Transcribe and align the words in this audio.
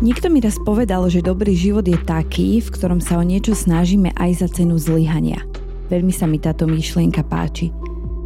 Niekto 0.00 0.32
mi 0.32 0.40
raz 0.40 0.56
povedal, 0.56 1.04
že 1.12 1.20
dobrý 1.20 1.52
život 1.52 1.84
je 1.84 1.92
taký, 2.08 2.64
v 2.64 2.72
ktorom 2.72 3.04
sa 3.04 3.20
o 3.20 3.24
niečo 3.24 3.52
snažíme 3.52 4.16
aj 4.16 4.40
za 4.40 4.48
cenu 4.48 4.80
zlyhania. 4.80 5.44
Veľmi 5.92 6.08
sa 6.08 6.24
mi 6.24 6.40
táto 6.40 6.64
myšlienka 6.64 7.20
páči. 7.28 7.68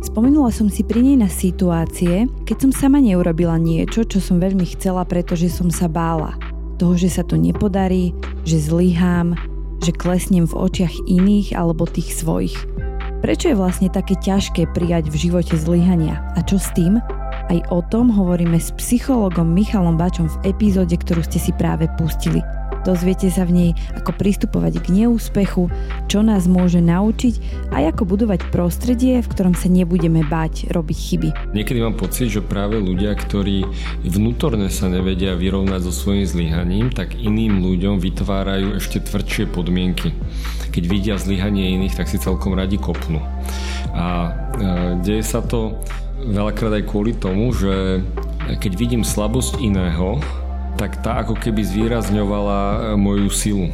Spomenula 0.07 0.55
som 0.55 0.71
si 0.71 0.87
pri 0.87 1.03
nej 1.03 1.19
na 1.19 1.27
situácie, 1.27 2.31
keď 2.47 2.57
som 2.63 2.71
sama 2.71 3.03
neurobila 3.03 3.59
niečo, 3.59 4.07
čo 4.07 4.23
som 4.23 4.39
veľmi 4.39 4.63
chcela, 4.79 5.03
pretože 5.03 5.51
som 5.51 5.67
sa 5.67 5.91
bála. 5.91 6.39
Toho, 6.79 6.95
že 6.95 7.11
sa 7.11 7.27
to 7.27 7.35
nepodarí, 7.35 8.15
že 8.47 8.63
zlyhám, 8.63 9.35
že 9.83 9.91
klesnem 9.91 10.47
v 10.47 10.55
očiach 10.55 10.95
iných 11.11 11.59
alebo 11.59 11.91
tých 11.91 12.15
svojich. 12.15 12.55
Prečo 13.19 13.51
je 13.51 13.59
vlastne 13.59 13.91
také 13.91 14.15
ťažké 14.15 14.71
prijať 14.71 15.11
v 15.11 15.27
živote 15.27 15.59
zlyhania? 15.59 16.23
A 16.39 16.45
čo 16.47 16.55
s 16.55 16.71
tým? 16.79 17.03
Aj 17.45 17.61
o 17.69 17.85
tom 17.85 18.09
hovoríme 18.09 18.57
s 18.57 18.73
psychologom 18.81 19.53
Michalom 19.53 20.01
Bačom 20.01 20.33
v 20.33 20.57
epizóde, 20.57 20.97
ktorú 20.97 21.21
ste 21.21 21.37
si 21.37 21.53
práve 21.53 21.93
pustili. 22.01 22.41
Dozviete 22.85 23.29
sa 23.33 23.45
v 23.49 23.53
nej, 23.53 23.71
ako 23.97 24.17
pristupovať 24.17 24.81
k 24.81 25.05
neúspechu, 25.05 25.69
čo 26.09 26.21
nás 26.21 26.45
môže 26.45 26.85
naučiť 26.85 27.69
a 27.73 27.85
ako 27.89 28.05
budovať 28.05 28.49
prostredie, 28.53 29.25
v 29.25 29.29
ktorom 29.29 29.57
sa 29.57 29.73
nebudeme 29.73 30.21
báť 30.25 30.69
robiť 30.73 30.99
chyby. 31.01 31.29
Niekedy 31.57 31.79
mám 31.81 31.97
pocit, 31.97 32.29
že 32.33 32.45
práve 32.45 32.77
ľudia, 32.81 33.17
ktorí 33.17 33.65
vnútorne 34.05 34.69
sa 34.69 34.89
nevedia 34.89 35.33
vyrovnať 35.33 35.81
so 35.85 35.93
svojím 35.93 36.29
zlyhaním, 36.29 36.87
tak 36.93 37.17
iným 37.17 37.61
ľuďom 37.61 38.01
vytvárajú 38.05 38.77
ešte 38.77 39.01
tvrdšie 39.01 39.49
podmienky. 39.49 40.13
Keď 40.73 40.85
vidia 40.85 41.17
zlyhanie 41.17 41.77
iných, 41.81 41.97
tak 41.97 42.09
si 42.09 42.21
celkom 42.21 42.53
radi 42.53 42.77
kopnú. 42.77 43.21
A 43.97 44.05
e, 44.17 44.31
deje 45.01 45.25
sa 45.25 45.41
to 45.41 45.81
veľakrát 46.25 46.81
aj 46.81 46.85
kvôli 46.89 47.13
tomu, 47.13 47.53
že 47.53 48.01
keď 48.61 48.73
vidím 48.77 49.03
slabosť 49.05 49.61
iného, 49.61 50.21
tak 50.75 51.01
tá 51.05 51.23
ako 51.23 51.39
keby 51.39 51.63
zvýrazňovala 51.63 52.61
e, 52.61 52.79
moju 52.99 53.29
silu. 53.31 53.69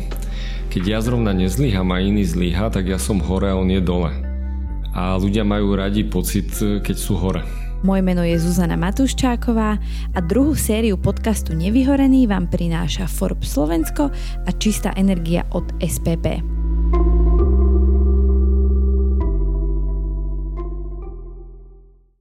Keď 0.70 0.82
ja 0.86 0.98
zrovna 1.02 1.32
nezlyham 1.32 1.88
a 1.90 1.98
iný 1.98 2.22
zlyha, 2.22 2.70
tak 2.70 2.86
ja 2.86 3.00
som 3.00 3.18
hore 3.18 3.50
a 3.50 3.58
on 3.58 3.72
je 3.72 3.80
dole. 3.82 4.12
A 4.94 5.16
ľudia 5.16 5.42
majú 5.42 5.74
radi 5.74 6.04
pocit, 6.04 6.52
e, 6.60 6.78
keď 6.84 6.96
sú 6.98 7.16
hore. 7.16 7.42
Moje 7.80 8.04
meno 8.04 8.20
je 8.20 8.36
Zuzana 8.36 8.76
Matuščáková 8.76 9.80
a 10.12 10.18
druhú 10.20 10.52
sériu 10.52 11.00
podcastu 11.00 11.56
Nevyhorený 11.56 12.28
vám 12.28 12.52
prináša 12.52 13.08
Forbes 13.08 13.56
Slovensko 13.56 14.12
a 14.44 14.50
čistá 14.60 14.92
energia 15.00 15.48
od 15.56 15.64
SPP. 15.80 16.59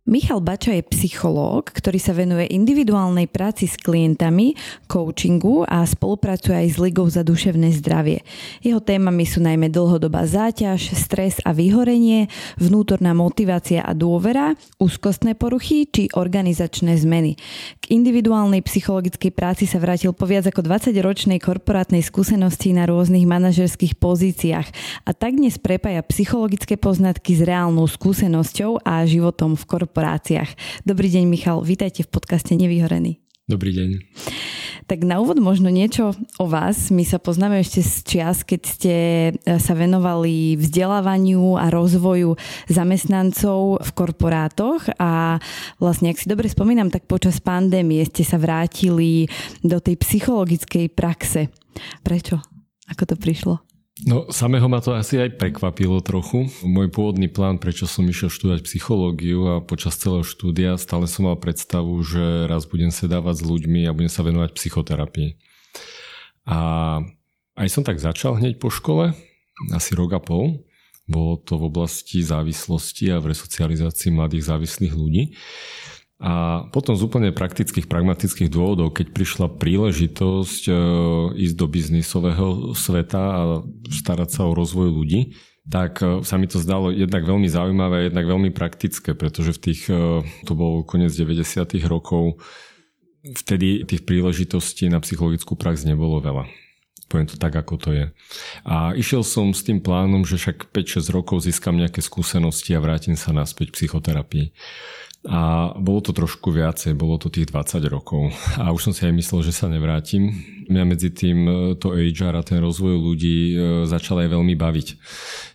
Michal 0.10 0.42
Bača 0.42 0.74
je 0.74 0.82
psychológ, 0.90 1.70
ktorý 1.70 2.02
sa 2.02 2.18
venuje 2.18 2.50
individuálnej 2.50 3.30
práci 3.30 3.70
s 3.70 3.78
klientami, 3.78 4.58
coachingu 4.90 5.70
a 5.70 5.86
spolupracuje 5.86 6.66
aj 6.66 6.68
s 6.74 6.78
Ligou 6.82 7.06
za 7.06 7.22
duševné 7.22 7.70
zdravie. 7.78 8.26
Jeho 8.66 8.82
témami 8.82 9.30
sú 9.30 9.38
najmä 9.46 9.70
dlhodobá 9.70 10.26
záťaž, 10.26 10.98
stres 10.98 11.38
a 11.46 11.54
vyhorenie, 11.54 12.26
vnútorná 12.58 13.14
motivácia 13.14 13.86
a 13.86 13.94
dôvera, 13.94 14.58
úzkostné 14.82 15.38
poruchy 15.38 15.86
či 15.86 16.10
organizačné 16.10 16.98
zmeny. 16.98 17.38
K 17.78 17.94
individuálnej 17.94 18.66
psychologickej 18.66 19.30
práci 19.30 19.70
sa 19.70 19.78
vrátil 19.78 20.10
po 20.18 20.26
viac 20.26 20.50
ako 20.50 20.66
20-ročnej 20.66 21.38
korporátnej 21.38 22.02
skúsenosti 22.02 22.74
na 22.74 22.90
rôznych 22.90 23.30
manažerských 23.30 24.02
pozíciách 24.02 24.68
a 25.06 25.14
tak 25.14 25.38
dnes 25.38 25.62
prepája 25.62 26.02
psychologické 26.10 26.82
poznatky 26.82 27.38
s 27.38 27.46
reálnou 27.46 27.86
skúsenosťou 27.86 28.82
a 28.82 29.06
životom 29.06 29.54
v 29.54 29.70
korporácii 29.70 29.98
korporáciách. 30.00 30.56
Dobrý 30.88 31.12
deň, 31.12 31.28
Michal, 31.28 31.60
vítajte 31.60 32.08
v 32.08 32.10
podcaste 32.16 32.56
Nevyhorený. 32.56 33.20
Dobrý 33.52 33.76
deň. 33.76 34.00
Tak 34.88 35.04
na 35.04 35.20
úvod 35.20 35.44
možno 35.44 35.68
niečo 35.68 36.16
o 36.40 36.48
vás. 36.48 36.88
My 36.88 37.04
sa 37.04 37.20
poznáme 37.20 37.60
ešte 37.60 37.84
z 37.84 37.94
čias, 38.08 38.48
keď 38.48 38.62
ste 38.64 38.96
e, 38.96 39.60
sa 39.60 39.76
venovali 39.76 40.56
vzdelávaniu 40.56 41.60
a 41.60 41.68
rozvoju 41.68 42.40
zamestnancov 42.72 43.84
v 43.84 43.92
korporátoch 43.92 44.88
a 44.96 45.36
vlastne, 45.84 46.16
ak 46.16 46.24
si 46.24 46.32
dobre 46.32 46.48
spomínam, 46.48 46.88
tak 46.88 47.04
počas 47.04 47.44
pandémie 47.44 48.00
ste 48.08 48.24
sa 48.24 48.40
vrátili 48.40 49.28
do 49.60 49.84
tej 49.84 50.00
psychologickej 50.00 50.96
praxe. 50.96 51.52
Prečo? 52.08 52.40
Ako 52.88 53.04
to 53.04 53.20
prišlo? 53.20 53.69
No, 54.08 54.32
samého 54.32 54.72
ma 54.72 54.80
to 54.80 54.96
asi 54.96 55.20
aj 55.20 55.36
prekvapilo 55.36 56.00
trochu. 56.00 56.48
Môj 56.64 56.88
pôvodný 56.88 57.28
plán, 57.28 57.60
prečo 57.60 57.84
som 57.84 58.08
išiel 58.08 58.32
študovať 58.32 58.64
psychológiu 58.64 59.52
a 59.52 59.56
počas 59.60 60.00
celého 60.00 60.24
štúdia 60.24 60.80
stále 60.80 61.04
som 61.04 61.28
mal 61.28 61.36
predstavu, 61.36 62.00
že 62.00 62.48
raz 62.48 62.64
budem 62.64 62.96
sedávať 62.96 63.44
s 63.44 63.48
ľuďmi 63.48 63.84
a 63.84 63.96
budem 63.96 64.08
sa 64.08 64.24
venovať 64.24 64.56
psychoterapii. 64.56 65.36
A 66.48 66.60
aj 67.60 67.68
som 67.68 67.84
tak 67.84 68.00
začal 68.00 68.40
hneď 68.40 68.56
po 68.56 68.72
škole, 68.72 69.12
asi 69.76 69.92
rok 70.00 70.16
a 70.16 70.22
pol. 70.24 70.64
Bolo 71.04 71.36
to 71.42 71.60
v 71.60 71.68
oblasti 71.68 72.24
závislosti 72.24 73.12
a 73.12 73.20
v 73.20 73.36
resocializácii 73.36 74.16
mladých 74.16 74.48
závislých 74.48 74.94
ľudí. 74.96 75.36
A 76.20 76.68
potom 76.76 77.00
z 77.00 77.08
úplne 77.08 77.32
praktických, 77.32 77.88
pragmatických 77.88 78.52
dôvodov, 78.52 78.92
keď 78.92 79.16
prišla 79.16 79.56
príležitosť 79.56 80.64
e, 80.68 80.74
ísť 81.48 81.56
do 81.56 81.66
biznisového 81.72 82.48
sveta 82.76 83.24
a 83.24 83.42
starať 83.88 84.30
sa 84.36 84.44
o 84.44 84.52
rozvoj 84.52 84.92
ľudí, 84.92 85.40
tak 85.64 86.04
e, 86.04 86.20
sa 86.28 86.36
mi 86.36 86.52
to 86.52 86.60
zdalo 86.60 86.92
jednak 86.92 87.24
veľmi 87.24 87.48
zaujímavé 87.48 87.96
a 87.96 88.06
jednak 88.12 88.26
veľmi 88.36 88.52
praktické, 88.52 89.16
pretože 89.16 89.56
v 89.56 89.60
tých, 89.72 89.88
e, 89.88 90.20
to 90.44 90.54
bol 90.60 90.84
koniec 90.84 91.16
90. 91.16 91.88
rokov, 91.88 92.44
vtedy 93.24 93.88
tých 93.88 94.04
príležitostí 94.04 94.92
na 94.92 95.00
psychologickú 95.00 95.56
prax 95.56 95.88
nebolo 95.88 96.20
veľa. 96.20 96.52
Poviem 97.10 97.32
to 97.32 97.42
tak, 97.42 97.56
ako 97.56 97.80
to 97.80 97.90
je. 97.96 98.06
A 98.68 98.94
išiel 98.94 99.26
som 99.26 99.50
s 99.50 99.66
tým 99.66 99.82
plánom, 99.82 100.28
že 100.28 100.38
však 100.38 100.70
5-6 100.70 101.10
rokov 101.10 101.42
získam 101.42 101.74
nejaké 101.74 102.06
skúsenosti 102.06 102.78
a 102.78 102.84
vrátim 102.84 103.18
sa 103.18 103.34
naspäť 103.34 103.74
k 103.74 103.76
psychoterapii. 103.82 104.54
A 105.28 105.76
bolo 105.76 106.00
to 106.00 106.16
trošku 106.16 106.48
viacej, 106.48 106.96
bolo 106.96 107.20
to 107.20 107.28
tých 107.28 107.52
20 107.52 107.84
rokov. 107.92 108.32
A 108.56 108.72
už 108.72 108.88
som 108.88 108.94
si 108.96 109.04
aj 109.04 109.12
myslel, 109.12 109.44
že 109.44 109.52
sa 109.52 109.68
nevrátim. 109.68 110.32
Mňa 110.72 110.84
medzi 110.88 111.12
tým 111.12 111.38
e, 111.44 111.54
to 111.76 111.92
HR 111.92 112.40
a 112.40 112.44
ten 112.48 112.64
rozvoj 112.64 112.96
ľudí 112.96 113.52
e, 113.52 113.56
začal 113.84 114.24
aj 114.24 114.32
veľmi 114.32 114.56
baviť. 114.56 114.88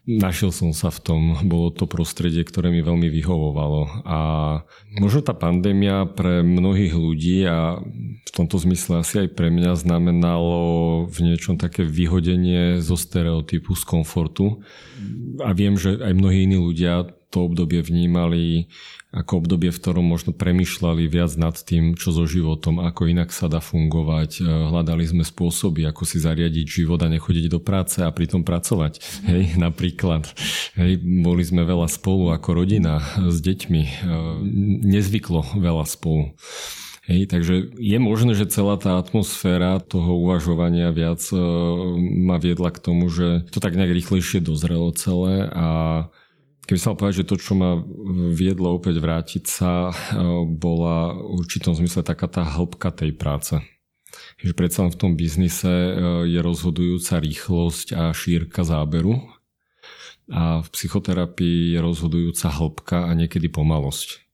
Našiel 0.04 0.52
som 0.52 0.76
sa 0.76 0.92
v 0.92 1.00
tom, 1.00 1.20
bolo 1.48 1.72
to 1.72 1.88
prostredie, 1.88 2.44
ktoré 2.44 2.68
mi 2.68 2.84
veľmi 2.84 3.08
vyhovovalo. 3.08 4.04
A 4.04 4.18
možno 5.00 5.24
tá 5.24 5.32
pandémia 5.32 6.04
pre 6.12 6.44
mnohých 6.44 6.92
ľudí 6.92 7.48
a 7.48 7.80
v 8.20 8.30
tomto 8.36 8.60
zmysle 8.60 9.00
asi 9.00 9.24
aj 9.24 9.32
pre 9.32 9.48
mňa 9.48 9.80
znamenalo 9.80 10.58
v 11.08 11.32
niečom 11.32 11.56
také 11.56 11.88
vyhodenie 11.88 12.84
zo 12.84 13.00
stereotypu, 13.00 13.72
z 13.72 13.84
komfortu. 13.88 14.60
A 15.40 15.56
viem, 15.56 15.80
že 15.80 15.96
aj 16.04 16.12
mnohí 16.12 16.44
iní 16.44 16.60
ľudia 16.60 17.08
to 17.34 17.50
obdobie 17.50 17.82
vnímali 17.82 18.70
ako 19.14 19.46
obdobie, 19.46 19.70
v 19.70 19.78
ktorom 19.78 20.02
možno 20.02 20.34
premyšľali 20.34 21.06
viac 21.06 21.38
nad 21.38 21.54
tým, 21.54 21.94
čo 21.94 22.10
so 22.10 22.26
životom, 22.26 22.82
ako 22.82 23.06
inak 23.06 23.30
sa 23.30 23.46
dá 23.46 23.62
fungovať. 23.62 24.42
E, 24.42 24.46
hľadali 24.46 25.06
sme 25.06 25.22
spôsoby, 25.22 25.86
ako 25.86 26.02
si 26.02 26.18
zariadiť 26.18 26.66
život 26.66 26.98
a 26.98 27.06
nechodiť 27.06 27.46
do 27.46 27.62
práce 27.62 28.02
a 28.02 28.10
pritom 28.10 28.42
pracovať. 28.42 28.98
Hej, 29.30 29.54
napríklad. 29.66 30.26
Hej, 30.74 30.98
boli 31.02 31.46
sme 31.46 31.62
veľa 31.62 31.86
spolu 31.86 32.34
ako 32.34 32.58
rodina 32.58 32.98
s 33.22 33.38
deťmi. 33.38 33.82
E, 33.86 33.90
nezvyklo 34.82 35.62
veľa 35.62 35.86
spolu. 35.86 36.34
Hej, 37.04 37.28
takže 37.30 37.76
je 37.76 37.98
možné, 38.00 38.32
že 38.32 38.48
celá 38.48 38.80
tá 38.80 38.96
atmosféra 38.96 39.76
toho 39.78 40.24
uvažovania 40.24 40.88
viac 40.90 41.20
e, 41.30 41.38
ma 42.02 42.40
viedla 42.42 42.74
k 42.74 42.82
tomu, 42.82 43.12
že 43.12 43.46
to 43.52 43.62
tak 43.62 43.78
nejak 43.78 43.94
rýchlejšie 43.94 44.42
dozrelo 44.42 44.90
celé 44.90 45.46
a 45.52 45.68
Keby 46.64 46.80
sa 46.80 46.96
povedať, 46.96 47.24
že 47.24 47.28
to, 47.28 47.36
čo 47.36 47.52
ma 47.52 47.76
viedlo 48.32 48.72
opäť 48.72 48.96
vrátiť 48.96 49.44
sa, 49.44 49.92
e, 49.92 49.92
bola 50.48 51.12
v 51.12 51.44
určitom 51.44 51.76
zmysle 51.76 52.00
taká 52.00 52.24
tá 52.24 52.40
hĺbka 52.40 52.88
tej 52.88 53.12
práce. 53.12 53.60
Že 54.40 54.52
predsa 54.56 54.88
v 54.88 54.96
tom 54.96 55.12
biznise 55.12 55.68
e, 55.68 55.92
je 56.24 56.40
rozhodujúca 56.40 57.20
rýchlosť 57.20 57.86
a 57.92 58.02
šírka 58.16 58.64
záberu 58.64 59.20
a 60.32 60.64
v 60.64 60.68
psychoterapii 60.72 61.76
je 61.76 61.78
rozhodujúca 61.84 62.48
hĺbka 62.48 62.98
a 63.08 63.12
niekedy 63.12 63.52
pomalosť. 63.52 64.24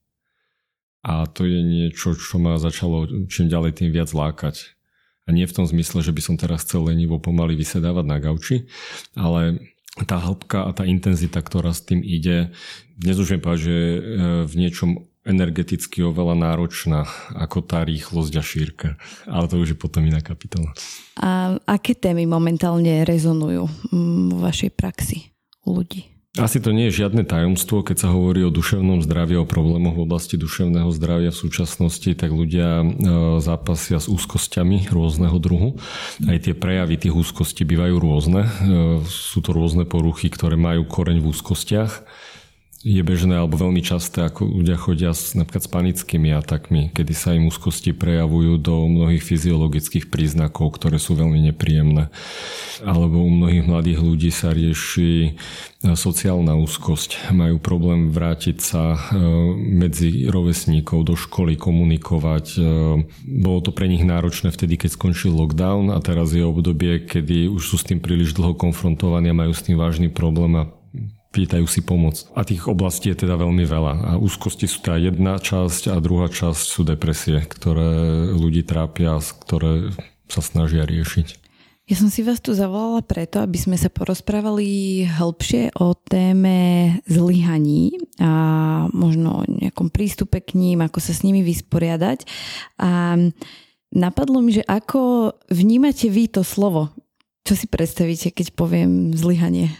A 1.03 1.27
to 1.27 1.43
je 1.43 1.59
niečo, 1.59 2.15
čo 2.15 2.39
ma 2.39 2.55
začalo 2.55 3.27
čím 3.27 3.51
ďalej 3.51 3.83
tým 3.83 3.89
viac 3.91 4.13
lákať. 4.13 4.77
A 5.27 5.35
nie 5.35 5.43
v 5.43 5.55
tom 5.55 5.65
zmysle, 5.67 5.99
že 5.99 6.15
by 6.15 6.21
som 6.23 6.35
teraz 6.39 6.63
chcel 6.63 6.87
lenivo 6.87 7.19
pomaly 7.19 7.59
vysedávať 7.59 8.05
na 8.07 8.17
gauči, 8.23 8.69
ale 9.17 9.70
tá 10.07 10.17
hĺbka 10.19 10.67
a 10.67 10.71
tá 10.71 10.87
intenzita, 10.87 11.43
ktorá 11.43 11.75
s 11.75 11.83
tým 11.83 11.99
ide, 11.99 12.55
dnes 12.95 13.17
už 13.19 13.35
viem 13.35 13.41
povedať, 13.43 13.61
že 13.67 13.73
je 13.73 13.91
v 14.47 14.53
niečom 14.55 14.89
energeticky 15.21 16.01
oveľa 16.01 16.33
náročná 16.33 17.05
ako 17.37 17.61
tá 17.61 17.85
rýchlosť 17.85 18.33
a 18.37 18.43
šírka. 18.43 18.89
Ale 19.29 19.45
to 19.45 19.61
už 19.61 19.73
je 19.73 19.77
potom 19.77 20.01
iná 20.01 20.17
kapitola. 20.21 20.73
A 21.21 21.57
aké 21.69 21.93
témy 21.93 22.25
momentálne 22.25 23.05
rezonujú 23.05 23.69
vo 24.29 24.37
vašej 24.41 24.71
praxi 24.73 25.33
u 25.61 25.77
ľudí? 25.77 26.10
Asi 26.39 26.63
to 26.63 26.71
nie 26.71 26.87
je 26.87 27.03
žiadne 27.03 27.27
tajomstvo, 27.27 27.83
keď 27.83 28.07
sa 28.07 28.15
hovorí 28.15 28.47
o 28.47 28.55
duševnom 28.55 29.03
zdraví, 29.03 29.35
o 29.35 29.43
problémoch 29.43 29.99
v 29.99 30.07
oblasti 30.07 30.39
duševného 30.39 30.87
zdravia 30.95 31.27
v 31.27 31.41
súčasnosti, 31.43 32.07
tak 32.15 32.31
ľudia 32.31 32.79
e, 32.79 32.85
zápasia 33.43 33.99
s 33.99 34.07
úzkosťami 34.07 34.87
rôzneho 34.87 35.35
druhu. 35.43 35.75
Aj 36.23 36.39
tie 36.39 36.55
prejavy 36.55 36.95
tých 36.95 37.19
úzkostí 37.19 37.67
bývajú 37.67 37.99
rôzne. 37.99 38.47
E, 38.47 38.51
sú 39.11 39.43
to 39.43 39.51
rôzne 39.51 39.83
poruchy, 39.83 40.31
ktoré 40.31 40.55
majú 40.55 40.87
koreň 40.87 41.19
v 41.19 41.35
úzkostiach 41.35 42.07
je 42.81 43.01
bežné 43.05 43.37
alebo 43.37 43.61
veľmi 43.61 43.85
časté, 43.85 44.25
ako 44.25 44.49
ľudia 44.49 44.73
chodia 44.73 45.13
s, 45.13 45.37
napríklad 45.37 45.61
s 45.61 45.69
panickými 45.69 46.33
atakmi, 46.33 46.89
kedy 46.89 47.13
sa 47.13 47.37
im 47.37 47.45
úzkosti 47.45 47.93
prejavujú 47.93 48.57
do 48.57 48.89
mnohých 48.89 49.21
fyziologických 49.21 50.09
príznakov, 50.09 50.81
ktoré 50.81 50.97
sú 50.97 51.13
veľmi 51.13 51.53
nepríjemné. 51.53 52.09
Alebo 52.81 53.21
u 53.21 53.29
mnohých 53.29 53.69
mladých 53.69 53.99
ľudí 54.01 54.33
sa 54.33 54.49
rieši 54.49 55.13
e, 55.21 55.31
sociálna 55.93 56.57
úzkosť. 56.57 57.29
Majú 57.29 57.61
problém 57.61 58.09
vrátiť 58.09 58.57
sa 58.57 58.97
e, 58.97 58.99
medzi 59.61 60.25
rovesníkov 60.25 61.05
do 61.05 61.13
školy, 61.13 61.61
komunikovať. 61.61 62.45
E, 62.57 62.61
bolo 63.21 63.59
to 63.61 63.69
pre 63.69 63.85
nich 63.85 64.01
náročné 64.01 64.49
vtedy, 64.49 64.81
keď 64.81 64.97
skončil 64.97 65.37
lockdown 65.37 65.93
a 65.93 66.01
teraz 66.01 66.33
je 66.33 66.41
obdobie, 66.41 67.05
kedy 67.05 67.45
už 67.45 67.61
sú 67.61 67.75
s 67.77 67.85
tým 67.85 68.01
príliš 68.01 68.33
dlho 68.33 68.57
konfrontovaní 68.57 69.29
a 69.29 69.37
majú 69.37 69.53
s 69.53 69.61
tým 69.61 69.77
vážny 69.77 70.09
problém 70.09 70.57
a 70.57 70.80
pýtajú 71.31 71.65
si 71.65 71.79
pomoc. 71.81 72.27
A 72.35 72.43
tých 72.43 72.67
oblastí 72.67 73.09
je 73.09 73.23
teda 73.23 73.39
veľmi 73.39 73.63
veľa. 73.63 73.93
A 74.03 74.11
úzkosti 74.19 74.67
sú 74.67 74.83
teda 74.83 74.99
jedna 74.99 75.39
časť 75.39 75.91
a 75.91 76.03
druhá 76.03 76.27
časť 76.27 76.63
sú 76.63 76.83
depresie, 76.83 77.39
ktoré 77.47 78.31
ľudí 78.35 78.67
trápia, 78.67 79.15
ktoré 79.17 79.95
sa 80.27 80.43
snažia 80.43 80.83
riešiť. 80.83 81.41
Ja 81.91 81.99
som 81.99 82.07
si 82.07 82.23
vás 82.23 82.39
tu 82.39 82.55
zavolala 82.55 83.03
preto, 83.03 83.43
aby 83.43 83.59
sme 83.59 83.75
sa 83.75 83.91
porozprávali 83.91 85.03
hĺbšie 85.11 85.75
o 85.75 85.91
téme 85.91 86.95
zlyhaní 87.03 87.99
a 88.15 88.31
možno 88.95 89.43
o 89.43 89.47
nejakom 89.47 89.91
prístupe 89.91 90.39
k 90.39 90.55
ním, 90.55 90.79
ako 90.87 91.03
sa 91.03 91.11
s 91.11 91.19
nimi 91.27 91.43
vysporiadať. 91.43 92.23
A 92.79 93.19
napadlo 93.91 94.39
mi, 94.39 94.55
že 94.55 94.63
ako 94.63 95.35
vnímate 95.51 96.07
vy 96.07 96.31
to 96.31 96.47
slovo? 96.47 96.95
Čo 97.43 97.59
si 97.59 97.67
predstavíte, 97.67 98.31
keď 98.31 98.55
poviem 98.55 99.11
zlyhanie? 99.11 99.75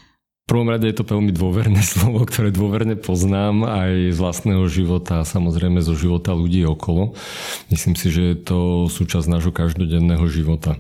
Prvom 0.50 0.68
rade 0.68 0.88
je 0.90 0.98
to 0.98 1.08
veľmi 1.08 1.32
dôverné 1.32 1.82
slovo, 1.94 2.24
ktoré 2.28 2.52
dôverne 2.52 3.00
poznám 3.00 3.64
aj 3.66 4.16
z 4.16 4.18
vlastného 4.20 4.68
života 4.68 5.24
a 5.24 5.28
samozrejme 5.28 5.80
zo 5.80 5.96
života 5.96 6.36
ľudí 6.36 6.68
okolo. 6.68 7.16
Myslím 7.72 7.96
si, 7.96 8.12
že 8.12 8.34
je 8.34 8.38
to 8.38 8.60
súčasť 8.92 9.28
nášho 9.32 9.56
každodenného 9.56 10.28
života. 10.28 10.76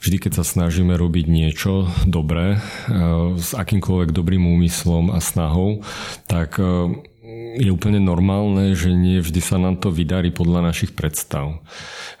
Vždy, 0.00 0.16
keď 0.16 0.32
sa 0.40 0.44
snažíme 0.44 0.96
robiť 0.96 1.28
niečo 1.28 1.92
dobré, 2.08 2.56
e, 2.56 2.58
s 3.36 3.52
akýmkoľvek 3.52 4.16
dobrým 4.16 4.48
úmyslom 4.48 5.12
a 5.12 5.20
snahou, 5.20 5.84
tak 6.24 6.56
e, 6.56 7.04
je 7.54 7.70
úplne 7.70 8.02
normálne, 8.02 8.74
že 8.74 8.90
nie 8.90 9.22
vždy 9.22 9.38
sa 9.38 9.56
nám 9.62 9.78
to 9.78 9.94
vydarí 9.94 10.34
podľa 10.34 10.70
našich 10.70 10.92
predstav. 10.92 11.62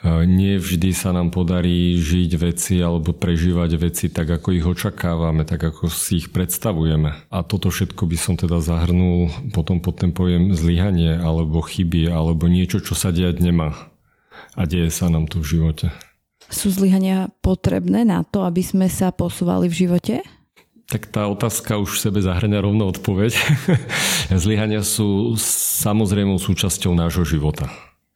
E, 0.02 0.22
nie 0.26 0.56
vždy 0.62 0.94
sa 0.94 1.10
nám 1.10 1.34
podarí 1.34 1.98
žiť 1.98 2.30
veci 2.38 2.78
alebo 2.78 3.10
prežívať 3.10 3.70
veci 3.74 4.06
tak, 4.14 4.30
ako 4.30 4.54
ich 4.54 4.66
očakávame, 4.66 5.42
tak, 5.42 5.66
ako 5.66 5.90
si 5.90 6.22
ich 6.22 6.30
predstavujeme. 6.30 7.26
A 7.34 7.38
toto 7.42 7.74
všetko 7.74 8.06
by 8.06 8.16
som 8.18 8.34
teda 8.38 8.62
zahrnul 8.62 9.30
potom 9.50 9.82
pod 9.82 9.98
ten 9.98 10.14
pojem 10.14 10.54
zlyhanie 10.54 11.18
alebo 11.18 11.58
chyby 11.64 12.10
alebo 12.10 12.46
niečo, 12.46 12.78
čo 12.78 12.94
sa 12.94 13.10
diať 13.10 13.42
nemá. 13.42 13.74
A 14.54 14.70
deje 14.70 14.90
sa 14.94 15.10
nám 15.10 15.26
tu 15.26 15.42
v 15.42 15.58
živote. 15.58 15.90
Sú 16.46 16.70
zlyhania 16.70 17.32
potrebné 17.42 18.06
na 18.06 18.22
to, 18.22 18.46
aby 18.46 18.62
sme 18.62 18.86
sa 18.86 19.10
posúvali 19.10 19.66
v 19.66 19.78
živote? 19.86 20.14
Tak 20.94 21.10
tá 21.10 21.26
otázka 21.26 21.82
už 21.82 21.98
v 21.98 22.02
sebe 22.06 22.22
zahrania 22.22 22.62
rovno 22.62 22.86
odpoveď. 22.86 23.34
Zlyhania 24.46 24.86
sú 24.86 25.34
samozrejmou 25.82 26.38
súčasťou 26.38 26.94
nášho 26.94 27.26
života. 27.26 27.66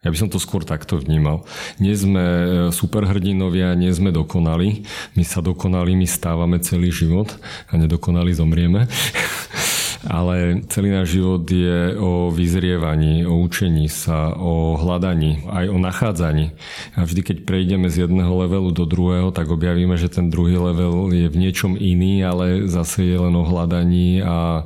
Ja 0.06 0.14
by 0.14 0.16
som 0.22 0.30
to 0.30 0.38
skôr 0.38 0.62
takto 0.62 0.94
vnímal. 0.94 1.42
Nie 1.82 1.98
sme 1.98 2.22
e, 2.22 2.46
superhrdinovia, 2.70 3.74
nie 3.74 3.90
sme 3.90 4.14
dokonali. 4.14 4.86
My 5.18 5.26
sa 5.26 5.42
dokonalými 5.42 6.06
stávame 6.06 6.62
celý 6.62 6.94
život 6.94 7.34
a 7.66 7.74
nedokonali 7.74 8.30
zomrieme. 8.30 8.86
ale 10.06 10.62
celý 10.70 10.94
náš 10.94 11.18
život 11.18 11.42
je 11.42 11.98
o 11.98 12.30
vyzrievaní, 12.30 13.26
o 13.26 13.42
učení 13.42 13.90
sa, 13.90 14.30
o 14.38 14.78
hľadaní, 14.78 15.42
aj 15.50 15.66
o 15.74 15.78
nachádzaní. 15.78 16.54
A 16.94 17.02
vždy, 17.02 17.20
keď 17.26 17.36
prejdeme 17.42 17.90
z 17.90 18.06
jedného 18.06 18.30
levelu 18.46 18.70
do 18.70 18.86
druhého, 18.86 19.34
tak 19.34 19.50
objavíme, 19.50 19.98
že 19.98 20.06
ten 20.06 20.30
druhý 20.30 20.54
level 20.54 21.10
je 21.10 21.26
v 21.26 21.36
niečom 21.40 21.74
iný, 21.74 22.22
ale 22.22 22.70
zase 22.70 23.02
je 23.10 23.18
len 23.18 23.34
o 23.34 23.42
hľadaní 23.42 24.22
a 24.22 24.62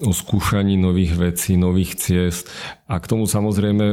o 0.00 0.12
skúšaní 0.12 0.80
nových 0.80 1.20
vecí, 1.20 1.60
nových 1.60 2.00
ciest. 2.00 2.48
A 2.88 2.96
k 2.96 3.08
tomu 3.12 3.28
samozrejme 3.28 3.84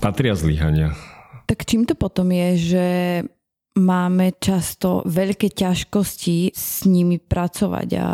patria 0.00 0.32
zlyhania. 0.32 0.96
Tak 1.44 1.68
čím 1.68 1.84
to 1.84 1.92
potom 1.98 2.30
je, 2.32 2.48
že 2.56 2.86
máme 3.76 4.38
často 4.40 5.04
veľké 5.04 5.52
ťažkosti 5.52 6.54
s 6.54 6.88
nimi 6.88 7.20
pracovať 7.20 7.88
a 8.00 8.08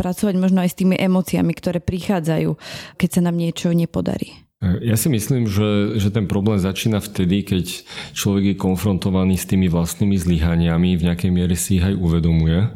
pracovať 0.00 0.34
možno 0.40 0.64
aj 0.64 0.72
s 0.72 0.78
tými 0.80 0.96
emóciami, 0.96 1.52
ktoré 1.52 1.84
prichádzajú, 1.84 2.56
keď 2.96 3.08
sa 3.12 3.20
nám 3.20 3.36
niečo 3.36 3.76
nepodarí. 3.76 4.48
Ja 4.60 4.96
si 4.96 5.08
myslím, 5.08 5.48
že, 5.48 5.96
že 5.96 6.12
ten 6.12 6.28
problém 6.28 6.60
začína 6.60 7.00
vtedy, 7.00 7.44
keď 7.48 7.80
človek 8.12 8.44
je 8.52 8.56
konfrontovaný 8.60 9.40
s 9.40 9.48
tými 9.48 9.72
vlastnými 9.72 10.20
zlyhaniami, 10.20 11.00
v 11.00 11.06
nejakej 11.08 11.32
miere 11.32 11.56
si 11.56 11.80
ich 11.80 11.84
aj 11.84 11.96
uvedomuje. 11.96 12.68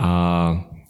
A 0.00 0.10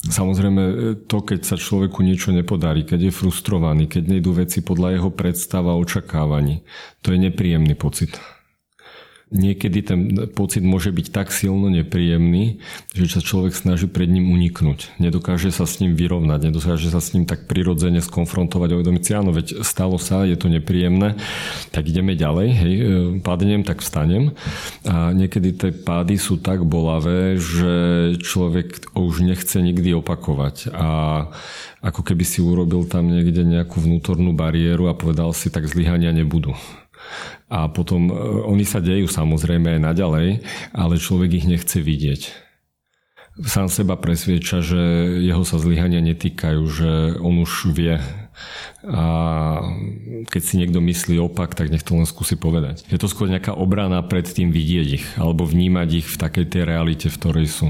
Samozrejme, 0.03 0.63
to, 1.07 1.23
keď 1.23 1.47
sa 1.47 1.55
človeku 1.55 2.03
niečo 2.03 2.35
nepodarí, 2.35 2.83
keď 2.83 3.07
je 3.07 3.13
frustrovaný, 3.15 3.87
keď 3.87 4.11
nejdú 4.11 4.35
veci 4.35 4.59
podľa 4.59 4.99
jeho 4.99 5.11
predstav 5.15 5.63
a 5.63 5.79
očakávaní, 5.79 6.67
to 7.07 7.15
je 7.15 7.23
nepríjemný 7.23 7.79
pocit 7.79 8.19
niekedy 9.33 9.79
ten 9.83 10.01
pocit 10.37 10.61
môže 10.61 10.93
byť 10.93 11.07
tak 11.11 11.33
silno 11.33 11.73
nepríjemný, 11.73 12.61
že 12.93 13.19
sa 13.19 13.25
človek 13.25 13.57
snaží 13.57 13.89
pred 13.89 14.07
ním 14.07 14.29
uniknúť. 14.31 14.93
Nedokáže 15.01 15.49
sa 15.51 15.65
s 15.65 15.81
ním 15.81 15.97
vyrovnať, 15.97 16.53
nedokáže 16.53 16.93
sa 16.93 17.01
s 17.01 17.17
ním 17.17 17.25
tak 17.25 17.49
prirodzene 17.49 18.05
skonfrontovať 18.05 18.69
a 18.73 18.77
uvedomiť 18.79 19.03
si, 19.03 19.13
áno, 19.17 19.33
veď 19.33 19.65
stalo 19.65 19.97
sa, 19.97 20.29
je 20.29 20.37
to 20.37 20.53
nepríjemné, 20.53 21.17
tak 21.73 21.89
ideme 21.89 22.13
ďalej, 22.13 22.49
hej, 22.53 22.75
e, 22.77 22.85
padnem, 23.25 23.65
tak 23.65 23.81
vstanem. 23.81 24.37
A 24.85 25.17
niekedy 25.17 25.57
tie 25.57 25.71
pády 25.73 26.21
sú 26.21 26.37
tak 26.37 26.63
bolavé, 26.69 27.41
že 27.41 27.75
človek 28.21 28.93
už 28.93 29.25
nechce 29.25 29.57
nikdy 29.59 29.97
opakovať. 29.97 30.71
A 30.77 30.89
ako 31.83 32.07
keby 32.07 32.23
si 32.23 32.39
urobil 32.39 32.87
tam 32.87 33.11
niekde 33.11 33.43
nejakú 33.43 33.83
vnútornú 33.83 34.37
bariéru 34.37 34.87
a 34.87 34.95
povedal 34.95 35.35
si, 35.35 35.51
tak 35.51 35.67
zlyhania 35.67 36.15
nebudú. 36.15 36.55
A 37.53 37.69
potom 37.69 38.09
e, 38.09 38.13
oni 38.49 38.65
sa 38.65 38.81
dejú 38.81 39.07
samozrejme 39.11 39.77
aj 39.77 39.81
naďalej, 39.81 40.29
ale 40.73 40.95
človek 40.97 41.43
ich 41.43 41.47
nechce 41.49 41.79
vidieť. 41.79 42.53
Sám 43.33 43.73
seba 43.73 43.97
presvieča, 43.97 44.61
že 44.61 44.81
jeho 45.25 45.41
sa 45.41 45.57
zlyhania 45.57 46.05
netýkajú, 46.05 46.63
že 46.69 46.91
on 47.17 47.41
už 47.41 47.73
vie. 47.73 47.97
A 48.85 49.05
keď 50.29 50.43
si 50.45 50.61
niekto 50.61 50.85
myslí 50.85 51.17
opak, 51.17 51.57
tak 51.57 51.73
nech 51.73 51.81
to 51.81 51.97
len 51.97 52.05
skúsi 52.05 52.37
povedať. 52.37 52.85
Je 52.93 53.01
to 53.01 53.09
skôr 53.09 53.33
nejaká 53.33 53.57
obrana 53.57 54.05
pred 54.05 54.29
tým 54.29 54.53
vidieť 54.53 54.89
ich, 54.93 55.07
alebo 55.17 55.49
vnímať 55.49 55.89
ich 56.05 56.07
v 56.13 56.21
takej 56.21 56.45
tej 56.45 56.63
realite, 56.69 57.09
v 57.09 57.17
ktorej 57.17 57.49
sú. 57.49 57.67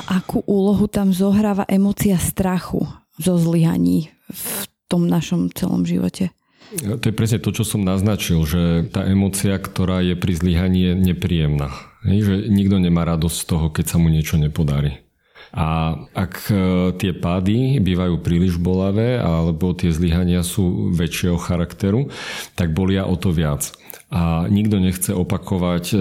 A 0.00 0.16
akú 0.16 0.40
úlohu 0.48 0.88
tam 0.88 1.12
zohráva 1.12 1.68
emocia 1.68 2.16
strachu 2.16 2.88
zo 3.20 3.36
zlyhaní 3.36 4.08
v 4.32 4.64
tom 4.88 5.04
našom 5.04 5.52
celom 5.52 5.84
živote? 5.84 6.32
To 6.80 7.04
je 7.04 7.14
presne 7.14 7.36
to, 7.36 7.52
čo 7.52 7.68
som 7.68 7.84
naznačil, 7.84 8.40
že 8.48 8.88
tá 8.88 9.04
emocia, 9.04 9.60
ktorá 9.60 10.00
je 10.00 10.16
pri 10.16 10.32
zlyhaní, 10.32 10.80
je 10.88 10.92
nepríjemná. 11.12 11.68
Že 12.02 12.48
nikto 12.48 12.80
nemá 12.80 13.04
radosť 13.04 13.36
z 13.36 13.46
toho, 13.46 13.66
keď 13.68 13.84
sa 13.92 13.96
mu 14.00 14.08
niečo 14.08 14.40
nepodarí. 14.40 15.04
A 15.52 16.00
ak 16.16 16.48
e, 16.48 16.56
tie 16.96 17.12
pády 17.12 17.76
bývajú 17.76 18.24
príliš 18.24 18.56
bolavé 18.56 19.20
alebo 19.20 19.76
tie 19.76 19.92
zlyhania 19.92 20.40
sú 20.40 20.88
väčšieho 20.96 21.36
charakteru, 21.36 22.08
tak 22.56 22.72
bolia 22.72 23.04
o 23.04 23.20
to 23.20 23.36
viac. 23.36 23.68
A 24.08 24.48
nikto 24.48 24.80
nechce 24.80 25.12
opakovať 25.12 25.92
e, 25.92 25.96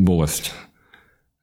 bolesť 0.00 0.63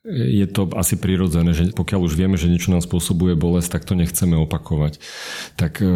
je 0.05 0.45
to 0.49 0.65
asi 0.73 0.97
prirodzené, 0.97 1.53
že 1.53 1.77
pokiaľ 1.77 2.09
už 2.09 2.17
vieme, 2.17 2.33
že 2.33 2.49
niečo 2.49 2.73
nám 2.73 2.81
spôsobuje 2.81 3.37
bolesť, 3.37 3.77
tak 3.77 3.85
to 3.85 3.93
nechceme 3.93 4.33
opakovať. 4.33 4.97
Tak 5.61 5.77
e, 5.77 5.87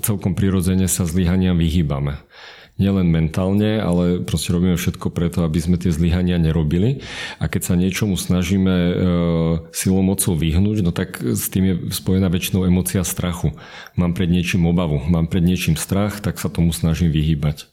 celkom 0.00 0.32
prirodzene 0.32 0.88
sa 0.88 1.04
zlyhania 1.04 1.52
vyhýbame. 1.52 2.24
Nielen 2.74 3.06
mentálne, 3.06 3.78
ale 3.78 4.18
proste 4.18 4.50
robíme 4.50 4.74
všetko 4.74 5.14
preto, 5.14 5.46
aby 5.46 5.62
sme 5.62 5.78
tie 5.78 5.94
zlyhania 5.94 6.42
nerobili. 6.42 7.06
A 7.38 7.46
keď 7.46 7.62
sa 7.70 7.74
niečomu 7.78 8.16
snažíme 8.16 8.74
e, 8.74 8.94
silou 9.76 10.00
mocou 10.00 10.34
vyhnúť, 10.34 10.80
no 10.80 10.90
tak 10.90 11.20
s 11.20 11.52
tým 11.52 11.64
je 11.68 11.74
spojená 11.92 12.32
väčšinou 12.32 12.64
emocia 12.64 13.04
strachu. 13.04 13.54
Mám 13.94 14.16
pred 14.16 14.32
niečím 14.32 14.64
obavu, 14.64 15.04
mám 15.04 15.28
pred 15.28 15.44
niečím 15.44 15.76
strach, 15.76 16.24
tak 16.24 16.40
sa 16.40 16.48
tomu 16.48 16.72
snažím 16.72 17.12
vyhýbať. 17.12 17.68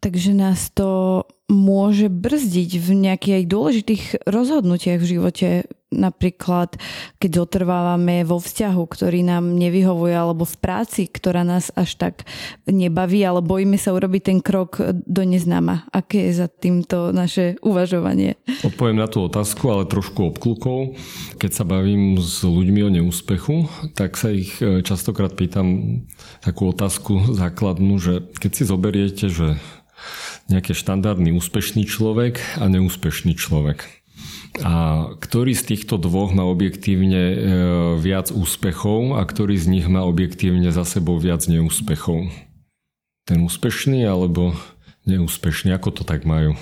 Takže 0.00 0.32
nás 0.32 0.72
to 0.72 1.22
môže 1.50 2.06
brzdiť 2.06 2.70
v 2.78 2.88
nejakých 3.10 3.44
dôležitých 3.50 4.04
rozhodnutiach 4.24 5.02
v 5.02 5.10
živote. 5.18 5.48
napríklad, 5.90 6.78
keď 7.18 7.30
zotrvávame 7.42 8.22
vo 8.22 8.38
vzťahu, 8.38 8.78
ktorý 8.86 9.26
nám 9.26 9.58
nevyhovuje, 9.58 10.14
alebo 10.14 10.46
v 10.46 10.56
práci, 10.62 11.10
ktorá 11.10 11.42
nás 11.42 11.74
až 11.74 11.98
tak 11.98 12.14
nebaví, 12.70 13.26
ale 13.26 13.42
bojíme 13.42 13.74
sa 13.74 13.90
urobiť 13.90 14.22
ten 14.22 14.38
krok 14.38 14.78
do 14.94 15.22
neznáma. 15.26 15.90
Aké 15.90 16.30
je 16.30 16.46
za 16.46 16.46
týmto 16.46 17.10
naše 17.10 17.58
uvažovanie? 17.66 18.38
Odpoviem 18.62 19.02
na 19.02 19.10
tú 19.10 19.26
otázku, 19.26 19.66
ale 19.66 19.90
trošku 19.90 20.30
obklukou. 20.30 20.94
Keď 21.42 21.50
sa 21.50 21.66
bavím 21.66 22.22
s 22.22 22.46
ľuďmi 22.46 22.80
o 22.86 22.90
neúspechu, 22.94 23.66
tak 23.98 24.14
sa 24.14 24.30
ich 24.30 24.62
e, 24.62 24.86
častokrát 24.86 25.34
pýtam 25.34 25.98
takú 26.38 26.70
otázku 26.70 27.34
základnú, 27.34 27.98
že 27.98 28.30
keď 28.38 28.50
si 28.54 28.62
zoberiete, 28.62 29.26
že 29.26 29.58
nejaký 30.50 30.74
štandardný 30.74 31.30
úspešný 31.32 31.86
človek 31.86 32.42
a 32.58 32.66
neúspešný 32.66 33.38
človek 33.38 34.00
a 34.60 35.06
ktorý 35.16 35.54
z 35.54 35.74
týchto 35.74 35.96
dvoch 35.96 36.34
má 36.34 36.42
objektívne 36.42 37.22
e, 37.22 37.36
viac 38.02 38.34
úspechov 38.34 39.16
a 39.16 39.22
ktorý 39.22 39.54
z 39.56 39.66
nich 39.70 39.86
má 39.86 40.02
objektívne 40.02 40.74
za 40.74 40.82
sebou 40.82 41.16
viac 41.22 41.46
neúspechov? 41.46 42.28
Ten 43.24 43.38
úspešný 43.46 44.02
alebo 44.02 44.58
neúspešný? 45.06 45.70
Ako 45.70 45.94
to 45.94 46.02
tak 46.02 46.26
majú? 46.26 46.58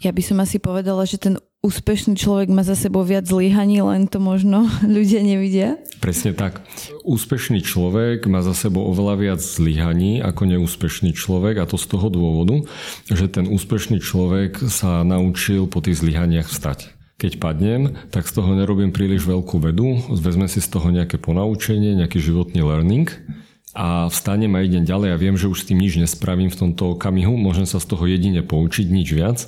Ja 0.00 0.16
by 0.16 0.22
som 0.24 0.40
asi 0.40 0.56
povedala, 0.56 1.04
že 1.04 1.20
ten 1.20 1.36
úspešný 1.60 2.16
človek 2.16 2.48
má 2.48 2.64
za 2.64 2.72
sebou 2.72 3.04
viac 3.04 3.28
zlyhaní, 3.28 3.84
len 3.84 4.08
to 4.08 4.16
možno 4.16 4.64
ľudia 4.96 5.20
nevidia. 5.20 5.76
Presne 6.00 6.32
tak. 6.32 6.64
Úspešný 7.04 7.60
človek 7.60 8.24
má 8.24 8.40
za 8.40 8.56
sebou 8.56 8.88
oveľa 8.88 9.14
viac 9.20 9.40
zlyhaní 9.44 10.24
ako 10.24 10.48
neúspešný 10.48 11.12
človek 11.12 11.60
a 11.60 11.68
to 11.68 11.76
z 11.76 11.86
toho 11.92 12.08
dôvodu, 12.08 12.64
že 13.12 13.28
ten 13.28 13.44
úspešný 13.44 14.00
človek 14.00 14.64
sa 14.72 15.04
naučil 15.04 15.68
po 15.68 15.84
tých 15.84 16.00
zlyhaniach 16.00 16.48
vstať 16.48 16.96
keď 17.20 17.36
padnem, 17.36 18.00
tak 18.08 18.24
z 18.24 18.32
toho 18.32 18.56
nerobím 18.56 18.96
príliš 18.96 19.28
veľkú 19.28 19.60
vedu, 19.60 20.08
vezme 20.16 20.48
si 20.48 20.64
z 20.64 20.72
toho 20.72 20.88
nejaké 20.88 21.20
ponaučenie, 21.20 21.92
nejaký 21.92 22.16
životný 22.16 22.64
learning 22.64 23.12
a 23.70 24.10
vstanem 24.10 24.50
a 24.56 24.66
idem 24.66 24.82
ďalej. 24.82 25.14
A 25.14 25.20
viem, 25.20 25.38
že 25.38 25.46
už 25.46 25.62
s 25.62 25.68
tým 25.70 25.78
nič 25.78 25.94
nespravím 25.94 26.50
v 26.50 26.58
tomto 26.58 26.98
okamihu, 26.98 27.38
môžem 27.38 27.70
sa 27.70 27.78
z 27.78 27.86
toho 27.86 28.04
jedine 28.06 28.42
poučiť, 28.42 28.86
nič 28.90 29.08
viac. 29.14 29.38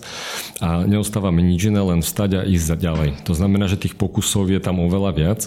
A 0.62 0.86
neostáva 0.86 1.34
mi 1.34 1.42
nič 1.42 1.66
iné, 1.66 1.82
len 1.82 2.06
vstať 2.06 2.30
a 2.38 2.46
ísť 2.46 2.78
ďalej. 2.78 3.10
To 3.26 3.34
znamená, 3.34 3.66
že 3.66 3.82
tých 3.82 3.98
pokusov 3.98 4.46
je 4.50 4.62
tam 4.62 4.78
oveľa 4.78 5.10
viac. 5.14 5.40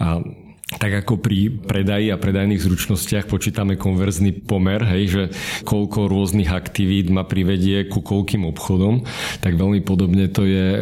A 0.00 0.24
tak 0.64 1.04
ako 1.04 1.20
pri 1.20 1.52
predaji 1.52 2.08
a 2.08 2.16
predajných 2.16 2.56
zručnostiach 2.56 3.28
počítame 3.28 3.76
konverzný 3.76 4.48
pomer, 4.48 4.80
hej, 4.96 5.04
že 5.12 5.22
koľko 5.68 6.08
rôznych 6.08 6.48
aktivít 6.48 7.12
ma 7.12 7.20
privedie 7.20 7.84
ku 7.84 8.00
koľkým 8.00 8.48
obchodom, 8.48 9.04
tak 9.44 9.60
veľmi 9.60 9.84
podobne 9.84 10.24
to 10.32 10.48
je, 10.48 10.66
e, 10.72 10.78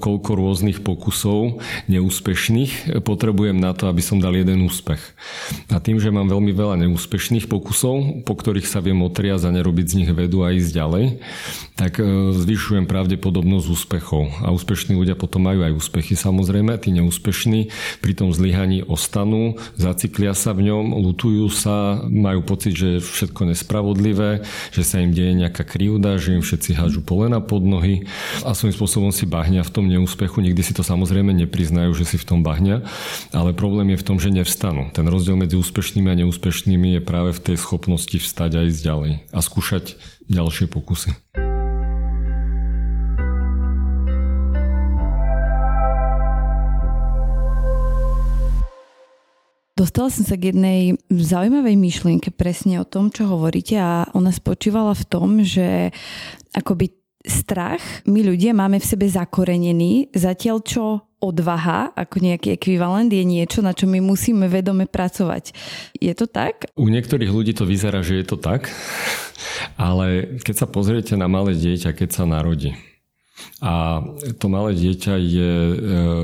koľko 0.00 0.30
rôznych 0.32 0.80
pokusov 0.80 1.60
neúspešných 1.92 3.04
potrebujem 3.04 3.60
na 3.60 3.76
to, 3.76 3.92
aby 3.92 4.00
som 4.00 4.16
dal 4.16 4.32
jeden 4.32 4.64
úspech. 4.64 5.00
A 5.68 5.76
tým, 5.76 6.00
že 6.00 6.08
mám 6.08 6.32
veľmi 6.32 6.56
veľa 6.56 6.80
neúspešných 6.88 7.52
pokusov, 7.52 8.24
po 8.24 8.32
ktorých 8.32 8.64
sa 8.64 8.80
viem 8.80 9.04
otriať 9.04 9.44
a 9.44 9.52
nerobiť 9.52 9.86
z 9.92 9.96
nich 10.00 10.10
vedu 10.10 10.40
a 10.40 10.56
ísť 10.56 10.72
ďalej, 10.72 11.04
tak 11.76 12.00
e, 12.00 12.32
zvyšujem 12.32 12.88
pravdepodobnosť 12.88 13.66
úspechov. 13.76 14.40
A 14.40 14.56
úspešní 14.56 14.96
ľudia 14.96 15.20
potom 15.20 15.44
majú 15.44 15.68
aj 15.68 15.76
úspechy 15.76 16.16
samozrejme, 16.16 16.80
tí 16.80 16.96
neúspešní 16.96 17.68
pri 18.00 18.12
tom 18.16 18.32
zlyhaní 18.32 18.80
ostanú 18.88 19.17
zastanú, 19.18 19.58
zaciklia 19.74 20.30
sa 20.30 20.54
v 20.54 20.70
ňom, 20.70 20.94
lutujú 21.02 21.50
sa, 21.50 21.98
majú 22.06 22.46
pocit, 22.46 22.78
že 22.78 22.86
je 22.98 23.00
všetko 23.02 23.50
nespravodlivé, 23.50 24.46
že 24.70 24.86
sa 24.86 25.02
im 25.02 25.10
deje 25.10 25.34
nejaká 25.34 25.66
krivda, 25.66 26.22
že 26.22 26.38
im 26.38 26.42
všetci 26.42 26.78
hážu 26.78 27.02
polena 27.02 27.42
pod 27.42 27.66
nohy 27.66 28.06
a 28.46 28.54
svojím 28.54 28.78
spôsobom 28.78 29.10
si 29.10 29.26
bahňa 29.26 29.66
v 29.66 29.74
tom 29.74 29.90
neúspechu. 29.90 30.38
Nikdy 30.38 30.62
si 30.62 30.70
to 30.70 30.86
samozrejme 30.86 31.34
nepriznajú, 31.34 31.90
že 31.98 32.14
si 32.14 32.16
v 32.20 32.26
tom 32.30 32.46
bahňa, 32.46 32.86
ale 33.34 33.50
problém 33.58 33.90
je 33.98 33.98
v 33.98 34.06
tom, 34.06 34.22
že 34.22 34.30
nevstanú. 34.30 34.94
Ten 34.94 35.10
rozdiel 35.10 35.34
medzi 35.34 35.58
úspešnými 35.58 36.06
a 36.14 36.18
neúspešnými 36.22 36.98
je 36.98 37.00
práve 37.02 37.34
v 37.34 37.42
tej 37.42 37.56
schopnosti 37.58 38.14
vstať 38.14 38.50
a 38.54 38.60
ísť 38.70 38.80
ďalej 38.86 39.12
a 39.34 39.38
skúšať 39.42 39.98
ďalšie 40.30 40.70
pokusy. 40.70 41.10
Dostala 49.78 50.10
som 50.10 50.26
sa 50.26 50.34
k 50.34 50.50
jednej 50.50 50.98
zaujímavej 51.06 51.78
myšlienke 51.78 52.34
presne 52.34 52.82
o 52.82 52.88
tom, 52.88 53.14
čo 53.14 53.30
hovoríte 53.30 53.78
a 53.78 54.10
ona 54.10 54.34
spočívala 54.34 54.90
v 54.90 55.04
tom, 55.06 55.38
že 55.46 55.94
akoby 56.50 56.98
strach 57.22 58.02
my 58.02 58.26
ľudia 58.26 58.58
máme 58.58 58.82
v 58.82 58.88
sebe 58.90 59.06
zakorenený, 59.06 60.10
zatiaľ 60.10 60.66
čo 60.66 60.84
odvaha 61.22 61.94
ako 61.94 62.26
nejaký 62.26 62.58
ekvivalent 62.58 63.10
je 63.14 63.22
niečo, 63.22 63.62
na 63.62 63.70
čo 63.70 63.86
my 63.86 64.02
musíme 64.02 64.50
vedome 64.50 64.90
pracovať. 64.90 65.54
Je 65.94 66.10
to 66.10 66.26
tak? 66.26 66.66
U 66.74 66.90
niektorých 66.90 67.30
ľudí 67.30 67.54
to 67.54 67.62
vyzerá, 67.62 68.02
že 68.02 68.18
je 68.18 68.26
to 68.26 68.34
tak, 68.34 68.66
ale 69.78 70.38
keď 70.42 70.54
sa 70.58 70.66
pozriete 70.66 71.14
na 71.14 71.30
malé 71.30 71.54
dieťa, 71.54 71.94
keď 71.94 72.18
sa 72.18 72.26
narodí, 72.26 72.74
a 73.58 74.06
to 74.38 74.46
malé 74.46 74.78
dieťa 74.78 75.14
je 75.18 75.52
e, 75.66 75.74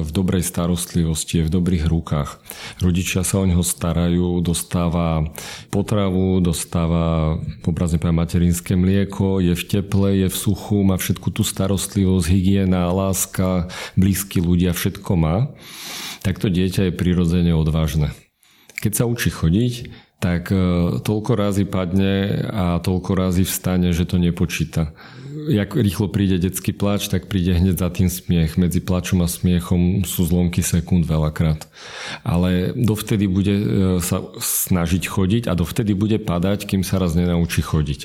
v 0.06 0.10
dobrej 0.14 0.46
starostlivosti, 0.46 1.42
je 1.42 1.46
v 1.50 1.54
dobrých 1.54 1.90
rukách. 1.90 2.38
Rodičia 2.78 3.26
sa 3.26 3.42
o 3.42 3.46
neho 3.46 3.66
starajú, 3.66 4.38
dostáva 4.38 5.26
potravu, 5.74 6.38
dostáva 6.38 7.34
obrazne 7.66 7.98
povedať 7.98 8.22
materinské 8.22 8.72
mlieko, 8.78 9.42
je 9.42 9.58
v 9.58 9.64
teple, 9.66 10.14
je 10.14 10.28
v 10.30 10.36
suchu, 10.36 10.86
má 10.86 10.94
všetku 10.94 11.34
tú 11.34 11.42
starostlivosť, 11.42 12.30
hygiena, 12.30 12.86
láska, 12.94 13.66
blízky 13.98 14.38
ľudia, 14.38 14.70
všetko 14.70 15.12
má. 15.18 15.50
Tak 16.22 16.38
to 16.38 16.46
dieťa 16.46 16.88
je 16.88 16.92
prirodzene 16.94 17.50
odvážne. 17.50 18.14
Keď 18.78 18.92
sa 18.94 19.04
učí 19.10 19.34
chodiť, 19.34 19.90
tak 20.22 20.54
e, 20.54 20.56
toľko 21.02 21.32
razy 21.34 21.66
padne 21.66 22.46
a 22.46 22.78
toľko 22.78 23.10
razy 23.18 23.42
vstane, 23.42 23.90
že 23.90 24.06
to 24.06 24.22
nepočíta 24.22 24.94
jak 25.50 25.74
rýchlo 25.74 26.08
príde 26.08 26.38
detský 26.38 26.72
plač, 26.72 27.10
tak 27.10 27.26
príde 27.26 27.54
hneď 27.54 27.76
za 27.80 27.90
tým 27.90 28.08
smiech. 28.08 28.56
Medzi 28.56 28.80
plačom 28.80 29.20
a 29.24 29.28
smiechom 29.28 30.06
sú 30.06 30.24
zlomky 30.24 30.62
sekúnd 30.62 31.04
veľakrát. 31.04 31.66
Ale 32.22 32.72
dovtedy 32.76 33.26
bude 33.26 33.54
e, 33.54 33.64
sa 34.00 34.22
snažiť 34.38 35.02
chodiť 35.10 35.42
a 35.50 35.58
dovtedy 35.58 35.92
bude 35.92 36.22
padať, 36.22 36.66
kým 36.68 36.86
sa 36.86 37.02
raz 37.02 37.18
nenaučí 37.18 37.60
chodiť. 37.60 38.00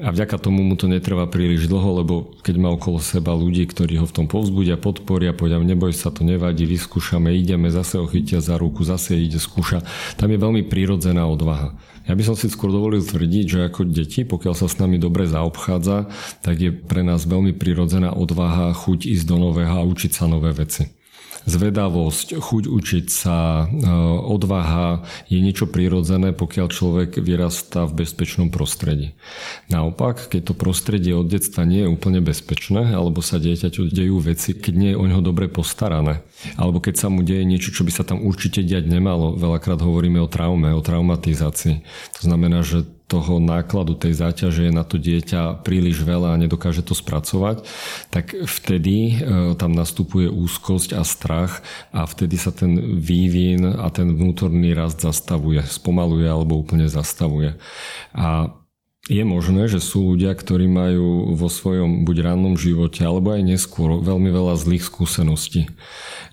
A 0.00 0.14
vďaka 0.14 0.38
tomu 0.38 0.62
mu 0.62 0.78
to 0.78 0.86
netrvá 0.86 1.26
príliš 1.26 1.66
dlho, 1.66 2.00
lebo 2.00 2.14
keď 2.46 2.56
má 2.56 2.70
okolo 2.70 3.02
seba 3.02 3.34
ľudí, 3.34 3.66
ktorí 3.66 3.98
ho 3.98 4.06
v 4.06 4.14
tom 4.22 4.26
povzbudia, 4.30 4.78
podporia, 4.78 5.34
povedia, 5.34 5.58
neboj 5.58 5.90
sa, 5.92 6.14
to 6.14 6.22
nevadí, 6.22 6.62
vyskúšame, 6.64 7.34
ideme, 7.34 7.68
zase 7.68 7.98
ho 7.98 8.06
chytia 8.06 8.38
za 8.38 8.54
ruku, 8.56 8.86
zase 8.86 9.18
ide 9.18 9.42
skúša. 9.42 9.82
Tam 10.14 10.30
je 10.30 10.38
veľmi 10.38 10.62
prírodzená 10.70 11.26
odvaha. 11.26 11.74
Ja 12.08 12.16
by 12.16 12.22
som 12.24 12.36
si 12.38 12.48
skôr 12.48 12.72
dovolil 12.72 13.04
tvrdiť, 13.04 13.44
že 13.44 13.58
ako 13.68 13.90
deti, 13.90 14.24
pokiaľ 14.24 14.54
sa 14.56 14.66
s 14.70 14.80
nami 14.80 14.96
dobre 14.96 15.28
zaobchádza, 15.28 16.08
tak 16.40 16.56
je 16.60 16.70
pre 16.72 17.04
nás 17.04 17.28
veľmi 17.28 17.52
prirodzená 17.54 18.16
odvaha 18.16 18.72
chuť 18.72 19.04
ísť 19.10 19.24
do 19.28 19.36
nového 19.36 19.74
a 19.80 19.84
učiť 19.84 20.10
sa 20.10 20.24
nové 20.26 20.50
veci 20.54 20.99
zvedavosť, 21.48 22.36
chuť 22.36 22.64
učiť 22.68 23.06
sa, 23.08 23.64
e, 23.64 23.88
odvaha 24.26 25.04
je 25.32 25.38
niečo 25.40 25.70
prirodzené, 25.70 26.36
pokiaľ 26.36 26.66
človek 26.68 27.10
vyrastá 27.20 27.88
v 27.88 28.04
bezpečnom 28.04 28.52
prostredí. 28.52 29.16
Naopak, 29.72 30.28
keď 30.28 30.52
to 30.52 30.54
prostredie 30.56 31.16
od 31.16 31.28
detstva 31.28 31.64
nie 31.64 31.84
je 31.86 31.92
úplne 31.92 32.20
bezpečné, 32.20 32.92
alebo 32.92 33.24
sa 33.24 33.40
dieťaťu 33.40 33.88
dejú 33.88 34.18
veci, 34.20 34.52
keď 34.56 34.74
nie 34.76 34.90
je 34.92 35.00
o 35.00 35.06
ňo 35.08 35.20
dobre 35.24 35.48
postarané, 35.48 36.20
alebo 36.60 36.80
keď 36.80 36.94
sa 37.00 37.08
mu 37.08 37.24
deje 37.24 37.44
niečo, 37.48 37.72
čo 37.72 37.82
by 37.86 37.92
sa 37.92 38.04
tam 38.04 38.20
určite 38.20 38.60
diať 38.60 38.88
nemalo, 38.88 39.36
veľakrát 39.36 39.80
hovoríme 39.80 40.20
o 40.20 40.28
traume, 40.28 40.72
o 40.76 40.84
traumatizácii. 40.84 41.82
To 42.20 42.22
znamená, 42.24 42.60
že 42.60 42.84
toho 43.10 43.42
nákladu, 43.42 43.98
tej 43.98 44.22
záťaže 44.22 44.70
je 44.70 44.72
na 44.72 44.86
to 44.86 44.94
dieťa 44.94 45.66
príliš 45.66 46.06
veľa 46.06 46.38
a 46.38 46.40
nedokáže 46.40 46.86
to 46.86 46.94
spracovať, 46.94 47.66
tak 48.14 48.38
vtedy 48.46 49.18
e, 49.18 49.54
tam 49.58 49.74
nastupuje 49.74 50.30
úzkosť 50.30 50.94
a 50.94 51.02
strach 51.02 51.66
a 51.90 52.06
vtedy 52.06 52.38
sa 52.38 52.54
ten 52.54 52.78
vývin 53.02 53.66
a 53.66 53.90
ten 53.90 54.14
vnútorný 54.14 54.70
rast 54.78 55.02
zastavuje, 55.02 55.66
spomaluje 55.66 56.30
alebo 56.30 56.62
úplne 56.62 56.86
zastavuje. 56.86 57.58
A 58.14 58.59
je 59.08 59.24
možné, 59.24 59.64
že 59.64 59.80
sú 59.80 60.12
ľudia, 60.12 60.36
ktorí 60.36 60.68
majú 60.68 61.32
vo 61.32 61.48
svojom 61.48 62.04
buď 62.04 62.30
rannom 62.30 62.60
živote 62.60 63.00
alebo 63.00 63.32
aj 63.32 63.42
neskôr 63.48 63.96
veľmi 64.04 64.28
veľa 64.28 64.60
zlých 64.60 64.84
skúseností. 64.84 65.72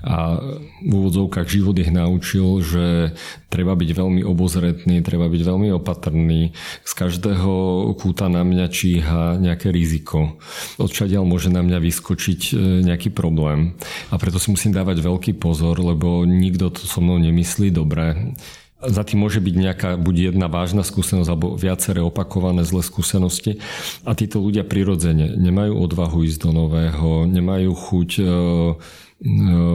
A 0.04 0.38
v 0.84 0.92
úvodzovkách 0.92 1.48
život 1.48 1.80
ich 1.80 1.90
naučil, 1.90 2.60
že 2.60 3.16
treba 3.48 3.72
byť 3.72 3.90
veľmi 3.98 4.22
obozretný, 4.22 5.00
treba 5.00 5.32
byť 5.32 5.42
veľmi 5.48 5.74
opatrný. 5.80 6.52
Z 6.84 6.92
každého 6.92 7.52
kúta 7.98 8.28
na 8.28 8.44
mňa 8.44 8.68
číha 8.68 9.40
nejaké 9.40 9.72
riziko. 9.72 10.36
Odčadiaľ 10.76 11.24
môže 11.24 11.48
na 11.48 11.64
mňa 11.64 11.80
vyskočiť 11.80 12.42
e, 12.52 12.84
nejaký 12.84 13.16
problém. 13.16 13.80
A 14.12 14.20
preto 14.20 14.38
si 14.38 14.52
musím 14.52 14.76
dávať 14.76 15.02
veľký 15.02 15.40
pozor, 15.40 15.80
lebo 15.80 16.28
nikto 16.28 16.70
to 16.70 16.84
so 16.84 17.00
mnou 17.00 17.18
nemyslí 17.18 17.72
dobre 17.72 18.36
za 18.78 19.02
tým 19.02 19.26
môže 19.26 19.42
byť 19.42 19.56
nejaká 19.58 19.90
buď 19.98 20.34
jedna 20.34 20.46
vážna 20.46 20.86
skúsenosť 20.86 21.30
alebo 21.34 21.58
viaceré 21.58 22.00
opakované 22.06 22.62
zlé 22.62 22.86
skúsenosti 22.86 23.58
a 24.06 24.14
títo 24.14 24.38
ľudia 24.38 24.62
prirodzene 24.62 25.34
nemajú 25.34 25.74
odvahu 25.82 26.22
ísť 26.22 26.40
do 26.46 26.52
nového, 26.54 27.26
nemajú 27.26 27.74
chuť 27.74 28.10
e, 28.22 28.26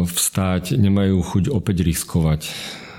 vstáť, 0.06 0.78
nemajú 0.78 1.18
chuť 1.18 1.44
opäť 1.50 1.82
riskovať. 1.82 2.46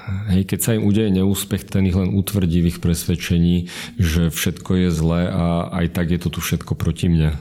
Hej, 0.04 0.52
keď 0.52 0.60
sa 0.60 0.76
im 0.76 0.84
udeje 0.84 1.08
neúspech, 1.16 1.64
ten 1.64 1.88
ich 1.88 1.96
len 1.96 2.12
utvrdí 2.12 2.60
v 2.60 2.76
ich 2.76 2.80
presvedčení, 2.84 3.72
že 3.96 4.28
všetko 4.28 4.88
je 4.88 4.90
zlé 4.92 5.32
a 5.32 5.72
aj 5.72 5.96
tak 5.96 6.12
je 6.12 6.20
to 6.20 6.28
tu 6.28 6.40
všetko 6.44 6.76
proti 6.76 7.08
mne. 7.08 7.40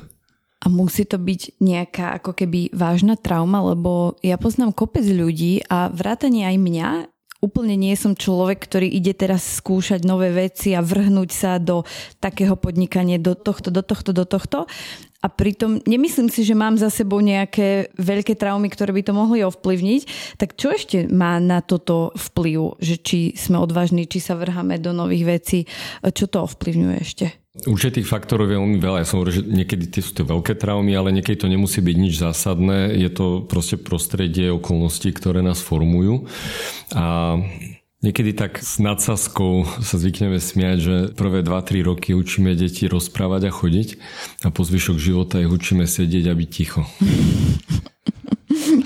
A 0.62 0.70
musí 0.70 1.02
to 1.02 1.18
byť 1.18 1.58
nejaká 1.58 2.22
ako 2.22 2.38
keby 2.38 2.70
vážna 2.70 3.18
trauma, 3.18 3.66
lebo 3.66 4.14
ja 4.22 4.38
poznám 4.38 4.70
kopec 4.70 5.02
ľudí 5.02 5.66
a 5.66 5.90
vrátanie 5.90 6.46
aj 6.46 6.56
mňa, 6.62 6.88
úplne 7.42 7.74
nie 7.74 7.98
som 7.98 8.14
človek, 8.14 8.62
ktorý 8.62 8.86
ide 8.86 9.12
teraz 9.18 9.58
skúšať 9.58 10.06
nové 10.06 10.30
veci 10.30 10.78
a 10.78 10.80
vrhnúť 10.80 11.30
sa 11.34 11.58
do 11.58 11.82
takého 12.22 12.54
podnikania, 12.54 13.18
do 13.18 13.34
tohto, 13.34 13.74
do 13.74 13.82
tohto, 13.82 14.14
do 14.14 14.22
tohto. 14.22 14.70
A 15.22 15.30
pritom 15.30 15.82
nemyslím 15.86 16.30
si, 16.30 16.46
že 16.46 16.54
mám 16.54 16.78
za 16.78 16.90
sebou 16.90 17.18
nejaké 17.22 17.94
veľké 17.98 18.38
traumy, 18.38 18.70
ktoré 18.70 18.94
by 18.94 19.02
to 19.06 19.12
mohli 19.14 19.42
ovplyvniť. 19.42 20.34
Tak 20.38 20.54
čo 20.54 20.74
ešte 20.74 21.10
má 21.10 21.38
na 21.42 21.62
toto 21.62 22.14
vplyv? 22.14 22.78
Že 22.78 22.96
či 23.02 23.18
sme 23.34 23.58
odvážni, 23.58 24.06
či 24.06 24.22
sa 24.22 24.38
vrháme 24.38 24.78
do 24.78 24.94
nových 24.94 25.26
vecí? 25.26 25.58
Čo 26.02 26.26
to 26.30 26.46
ovplyvňuje 26.46 26.96
ešte? 26.98 27.41
Určite 27.52 28.00
tých 28.00 28.08
faktorov 28.08 28.48
je 28.48 28.56
veľmi 28.56 28.80
veľa. 28.80 29.04
Ja 29.04 29.08
som 29.08 29.20
hovoril, 29.20 29.40
že 29.40 29.44
niekedy 29.44 29.84
tie 29.92 30.00
sú 30.00 30.16
to 30.16 30.24
veľké 30.24 30.56
traumy, 30.56 30.96
ale 30.96 31.12
niekedy 31.12 31.44
to 31.44 31.52
nemusí 31.52 31.84
byť 31.84 31.96
nič 32.00 32.16
zásadné. 32.16 32.96
Je 32.96 33.12
to 33.12 33.44
proste 33.44 33.76
prostredie, 33.84 34.48
okolností, 34.48 35.12
ktoré 35.12 35.44
nás 35.44 35.60
formujú. 35.60 36.24
A 36.96 37.36
Niekedy 38.02 38.34
tak 38.34 38.58
s 38.58 38.82
nadsaskou 38.82 39.62
sa 39.78 39.94
zvykneme 39.94 40.42
smiať, 40.42 40.78
že 40.82 40.96
prvé 41.14 41.46
2-3 41.46 41.86
roky 41.86 42.18
učíme 42.18 42.50
deti 42.58 42.90
rozprávať 42.90 43.46
a 43.46 43.54
chodiť 43.54 43.88
a 44.42 44.50
po 44.50 44.66
zvyšok 44.66 44.98
života 44.98 45.38
ich 45.38 45.46
učíme 45.46 45.86
sedieť 45.86 46.26
a 46.26 46.34
byť 46.34 46.50
ticho. 46.50 46.82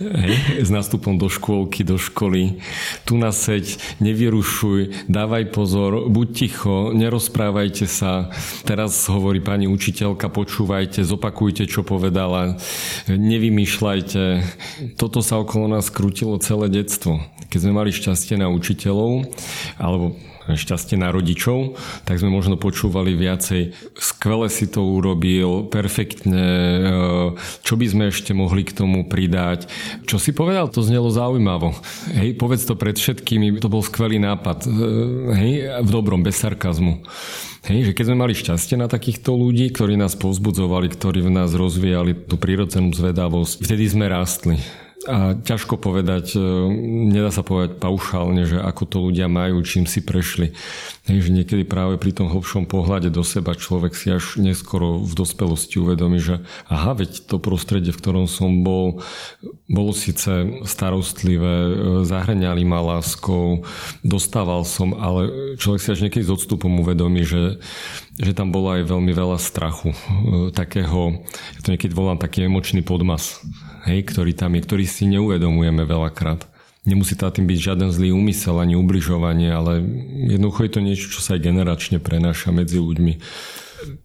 Hej, 0.00 0.64
s 0.64 0.70
nástupom 0.72 1.20
do 1.20 1.28
škôlky, 1.28 1.84
do 1.84 2.00
školy. 2.00 2.64
Tu 3.04 3.12
naseď, 3.20 3.76
nevyrušuj, 4.00 5.04
dávaj 5.04 5.52
pozor, 5.52 6.08
buď 6.08 6.28
ticho, 6.32 6.76
nerozprávajte 6.96 7.84
sa. 7.84 8.32
Teraz 8.64 9.04
hovorí 9.12 9.44
pani 9.44 9.68
učiteľka, 9.68 10.32
počúvajte, 10.32 11.04
zopakujte, 11.04 11.68
čo 11.68 11.84
povedala, 11.84 12.56
nevymýšľajte. 13.12 14.22
Toto 14.96 15.20
sa 15.20 15.36
okolo 15.36 15.68
nás 15.68 15.92
krútilo 15.92 16.40
celé 16.40 16.72
detstvo. 16.72 17.20
Keď 17.52 17.58
sme 17.60 17.76
mali 17.76 17.92
šťastie 17.92 18.40
na 18.40 18.48
učiteľov, 18.48 19.28
alebo 19.76 20.16
šťastie 20.50 20.98
na 20.98 21.14
rodičov, 21.14 21.78
tak 22.02 22.18
sme 22.18 22.34
možno 22.34 22.58
počúvali 22.58 23.14
viacej. 23.14 23.74
Skvele 23.94 24.50
si 24.50 24.66
to 24.66 24.82
urobil, 24.82 25.70
perfektne, 25.70 26.46
e, 26.46 26.88
čo 27.62 27.74
by 27.78 27.86
sme 27.86 28.04
ešte 28.10 28.34
mohli 28.34 28.66
k 28.66 28.74
tomu 28.74 29.06
pridať. 29.06 29.70
Čo 30.08 30.18
si 30.18 30.34
povedal, 30.34 30.66
to 30.72 30.82
znelo 30.82 31.12
zaujímavo. 31.12 31.74
Hej, 32.10 32.34
povedz 32.38 32.66
to 32.66 32.74
pred 32.74 32.98
všetkými, 32.98 33.62
to 33.62 33.70
bol 33.70 33.84
skvelý 33.84 34.18
nápad. 34.18 34.66
E, 34.66 34.68
hej, 35.38 35.52
v 35.86 35.90
dobrom, 35.90 36.26
bez 36.26 36.42
sarkazmu. 36.42 37.06
Hej, 37.62 37.90
že 37.90 37.92
keď 37.94 38.04
sme 38.10 38.22
mali 38.26 38.34
šťastie 38.34 38.74
na 38.74 38.90
takýchto 38.90 39.38
ľudí, 39.38 39.70
ktorí 39.70 39.94
nás 39.94 40.18
povzbudzovali, 40.18 40.90
ktorí 40.90 41.22
v 41.22 41.30
nás 41.30 41.54
rozvíjali 41.54 42.26
tú 42.26 42.34
prírodzenú 42.34 42.90
zvedavosť, 42.90 43.62
vtedy 43.62 43.86
sme 43.86 44.10
rástli. 44.10 44.58
A 45.10 45.34
ťažko 45.34 45.82
povedať, 45.82 46.38
e, 46.38 46.42
nedá 47.10 47.34
sa 47.34 47.42
povedať 47.42 47.82
paušálne, 47.82 48.46
že 48.46 48.62
ako 48.62 48.82
to 48.86 48.96
ľudia 49.10 49.26
majú, 49.26 49.58
čím 49.66 49.82
si 49.82 49.98
prešli. 49.98 50.54
Hej, 51.10 51.34
niekedy 51.34 51.66
práve 51.66 51.98
pri 51.98 52.14
tom 52.14 52.30
hlbšom 52.30 52.70
pohľade 52.70 53.10
do 53.10 53.26
seba 53.26 53.58
človek 53.58 53.98
si 53.98 54.14
až 54.14 54.38
neskoro 54.38 55.02
v 55.02 55.12
dospelosti 55.18 55.82
uvedomí, 55.82 56.22
že 56.22 56.46
aha, 56.70 56.94
veď 56.94 57.26
to 57.26 57.42
prostredie, 57.42 57.90
v 57.90 57.98
ktorom 57.98 58.30
som 58.30 58.62
bol, 58.62 59.02
bolo 59.66 59.90
síce 59.90 60.62
starostlivé, 60.62 61.54
e, 61.66 61.72
zahrňali 62.06 62.62
ma 62.62 62.78
láskou, 62.78 63.66
dostával 64.06 64.62
som, 64.62 64.94
ale 64.94 65.56
človek 65.58 65.80
si 65.82 65.88
až 65.90 66.00
niekedy 66.06 66.22
s 66.22 66.30
odstupom 66.30 66.70
uvedomí, 66.78 67.26
že, 67.26 67.58
že 68.20 68.36
tam 68.36 68.52
bolo 68.52 68.76
aj 68.76 68.88
veľmi 68.88 69.12
veľa 69.12 69.38
strachu. 69.40 69.92
E, 69.92 69.98
takého, 70.52 71.24
ja 71.56 71.60
to 71.64 71.72
niekedy 71.72 71.92
volám 71.96 72.20
taký 72.20 72.44
emočný 72.44 72.84
podmas 72.84 73.40
hej, 73.86 74.06
ktorý 74.06 74.32
tam 74.34 74.54
je, 74.54 74.60
ktorý 74.62 74.84
si 74.86 75.08
neuvedomujeme 75.10 75.82
veľakrát. 75.82 76.46
Nemusí 76.82 77.14
to 77.14 77.30
tým 77.30 77.46
byť 77.46 77.58
žiaden 77.62 77.90
zlý 77.94 78.10
úmysel 78.10 78.58
ani 78.58 78.74
ubližovanie, 78.74 79.54
ale 79.54 79.86
jednoducho 80.34 80.66
je 80.66 80.72
to 80.74 80.80
niečo, 80.82 81.06
čo 81.14 81.22
sa 81.22 81.38
aj 81.38 81.46
generačne 81.46 82.02
prenáša 82.02 82.50
medzi 82.50 82.82
ľuďmi. 82.82 83.22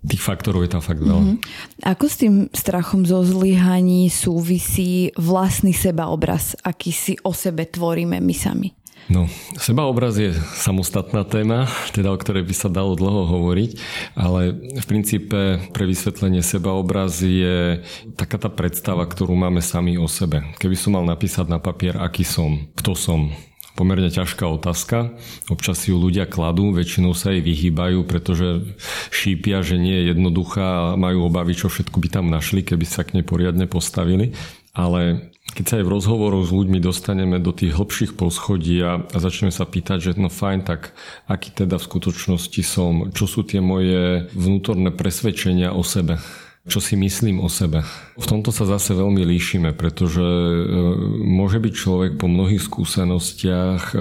Tých 0.05 0.21
faktorov 0.21 0.65
je 0.65 0.71
tam 0.77 0.81
fakt 0.85 1.01
veľa. 1.01 1.21
Mm-hmm. 1.21 1.85
Ako 1.89 2.05
s 2.05 2.15
tým 2.21 2.35
strachom 2.53 3.05
zo 3.05 3.25
zlyhaní 3.25 4.13
súvisí 4.13 5.09
vlastný 5.17 5.73
sebaobraz, 5.73 6.53
aký 6.61 6.93
si 6.93 7.13
o 7.25 7.33
sebe 7.33 7.65
tvoríme 7.65 8.21
my 8.21 8.35
sami? 8.37 8.76
No, 9.07 9.31
sebaobraz 9.55 10.19
je 10.19 10.35
samostatná 10.35 11.23
téma, 11.23 11.71
teda 11.95 12.11
o 12.11 12.19
ktorej 12.19 12.43
by 12.43 12.51
sa 12.51 12.67
dalo 12.67 12.91
dlho 12.99 13.23
hovoriť, 13.23 13.71
ale 14.19 14.51
v 14.51 14.85
princípe 14.85 15.63
pre 15.71 15.87
vysvetlenie 15.87 16.43
sebaobraz 16.43 17.23
je 17.23 17.87
taká 18.19 18.35
tá 18.35 18.51
predstava, 18.51 19.07
ktorú 19.07 19.31
máme 19.31 19.63
sami 19.63 19.95
o 19.95 20.11
sebe. 20.11 20.43
Keby 20.59 20.75
som 20.75 20.99
mal 20.99 21.07
napísať 21.07 21.47
na 21.47 21.55
papier, 21.55 21.95
aký 21.95 22.27
som, 22.27 22.67
kto 22.75 22.99
som, 22.99 23.31
pomerne 23.77 24.09
ťažká 24.09 24.43
otázka. 24.49 25.13
Občas 25.47 25.85
ju 25.85 25.95
ľudia 25.95 26.25
kladú, 26.25 26.73
väčšinou 26.73 27.13
sa 27.13 27.31
jej 27.31 27.45
vyhýbajú, 27.45 28.03
pretože 28.09 28.75
šípia, 29.13 29.61
že 29.61 29.77
nie 29.77 29.93
je 30.03 30.17
jednoduchá 30.17 30.91
a 30.91 30.99
majú 30.99 31.29
obavy, 31.29 31.53
čo 31.53 31.69
všetko 31.69 32.01
by 32.01 32.07
tam 32.09 32.27
našli, 32.33 32.65
keby 32.65 32.83
sa 32.83 33.05
k 33.05 33.21
nej 33.21 33.23
poriadne 33.23 33.69
postavili. 33.69 34.33
Ale 34.73 35.31
keď 35.57 35.65
sa 35.65 35.75
aj 35.81 35.85
v 35.89 35.93
rozhovoroch 35.97 36.45
s 36.45 36.53
ľuďmi 36.53 36.77
dostaneme 36.77 37.41
do 37.41 37.49
tých 37.49 37.73
hlbších 37.73 38.13
poschodí 38.13 38.77
a, 38.85 39.01
a 39.01 39.17
začneme 39.17 39.49
sa 39.49 39.65
pýtať, 39.65 39.97
že 39.97 40.11
no 40.21 40.29
fajn, 40.29 40.69
tak 40.69 40.93
aký 41.25 41.49
teda 41.49 41.81
v 41.81 41.87
skutočnosti 41.89 42.61
som, 42.61 43.09
čo 43.09 43.25
sú 43.25 43.41
tie 43.41 43.57
moje 43.57 44.29
vnútorné 44.37 44.93
presvedčenia 44.93 45.73
o 45.73 45.81
sebe 45.81 46.21
čo 46.67 46.83
si 46.83 46.99
myslím 46.99 47.39
o 47.39 47.47
sebe. 47.47 47.81
V 48.17 48.25
tomto 48.25 48.49
sa 48.49 48.65
zase 48.65 48.97
veľmi 48.97 49.21
líšime, 49.21 49.77
pretože 49.77 50.25
e, 50.25 50.61
môže 51.21 51.61
byť 51.61 51.73
človek 51.77 52.11
po 52.17 52.25
mnohých 52.25 52.65
skúsenostiach 52.65 53.93
e, 53.93 53.95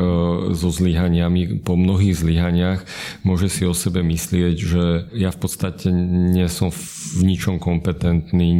so 0.57 0.69
zlyhaniami, 0.73 1.61
po 1.61 1.77
mnohých 1.77 2.25
zlyhaniach, 2.25 2.81
môže 3.29 3.53
si 3.53 3.69
o 3.69 3.77
sebe 3.77 4.01
myslieť, 4.01 4.57
že 4.57 4.85
ja 5.13 5.29
v 5.29 5.39
podstate 5.39 5.93
nie 6.33 6.49
som 6.49 6.73
v 6.73 7.21
ničom 7.29 7.61
kompetentný, 7.61 8.57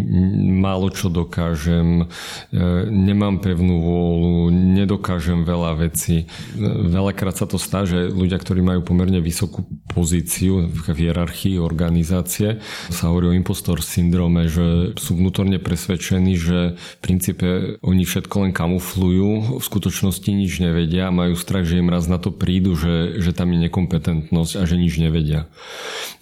málo 0.61 0.93
čo 0.93 1.09
dokážem, 1.09 2.05
e, 2.05 2.65
nemám 2.93 3.41
pevnú 3.41 3.81
vôľu, 3.81 4.53
nedokážem 4.53 5.49
veľa 5.49 5.89
vecí. 5.89 6.29
Veľakrát 6.93 7.33
sa 7.41 7.49
to 7.49 7.57
stá, 7.57 7.89
že 7.89 8.13
ľudia, 8.13 8.37
ktorí 8.37 8.61
majú 8.61 8.85
pomerne 8.85 9.25
vysokú 9.25 9.65
pozíciu 9.89 10.69
v 10.69 10.85
hierarchii 10.93 11.57
organizácie, 11.57 12.61
sa 12.93 13.09
hovorí 13.09 13.33
o 13.33 13.37
impostor 13.37 13.81
syndrome, 13.81 14.53
že 14.53 14.93
sú 15.01 15.17
vnútorne 15.17 15.46
presvedčení, 15.63 16.35
že 16.35 16.75
v 16.75 16.97
princípe 16.99 17.79
oni 17.87 18.03
všetko 18.03 18.35
len 18.43 18.53
kamuflujú, 18.53 19.63
v 19.63 19.65
skutočnosti 19.65 20.27
nič 20.27 20.59
nevedia 20.59 21.07
a 21.07 21.15
majú 21.15 21.39
strach, 21.39 21.63
že 21.63 21.79
im 21.79 21.87
raz 21.87 22.11
na 22.11 22.19
to 22.19 22.35
prídu, 22.35 22.75
že, 22.75 23.23
že 23.23 23.31
tam 23.31 23.55
je 23.55 23.71
nekompetentnosť 23.71 24.53
a 24.59 24.63
že 24.67 24.75
nič 24.75 24.99
nevedia. 24.99 25.47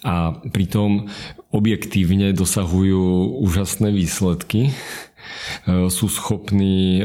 A 0.05 0.37
pritom 0.53 1.09
objektívne 1.49 2.29
dosahujú 2.37 3.41
úžasné 3.41 3.89
výsledky, 3.89 4.69
sú 5.65 6.05
schopní 6.11 6.99
e, 6.99 7.03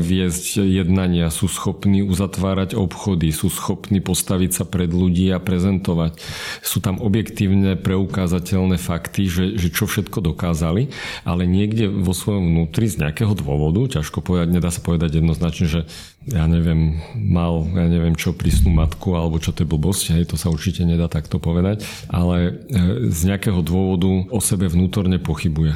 viesť 0.00 0.64
jednania, 0.64 1.28
sú 1.28 1.50
schopní 1.50 2.00
uzatvárať 2.04 2.74
obchody, 2.74 3.30
sú 3.34 3.52
schopní 3.52 4.00
postaviť 4.00 4.50
sa 4.62 4.64
pred 4.64 4.88
ľudí 4.88 5.28
a 5.32 5.42
prezentovať. 5.42 6.20
Sú 6.64 6.80
tam 6.80 7.00
objektívne 7.00 7.76
preukázateľné 7.76 8.80
fakty, 8.80 9.28
že, 9.28 9.44
že 9.56 9.68
čo 9.68 9.84
všetko 9.84 10.24
dokázali, 10.24 10.90
ale 11.24 11.44
niekde 11.44 11.88
vo 11.88 12.16
svojom 12.16 12.54
vnútri 12.54 12.88
z 12.88 13.04
nejakého 13.04 13.32
dôvodu, 13.36 14.00
ťažko 14.00 14.24
povedať, 14.24 14.48
nedá 14.52 14.70
sa 14.72 14.80
povedať 14.80 15.20
jednoznačne, 15.20 15.66
že 15.68 15.80
ja 16.26 16.44
neviem, 16.50 17.00
mal, 17.14 17.64
ja 17.72 17.86
neviem 17.88 18.12
čo, 18.12 18.36
prísnu 18.36 18.68
matku, 18.68 19.16
alebo 19.16 19.40
čo 19.40 19.54
to 19.54 19.64
je 19.64 19.70
blbosť, 19.70 20.04
hej, 20.18 20.24
to 20.28 20.36
sa 20.36 20.52
určite 20.52 20.84
nedá 20.84 21.08
takto 21.08 21.40
povedať, 21.40 21.86
ale 22.10 22.36
e, 22.68 23.08
z 23.08 23.20
nejakého 23.32 23.62
dôvodu 23.64 24.28
o 24.28 24.40
sebe 24.42 24.68
vnútorne 24.68 25.16
pochybuje. 25.22 25.72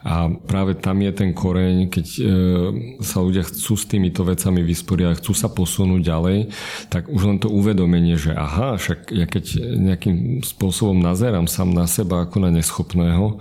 A 0.00 0.32
práve 0.32 0.80
tam 0.80 1.04
je 1.04 1.12
ten 1.12 1.36
koreň, 1.36 1.92
keď 1.92 2.06
e, 2.16 2.20
sa 3.04 3.20
ľudia 3.20 3.44
chcú 3.44 3.76
s 3.76 3.84
týmito 3.84 4.24
vecami 4.24 4.64
vysporiadať, 4.64 5.20
chcú 5.20 5.32
sa 5.36 5.52
posunúť 5.52 6.00
ďalej, 6.00 6.38
tak 6.88 7.12
už 7.12 7.22
len 7.28 7.38
to 7.42 7.52
uvedomenie, 7.52 8.16
že 8.16 8.32
aha, 8.32 8.80
však 8.80 9.12
ja 9.12 9.28
keď 9.28 9.44
nejakým 9.76 10.40
spôsobom 10.40 10.96
nazerám 10.96 11.44
sám 11.44 11.76
na 11.76 11.84
seba 11.84 12.24
ako 12.24 12.40
na 12.40 12.48
neschopného, 12.48 13.36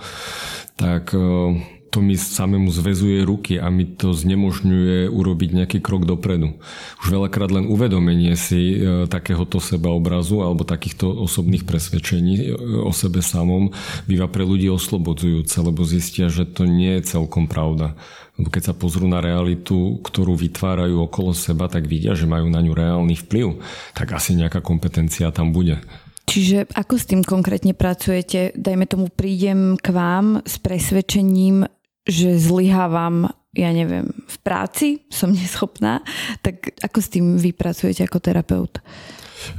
tak 0.76 1.16
e, 1.16 1.79
to 1.90 2.06
mi 2.06 2.14
samému 2.14 2.70
zväzuje 2.70 3.26
ruky 3.26 3.58
a 3.58 3.68
mi 3.74 3.90
to 3.90 4.14
znemožňuje 4.14 5.10
urobiť 5.10 5.50
nejaký 5.58 5.80
krok 5.82 6.06
dopredu. 6.06 6.56
Už 7.02 7.08
veľakrát 7.10 7.50
len 7.50 7.66
uvedomenie 7.66 8.38
si 8.38 8.78
e, 8.78 9.10
takéhoto 9.10 9.58
sebaobrazu 9.58 10.46
alebo 10.46 10.62
takýchto 10.62 11.10
osobných 11.10 11.66
presvedčení 11.66 12.34
e, 12.38 12.46
o 12.86 12.94
sebe 12.94 13.26
samom 13.26 13.74
býva 14.06 14.30
pre 14.30 14.46
ľudí 14.46 14.70
oslobodzujúce, 14.70 15.58
lebo 15.66 15.82
zistia, 15.82 16.30
že 16.30 16.46
to 16.46 16.70
nie 16.70 17.02
je 17.02 17.18
celkom 17.18 17.50
pravda. 17.50 17.98
Lebo 18.40 18.54
keď 18.54 18.72
sa 18.72 18.74
pozrú 18.78 19.10
na 19.10 19.20
realitu, 19.20 20.00
ktorú 20.00 20.38
vytvárajú 20.38 21.04
okolo 21.04 21.36
seba, 21.36 21.68
tak 21.68 21.92
vidia, 21.92 22.16
že 22.16 22.30
majú 22.30 22.48
na 22.48 22.64
ňu 22.64 22.72
reálny 22.72 23.20
vplyv, 23.28 23.60
tak 23.92 24.16
asi 24.16 24.38
nejaká 24.38 24.64
kompetencia 24.64 25.28
tam 25.36 25.52
bude. 25.52 25.84
Čiže 26.30 26.70
ako 26.78 26.96
s 27.02 27.10
tým 27.10 27.26
konkrétne 27.26 27.74
pracujete? 27.74 28.54
Dajme 28.54 28.86
tomu, 28.86 29.10
prídem 29.10 29.82
k 29.82 29.90
vám 29.90 30.46
s 30.46 30.62
presvedčením, 30.62 31.66
že 32.10 32.42
zlyhávam, 32.42 33.30
ja 33.54 33.70
neviem, 33.70 34.10
v 34.26 34.38
práci, 34.42 35.06
som 35.14 35.30
neschopná, 35.30 36.02
tak 36.42 36.74
ako 36.82 36.98
s 37.00 37.08
tým 37.14 37.26
vy 37.38 37.54
pracujete 37.54 38.04
ako 38.06 38.18
terapeut? 38.18 38.82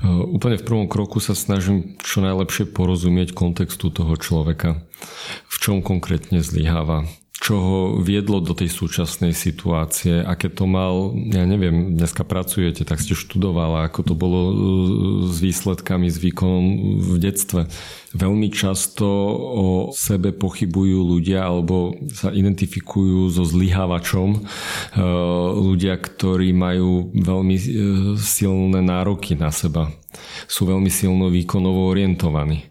Uh, 0.04 0.28
úplne 0.28 0.60
v 0.60 0.66
prvom 0.66 0.86
kroku 0.90 1.24
sa 1.24 1.32
snažím 1.32 1.96
čo 2.04 2.20
najlepšie 2.20 2.68
porozumieť 2.68 3.32
kontextu 3.32 3.88
toho 3.88 4.12
človeka. 4.20 4.84
V 5.48 5.56
čom 5.56 5.80
konkrétne 5.80 6.44
zlyháva 6.44 7.08
čo 7.40 7.54
ho 7.56 7.78
viedlo 8.04 8.44
do 8.44 8.52
tej 8.52 8.68
súčasnej 8.68 9.32
situácie, 9.32 10.20
aké 10.20 10.52
to 10.52 10.68
mal, 10.68 11.16
ja 11.16 11.48
neviem, 11.48 11.96
dneska 11.96 12.20
pracujete, 12.20 12.84
tak 12.84 13.00
ste 13.00 13.16
študovala, 13.16 13.88
ako 13.88 14.12
to 14.12 14.14
bolo 14.14 14.40
uh, 14.44 14.52
s 15.24 15.40
výsledkami, 15.40 16.12
s 16.12 16.20
výkonom 16.20 16.64
v 17.00 17.16
detstve. 17.16 17.64
Veľmi 18.12 18.52
často 18.52 19.08
o 19.56 19.66
sebe 19.96 20.36
pochybujú 20.36 21.00
ľudia 21.00 21.48
alebo 21.48 21.96
sa 22.12 22.28
identifikujú 22.28 23.32
so 23.32 23.48
zlyhávačom 23.48 24.28
uh, 24.36 24.42
ľudia, 25.56 25.96
ktorí 25.96 26.52
majú 26.52 27.08
veľmi 27.16 27.56
uh, 27.56 27.64
silné 28.20 28.84
nároky 28.84 29.32
na 29.32 29.48
seba. 29.48 29.88
Sú 30.44 30.68
veľmi 30.68 30.92
silno 30.92 31.32
výkonovo 31.32 31.88
orientovaní 31.88 32.70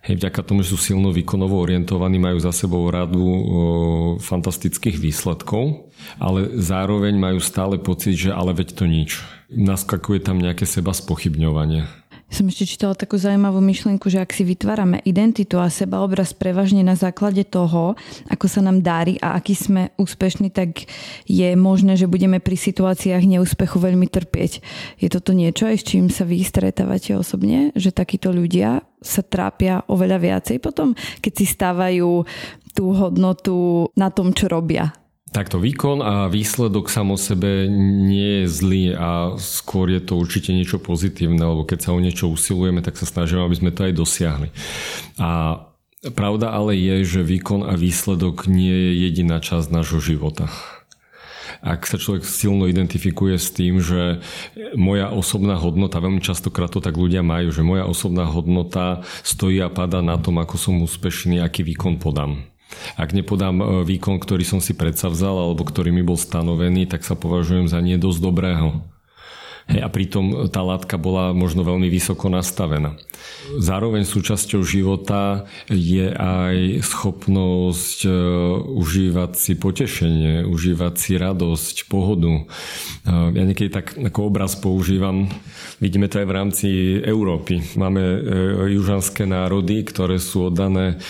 Hej, 0.00 0.16
vďaka 0.16 0.40
tomu, 0.40 0.64
že 0.64 0.72
sú 0.72 0.80
silno 0.80 1.12
výkonovo 1.12 1.60
orientovaní, 1.60 2.16
majú 2.16 2.40
za 2.40 2.56
sebou 2.56 2.88
radu 2.88 3.20
o, 3.20 3.36
fantastických 4.16 4.96
výsledkov, 4.96 5.92
ale 6.16 6.56
zároveň 6.56 7.20
majú 7.20 7.36
stále 7.36 7.76
pocit, 7.76 8.16
že 8.16 8.32
ale 8.32 8.56
veď 8.56 8.68
to 8.80 8.88
nič. 8.88 9.20
Naskakuje 9.52 10.24
tam 10.24 10.40
nejaké 10.40 10.64
seba 10.64 10.96
spochybňovanie. 10.96 11.99
Som 12.30 12.46
ešte 12.46 12.62
čítala 12.62 12.94
takú 12.94 13.18
zaujímavú 13.18 13.58
myšlienku, 13.58 14.06
že 14.06 14.22
ak 14.22 14.30
si 14.30 14.46
vytvárame 14.46 15.02
identitu 15.02 15.58
a 15.58 15.66
sebaobraz 15.66 16.30
prevažne 16.30 16.86
na 16.86 16.94
základe 16.94 17.42
toho, 17.42 17.98
ako 18.30 18.46
sa 18.46 18.62
nám 18.62 18.86
darí 18.86 19.18
a 19.18 19.34
aký 19.34 19.58
sme 19.58 19.90
úspešní, 19.98 20.54
tak 20.54 20.86
je 21.26 21.50
možné, 21.58 21.98
že 21.98 22.06
budeme 22.06 22.38
pri 22.38 22.54
situáciách 22.54 23.26
neúspechu 23.26 23.82
veľmi 23.82 24.06
trpieť. 24.06 24.62
Je 25.02 25.10
toto 25.10 25.34
niečo 25.34 25.66
aj 25.66 25.82
s 25.82 25.86
čím 25.90 26.06
sa 26.06 26.22
vy 26.22 26.38
stretávate 26.46 27.18
osobne, 27.18 27.74
že 27.74 27.90
takíto 27.90 28.30
ľudia 28.30 28.86
sa 29.02 29.26
trápia 29.26 29.82
oveľa 29.90 30.22
viacej 30.22 30.62
potom, 30.62 30.94
keď 31.18 31.32
si 31.34 31.46
stávajú 31.50 32.22
tú 32.70 32.84
hodnotu 32.94 33.90
na 33.98 34.14
tom, 34.14 34.30
čo 34.30 34.46
robia 34.46 34.99
Takto 35.30 35.62
výkon 35.62 36.02
a 36.02 36.26
výsledok 36.26 36.90
samo 36.90 37.14
sebe 37.14 37.70
nie 37.70 38.42
je 38.42 38.50
zlý 38.50 38.84
a 38.98 39.38
skôr 39.38 39.86
je 39.86 40.02
to 40.02 40.18
určite 40.18 40.50
niečo 40.50 40.82
pozitívne, 40.82 41.38
lebo 41.38 41.62
keď 41.62 41.78
sa 41.86 41.94
o 41.94 42.02
niečo 42.02 42.26
usilujeme, 42.26 42.82
tak 42.82 42.98
sa 42.98 43.06
snažíme, 43.06 43.46
aby 43.46 43.54
sme 43.54 43.70
to 43.70 43.86
aj 43.86 43.94
dosiahli. 43.94 44.50
A 45.22 45.62
pravda 46.18 46.50
ale 46.50 46.74
je, 46.74 47.06
že 47.06 47.22
výkon 47.22 47.62
a 47.62 47.78
výsledok 47.78 48.50
nie 48.50 48.74
je 48.74 48.92
jediná 49.06 49.38
časť 49.38 49.70
nášho 49.70 50.02
života. 50.02 50.50
Ak 51.62 51.86
sa 51.86 51.94
človek 51.94 52.26
silno 52.26 52.66
identifikuje 52.66 53.38
s 53.38 53.54
tým, 53.54 53.78
že 53.78 54.18
moja 54.74 55.14
osobná 55.14 55.54
hodnota, 55.54 56.02
veľmi 56.02 56.24
častokrát 56.24 56.74
to 56.74 56.82
tak 56.82 56.98
ľudia 56.98 57.22
majú, 57.22 57.54
že 57.54 57.62
moja 57.62 57.86
osobná 57.86 58.26
hodnota 58.26 59.06
stojí 59.22 59.62
a 59.62 59.70
pada 59.70 60.02
na 60.02 60.18
tom, 60.18 60.42
ako 60.42 60.58
som 60.58 60.82
úspešný, 60.82 61.38
aký 61.38 61.62
výkon 61.62 62.02
podám. 62.02 62.50
Ak 62.94 63.16
nepodám 63.16 63.56
e, 63.58 63.64
výkon, 63.86 64.20
ktorý 64.20 64.44
som 64.46 64.60
si 64.62 64.76
predsavzal 64.76 65.34
alebo 65.34 65.66
ktorý 65.66 65.90
mi 65.90 66.04
bol 66.04 66.18
stanovený, 66.18 66.86
tak 66.86 67.02
sa 67.02 67.18
považujem 67.18 67.66
za 67.66 67.80
nie 67.82 67.98
dosť 67.98 68.20
dobrého. 68.22 68.99
Hej, 69.70 69.86
a 69.86 69.88
pritom 69.88 70.50
tá 70.50 70.66
látka 70.66 70.98
bola 70.98 71.30
možno 71.30 71.62
veľmi 71.62 71.86
vysoko 71.86 72.26
nastavená. 72.26 72.98
Zároveň 73.58 74.06
súčasťou 74.06 74.62
života 74.62 75.46
je 75.70 76.10
aj 76.10 76.86
schopnosť 76.86 77.98
e, 78.06 78.10
užívať 78.78 79.32
si 79.34 79.52
potešenie, 79.58 80.46
užívať 80.46 80.94
si 80.94 81.12
radosť, 81.18 81.90
pohodu. 81.90 82.30
E, 82.30 82.42
ja 83.10 83.42
niekedy 83.46 83.70
tak 83.70 83.98
ako 83.98 84.30
obraz 84.30 84.54
používam, 84.54 85.26
vidíme 85.82 86.06
to 86.06 86.22
aj 86.22 86.26
v 86.26 86.36
rámci 86.36 86.68
Európy. 87.02 87.62
Máme 87.74 88.02
e, 88.02 88.18
južanské 88.74 89.26
národy, 89.26 89.82
ktoré 89.82 90.22
sú 90.22 90.50
oddané 90.50 91.02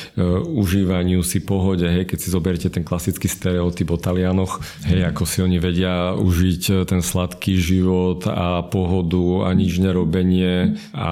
užívaniu 0.50 1.22
si 1.22 1.40
pohode. 1.44 1.86
Hej, 1.86 2.08
keď 2.08 2.18
si 2.18 2.28
zoberiete 2.32 2.68
ten 2.72 2.84
klasický 2.84 3.28
stereotyp 3.28 3.92
o 3.92 3.98
Talianoch, 4.00 4.60
hej, 4.88 5.06
ako 5.06 5.22
si 5.28 5.44
oni 5.44 5.60
vedia 5.60 6.16
užiť 6.16 6.88
ten 6.88 7.00
sladký 7.04 7.56
život 7.60 8.24
a 8.26 8.49
pohodu 8.70 9.46
a 9.46 9.54
nič 9.54 9.78
nerobenie 9.78 10.78
a 10.94 11.10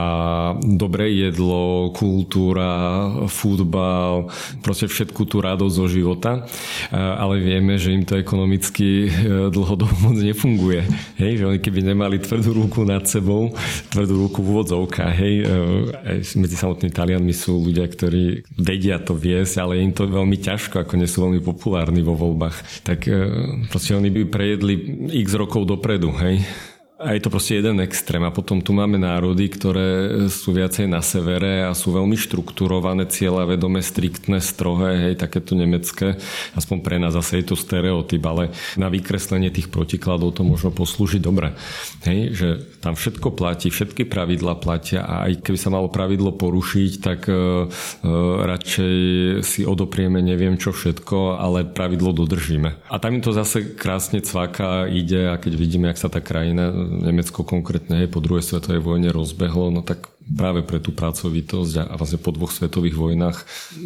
dobré 0.60 1.14
jedlo, 1.14 1.90
kultúra, 1.94 3.06
futbal, 3.30 4.30
proste 4.62 4.90
všetku 4.90 5.24
tú 5.28 5.40
radosť 5.42 5.74
zo 5.74 5.86
života. 5.86 6.46
Ale 6.94 7.40
vieme, 7.40 7.78
že 7.78 7.94
im 7.94 8.04
to 8.04 8.18
ekonomicky 8.18 9.06
e, 9.06 9.10
dlhodobo 9.48 9.94
moc 10.04 10.16
nefunguje. 10.18 10.82
Hej, 11.20 11.42
že 11.42 11.44
oni 11.44 11.58
keby 11.62 11.80
nemali 11.94 12.16
tvrdú 12.18 12.66
ruku 12.66 12.82
nad 12.84 13.04
sebou, 13.06 13.52
tvrdú 13.92 14.28
ruku 14.28 14.42
v 14.42 14.48
úvodzovkách, 14.58 15.12
hej, 15.14 15.34
e, 15.42 16.38
medzi 16.38 16.56
samotnými 16.56 16.92
Talianmi 16.92 17.34
sú 17.34 17.60
ľudia, 17.62 17.86
ktorí 17.86 18.42
vedia 18.56 18.98
to 19.02 19.14
viesť, 19.14 19.54
ale 19.60 19.82
im 19.82 19.92
to 19.94 20.08
veľmi 20.08 20.36
ťažko, 20.40 20.82
ako 20.82 20.94
nie 20.96 21.08
sú 21.08 21.24
veľmi 21.26 21.40
populárni 21.44 22.00
vo 22.00 22.16
voľbách. 22.16 22.84
Tak 22.84 23.00
e, 23.06 23.12
proste 23.68 23.94
oni 23.94 24.08
by 24.08 24.20
prejedli 24.28 24.74
x 25.24 25.34
rokov 25.36 25.68
dopredu, 25.68 26.12
hej. 26.18 26.42
A 26.98 27.14
je 27.14 27.22
to 27.22 27.30
proste 27.30 27.62
jeden 27.62 27.78
extrém. 27.78 28.18
A 28.26 28.34
potom 28.34 28.58
tu 28.58 28.74
máme 28.74 28.98
národy, 28.98 29.46
ktoré 29.46 30.18
sú 30.26 30.50
viacej 30.50 30.90
na 30.90 30.98
severe 30.98 31.62
a 31.62 31.70
sú 31.70 31.94
veľmi 31.94 32.18
štrukturované, 32.18 33.06
cieľa 33.06 33.46
vedomé, 33.54 33.86
striktné, 33.86 34.42
strohé, 34.42 35.06
hej, 35.06 35.14
takéto 35.14 35.54
nemecké. 35.54 36.18
Aspoň 36.58 36.82
pre 36.82 36.98
nás 36.98 37.14
zase 37.14 37.38
je 37.38 37.54
to 37.54 37.54
stereotyp, 37.54 38.18
ale 38.26 38.50
na 38.74 38.90
vykreslenie 38.90 39.54
tých 39.54 39.70
protikladov 39.70 40.34
to 40.34 40.42
možno 40.42 40.74
poslúžiť 40.74 41.22
dobre. 41.22 41.54
Hej, 42.02 42.34
že 42.34 42.48
tam 42.82 42.98
všetko 42.98 43.30
platí, 43.30 43.70
všetky 43.70 44.02
pravidla 44.10 44.58
platia 44.58 45.06
a 45.06 45.30
aj 45.30 45.46
keby 45.46 45.58
sa 45.58 45.70
malo 45.70 45.94
pravidlo 45.94 46.34
porušiť, 46.34 46.92
tak 46.98 47.30
uh, 47.30 47.70
uh, 47.70 48.42
radšej 48.42 48.96
si 49.46 49.62
odoprieme 49.62 50.18
neviem 50.18 50.58
čo 50.58 50.74
všetko, 50.74 51.38
ale 51.38 51.62
pravidlo 51.62 52.10
dodržíme. 52.10 52.90
A 52.90 52.98
tam 52.98 53.14
im 53.14 53.22
to 53.22 53.30
zase 53.30 53.78
krásne 53.78 54.18
cvaka 54.18 54.90
ide 54.90 55.30
a 55.30 55.38
keď 55.38 55.52
vidíme, 55.54 55.86
jak 55.94 56.02
sa 56.02 56.10
tá 56.10 56.18
krajina 56.18 56.87
Nemecko 56.88 57.44
konkrétne 57.44 58.08
po 58.08 58.24
druhej 58.24 58.42
svetovej 58.42 58.80
vojne 58.80 59.12
rozbehlo, 59.12 59.68
no 59.68 59.84
tak 59.84 60.08
práve 60.36 60.60
pre 60.60 60.76
tú 60.82 60.92
pracovitosť 60.92 61.88
a 61.88 61.94
vlastne 61.96 62.20
po 62.20 62.34
dvoch 62.34 62.52
svetových 62.52 62.96
vojnách, 62.96 63.38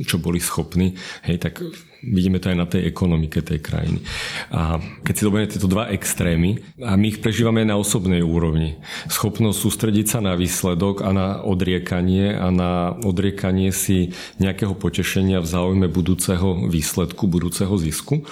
čo 0.06 0.18
boli 0.18 0.42
schopní, 0.42 0.98
hej, 1.22 1.38
tak 1.38 1.62
vidíme 2.02 2.42
to 2.42 2.50
aj 2.50 2.58
na 2.58 2.66
tej 2.66 2.90
ekonomike 2.90 3.38
tej 3.46 3.62
krajiny. 3.62 4.02
A 4.50 4.82
keď 5.06 5.14
si 5.14 5.22
zoberieme 5.22 5.52
tieto 5.54 5.70
dva 5.70 5.86
extrémy, 5.94 6.58
a 6.82 6.98
my 6.98 7.14
ich 7.14 7.22
prežívame 7.22 7.62
aj 7.62 7.68
na 7.70 7.78
osobnej 7.78 8.26
úrovni. 8.26 8.82
Schopnosť 9.06 9.58
sústrediť 9.62 10.06
sa 10.10 10.18
na 10.18 10.34
výsledok 10.34 11.06
a 11.06 11.14
na 11.14 11.28
odriekanie 11.46 12.34
a 12.34 12.50
na 12.50 12.98
odriekanie 13.06 13.70
si 13.70 14.10
nejakého 14.42 14.74
potešenia 14.74 15.38
v 15.38 15.46
záujme 15.46 15.86
budúceho 15.86 16.66
výsledku, 16.66 17.30
budúceho 17.30 17.72
zisku. 17.78 18.26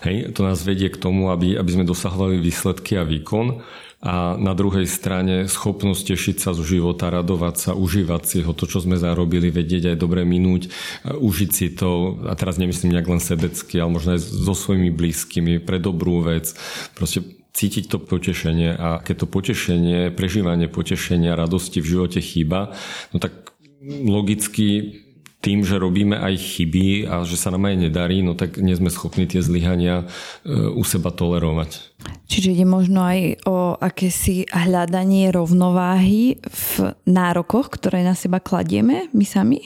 Hej, 0.00 0.32
to 0.32 0.40
nás 0.40 0.64
vedie 0.64 0.88
k 0.88 0.96
tomu, 0.96 1.28
aby, 1.28 1.60
aby 1.60 1.70
sme 1.76 1.84
dosahovali 1.84 2.40
výsledky 2.40 2.96
a 2.96 3.04
výkon 3.04 3.60
a 4.00 4.32
na 4.40 4.56
druhej 4.56 4.88
strane 4.88 5.44
schopnosť 5.44 6.16
tešiť 6.16 6.36
sa 6.40 6.56
zo 6.56 6.64
života, 6.64 7.12
radovať 7.12 7.54
sa, 7.60 7.70
užívať 7.76 8.22
si 8.24 8.38
ho, 8.40 8.56
to, 8.56 8.64
čo 8.64 8.80
sme 8.80 8.96
zarobili, 8.96 9.52
vedieť 9.52 9.92
aj 9.92 9.96
dobre 10.00 10.24
minúť, 10.24 10.72
užiť 11.04 11.50
si 11.52 11.68
to, 11.76 12.16
a 12.24 12.32
teraz 12.32 12.56
nemyslím 12.56 12.96
nejak 12.96 13.12
len 13.12 13.20
sebecky, 13.20 13.76
ale 13.76 13.92
možno 13.92 14.16
aj 14.16 14.24
so 14.24 14.56
svojimi 14.56 14.88
blízkymi, 14.88 15.60
pre 15.60 15.76
dobrú 15.76 16.24
vec. 16.24 16.56
Proste 16.96 17.20
cítiť 17.52 17.92
to 17.92 18.00
potešenie 18.00 18.72
a 18.72 19.04
keď 19.04 19.14
to 19.20 19.26
potešenie, 19.28 20.08
prežívanie 20.16 20.72
potešenia, 20.72 21.36
radosti 21.36 21.84
v 21.84 21.90
živote 21.92 22.24
chýba, 22.24 22.72
no 23.12 23.20
tak 23.20 23.52
logicky 23.84 24.96
tým, 25.44 25.64
že 25.64 25.80
robíme 25.80 26.16
aj 26.16 26.36
chyby 26.36 27.08
a 27.08 27.24
že 27.24 27.36
sa 27.36 27.52
nám 27.52 27.68
aj 27.68 27.88
nedarí, 27.88 28.20
no 28.20 28.32
tak 28.36 28.60
nie 28.60 28.76
sme 28.76 28.92
schopní 28.92 29.24
tie 29.24 29.40
zlyhania 29.40 30.04
e, 30.04 30.52
u 30.52 30.84
seba 30.84 31.08
tolerovať. 31.12 31.89
Čiže 32.30 32.54
ide 32.54 32.66
možno 32.66 33.02
aj 33.02 33.42
o 33.44 33.74
akési 33.74 34.46
hľadanie 34.48 35.34
rovnováhy 35.34 36.38
v 36.38 36.94
nárokoch, 37.04 37.74
ktoré 37.74 38.06
na 38.06 38.14
seba 38.14 38.38
kladieme 38.38 39.10
my 39.10 39.26
sami? 39.26 39.58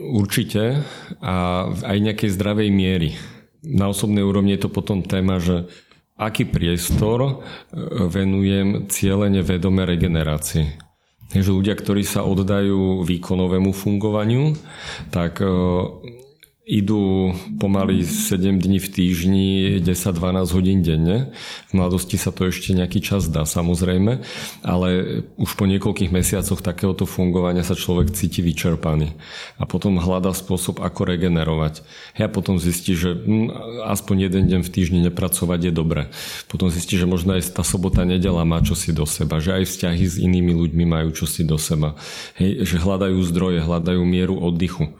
Určite 0.00 0.82
a 1.22 1.66
aj 1.70 1.96
nejakej 2.00 2.30
zdravej 2.34 2.68
miery. 2.74 3.10
Na 3.62 3.92
osobnej 3.92 4.24
úrovni 4.24 4.56
je 4.56 4.66
to 4.66 4.70
potom 4.72 5.04
téma, 5.04 5.38
že 5.38 5.68
aký 6.20 6.48
priestor 6.48 7.20
e, 7.24 7.32
venujem 8.08 8.88
cieľene 8.88 9.40
vedome 9.40 9.88
regenerácii. 9.88 10.90
Takže 11.30 11.50
ľudia, 11.54 11.78
ktorí 11.78 12.02
sa 12.02 12.26
oddajú 12.26 13.06
výkonovému 13.06 13.70
fungovaniu, 13.70 14.52
tak 15.14 15.40
e, 15.40 15.48
idú 16.70 17.34
pomaly 17.58 18.06
7 18.06 18.62
dní 18.62 18.78
v 18.78 18.88
týždni, 18.88 19.48
10-12 19.82 20.54
hodín 20.54 20.86
denne. 20.86 21.34
V 21.74 21.82
mladosti 21.82 22.14
sa 22.14 22.30
to 22.30 22.46
ešte 22.46 22.70
nejaký 22.70 23.02
čas 23.02 23.26
dá 23.26 23.42
samozrejme, 23.42 24.22
ale 24.62 24.88
už 25.34 25.58
po 25.58 25.66
niekoľkých 25.66 26.14
mesiacoch 26.14 26.62
takéhoto 26.62 27.10
fungovania 27.10 27.66
sa 27.66 27.74
človek 27.74 28.14
cíti 28.14 28.38
vyčerpaný. 28.38 29.18
A 29.58 29.66
potom 29.66 29.98
hľadá 29.98 30.30
spôsob, 30.30 30.78
ako 30.78 31.10
regenerovať. 31.10 31.82
Ja 32.14 32.30
potom 32.30 32.62
zistí, 32.62 32.94
že 32.94 33.18
hm, 33.18 33.50
aspoň 33.90 34.30
jeden 34.30 34.46
deň 34.46 34.60
v 34.62 34.70
týždni 34.70 35.00
nepracovať 35.10 35.58
je 35.66 35.72
dobre. 35.74 36.02
Potom 36.46 36.70
zistí, 36.70 36.94
že 36.94 37.10
možno 37.10 37.34
aj 37.34 37.50
tá 37.50 37.66
sobota, 37.66 38.06
nedela 38.06 38.46
má 38.46 38.62
čosi 38.62 38.94
do 38.94 39.10
seba, 39.10 39.42
že 39.42 39.58
aj 39.58 39.66
vzťahy 39.66 40.04
s 40.06 40.22
inými 40.22 40.54
ľuďmi 40.54 40.84
majú 40.86 41.10
čosi 41.10 41.42
do 41.42 41.58
seba. 41.58 41.98
Hej, 42.38 42.62
že 42.62 42.76
hľadajú 42.78 43.18
zdroje, 43.26 43.58
hľadajú 43.58 44.06
mieru 44.06 44.38
oddychu 44.38 44.94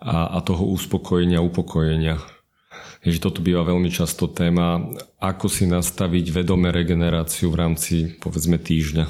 a, 0.00 0.34
a 0.34 0.38
toho 0.40 0.64
uspokojenia, 0.72 1.44
upokojenia. 1.44 2.18
Takže 3.00 3.20
toto 3.20 3.40
býva 3.40 3.64
veľmi 3.64 3.88
často 3.88 4.28
téma, 4.28 4.92
ako 5.20 5.48
si 5.48 5.64
nastaviť 5.64 6.36
vedomé 6.36 6.68
regeneráciu 6.68 7.48
v 7.48 7.60
rámci, 7.64 7.94
povedzme, 8.20 8.60
týždňa. 8.60 9.06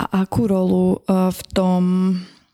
A 0.00 0.04
akú 0.24 0.44
rolu 0.48 1.00
e, 1.04 1.30
v 1.32 1.40
tom 1.56 1.82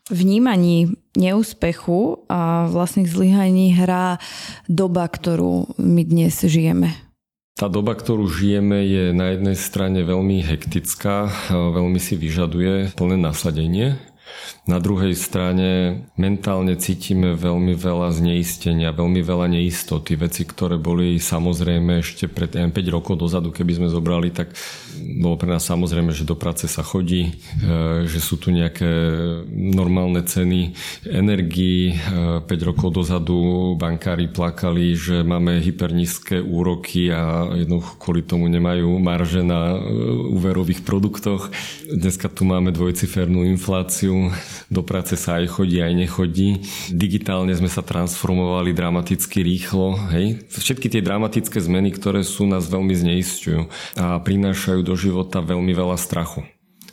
vnímaní 0.07 0.95
neúspechu 1.19 2.25
a 2.31 2.71
vlastných 2.71 3.11
zlyhaní 3.11 3.75
hrá 3.75 4.17
doba, 4.71 5.05
ktorú 5.05 5.75
my 5.77 6.01
dnes 6.07 6.39
žijeme? 6.41 6.95
Tá 7.59 7.67
doba, 7.67 7.91
ktorú 7.91 8.31
žijeme, 8.31 8.87
je 8.87 9.11
na 9.11 9.35
jednej 9.35 9.59
strane 9.59 9.99
veľmi 10.07 10.39
hektická, 10.47 11.27
veľmi 11.51 11.99
si 11.99 12.15
vyžaduje 12.15 12.95
plné 12.95 13.19
nasadenie 13.19 13.99
na 14.69 14.77
druhej 14.77 15.17
strane 15.17 16.03
mentálne 16.13 16.77
cítime 16.77 17.33
veľmi 17.33 17.73
veľa 17.73 18.13
zneistenia, 18.13 18.93
veľmi 18.93 19.21
veľa 19.25 19.49
neistoty. 19.49 20.13
Veci, 20.13 20.45
ktoré 20.45 20.77
boli 20.77 21.17
samozrejme 21.17 22.05
ešte 22.05 22.29
pred 22.29 22.53
5 22.53 22.69
rokov 22.93 23.17
dozadu, 23.17 23.49
keby 23.49 23.81
sme 23.81 23.87
zobrali, 23.89 24.29
tak 24.29 24.53
bolo 24.99 25.35
pre 25.39 25.49
nás 25.49 25.63
samozrejme, 25.65 26.11
že 26.11 26.27
do 26.27 26.35
práce 26.35 26.67
sa 26.67 26.83
chodí, 26.83 27.31
e, 27.31 27.31
že 28.05 28.19
sú 28.19 28.35
tu 28.35 28.51
nejaké 28.51 28.87
normálne 29.49 30.21
ceny 30.23 30.75
energii. 31.07 31.95
5 32.43 32.45
e, 32.45 32.63
rokov 32.63 32.93
dozadu 32.93 33.73
bankári 33.79 34.29
plakali, 34.29 34.93
že 34.93 35.23
máme 35.23 35.63
hypernízke 35.63 36.43
úroky 36.43 37.09
a 37.09 37.51
jednoducho 37.55 37.97
kvôli 37.97 38.21
tomu 38.23 38.51
nemajú 38.51 38.99
marže 38.99 39.41
na 39.41 39.75
e, 39.75 39.79
úverových 40.35 40.83
produktoch. 40.83 41.51
Dneska 41.87 42.29
tu 42.29 42.45
máme 42.45 42.75
dvojcifernú 42.75 43.47
infláciu 43.47 44.29
do 44.69 44.85
práce 44.85 45.17
sa 45.17 45.41
aj 45.41 45.49
chodí, 45.49 45.81
aj 45.81 45.93
nechodí. 45.97 46.61
Digitálne 46.93 47.49
sme 47.57 47.65
sa 47.65 47.81
transformovali 47.81 48.69
dramaticky 48.71 49.41
rýchlo. 49.41 49.97
Hej. 50.13 50.45
Všetky 50.53 50.93
tie 50.93 51.01
dramatické 51.01 51.57
zmeny, 51.57 51.89
ktoré 51.93 52.21
sú, 52.21 52.45
nás 52.45 52.69
veľmi 52.69 52.93
zneistujú 52.93 53.65
a 53.97 54.21
prinášajú 54.21 54.85
do 54.89 54.97
života 54.97 55.45
veľmi 55.45 55.69
veľa 55.69 56.01
strachu. 56.01 56.41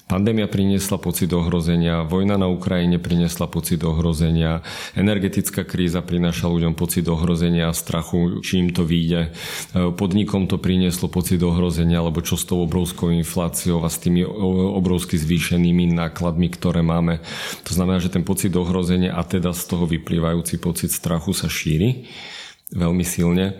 Pandémia 0.06 0.46
priniesla 0.46 1.02
pocit 1.02 1.34
ohrozenia, 1.34 2.06
vojna 2.06 2.38
na 2.38 2.46
Ukrajine 2.46 3.02
priniesla 3.02 3.50
pocit 3.50 3.82
ohrozenia, 3.82 4.62
energetická 4.94 5.66
kríza 5.66 5.98
prináša 5.98 6.46
ľuďom 6.46 6.78
pocit 6.78 7.10
ohrozenia 7.10 7.66
a 7.66 7.74
strachu, 7.74 8.38
či 8.38 8.62
im 8.62 8.70
to 8.70 8.86
vyjde. 8.86 9.34
Podnikom 9.74 10.46
to 10.46 10.62
prinieslo 10.62 11.10
pocit 11.10 11.42
ohrozenia, 11.42 11.98
alebo 11.98 12.22
čo 12.22 12.38
s 12.38 12.46
tou 12.46 12.62
obrovskou 12.62 13.10
infláciou 13.10 13.82
a 13.82 13.90
s 13.90 13.98
tými 13.98 14.22
obrovsky 14.78 15.18
zvýšenými 15.18 15.90
nákladmi, 15.98 16.54
ktoré 16.54 16.86
máme. 16.86 17.18
To 17.66 17.74
znamená, 17.74 17.98
že 17.98 18.14
ten 18.14 18.22
pocit 18.22 18.54
ohrozenia 18.54 19.10
a 19.10 19.26
teda 19.26 19.50
z 19.50 19.62
toho 19.66 19.90
vyplývajúci 19.90 20.62
pocit 20.62 20.94
strachu 20.94 21.34
sa 21.34 21.50
šíri 21.50 22.06
veľmi 22.70 23.02
silne. 23.02 23.58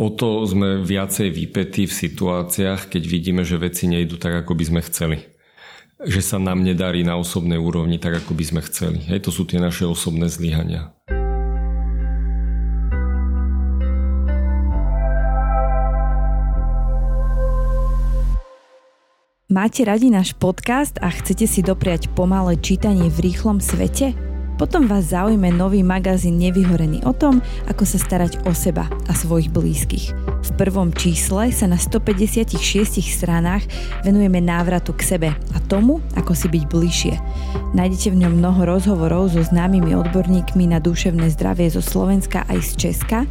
O 0.00 0.08
to 0.08 0.48
sme 0.48 0.80
viacej 0.80 1.28
vypetí 1.28 1.84
v 1.84 1.92
situáciách, 1.92 2.88
keď 2.88 3.02
vidíme, 3.04 3.44
že 3.44 3.60
veci 3.60 3.84
nejdu 3.84 4.16
tak, 4.16 4.32
ako 4.32 4.56
by 4.56 4.64
sme 4.64 4.80
chceli 4.80 5.20
že 6.00 6.24
sa 6.24 6.40
nám 6.40 6.64
nedarí 6.64 7.04
na 7.04 7.20
osobnej 7.20 7.60
úrovni 7.60 8.00
tak, 8.00 8.24
ako 8.24 8.32
by 8.32 8.44
sme 8.44 8.60
chceli. 8.64 9.04
Hej, 9.04 9.28
to 9.28 9.30
sú 9.32 9.44
tie 9.44 9.60
naše 9.60 9.84
osobné 9.84 10.32
zlyhania. 10.32 10.96
Máte 19.50 19.82
radi 19.82 20.14
náš 20.14 20.30
podcast 20.38 20.94
a 21.02 21.10
chcete 21.10 21.42
si 21.50 21.60
dopriať 21.60 22.06
pomalé 22.14 22.54
čítanie 22.62 23.10
v 23.10 23.34
rýchlom 23.34 23.58
svete? 23.58 24.29
Potom 24.60 24.84
vás 24.84 25.08
zaujme 25.16 25.48
nový 25.56 25.80
magazín 25.80 26.36
Nevyhorený 26.36 27.00
o 27.08 27.16
tom, 27.16 27.40
ako 27.64 27.88
sa 27.88 27.96
starať 27.96 28.44
o 28.44 28.52
seba 28.52 28.84
a 29.08 29.16
svojich 29.16 29.48
blízkych. 29.48 30.12
V 30.44 30.50
prvom 30.60 30.92
čísle 30.92 31.48
sa 31.48 31.64
na 31.64 31.80
156 31.80 32.60
stranách 33.00 33.64
venujeme 34.04 34.36
návratu 34.44 34.92
k 34.92 35.16
sebe 35.16 35.28
a 35.32 35.58
tomu, 35.64 36.04
ako 36.12 36.36
si 36.36 36.52
byť 36.52 36.64
bližšie. 36.68 37.14
Nájdete 37.72 38.12
v 38.12 38.20
ňom 38.20 38.36
mnoho 38.36 38.68
rozhovorov 38.68 39.32
so 39.32 39.40
známymi 39.40 39.96
odborníkmi 39.96 40.68
na 40.68 40.76
duševné 40.76 41.32
zdravie 41.32 41.72
zo 41.72 41.80
Slovenska 41.80 42.44
aj 42.52 42.60
z 42.60 42.70
Česka 42.76 43.24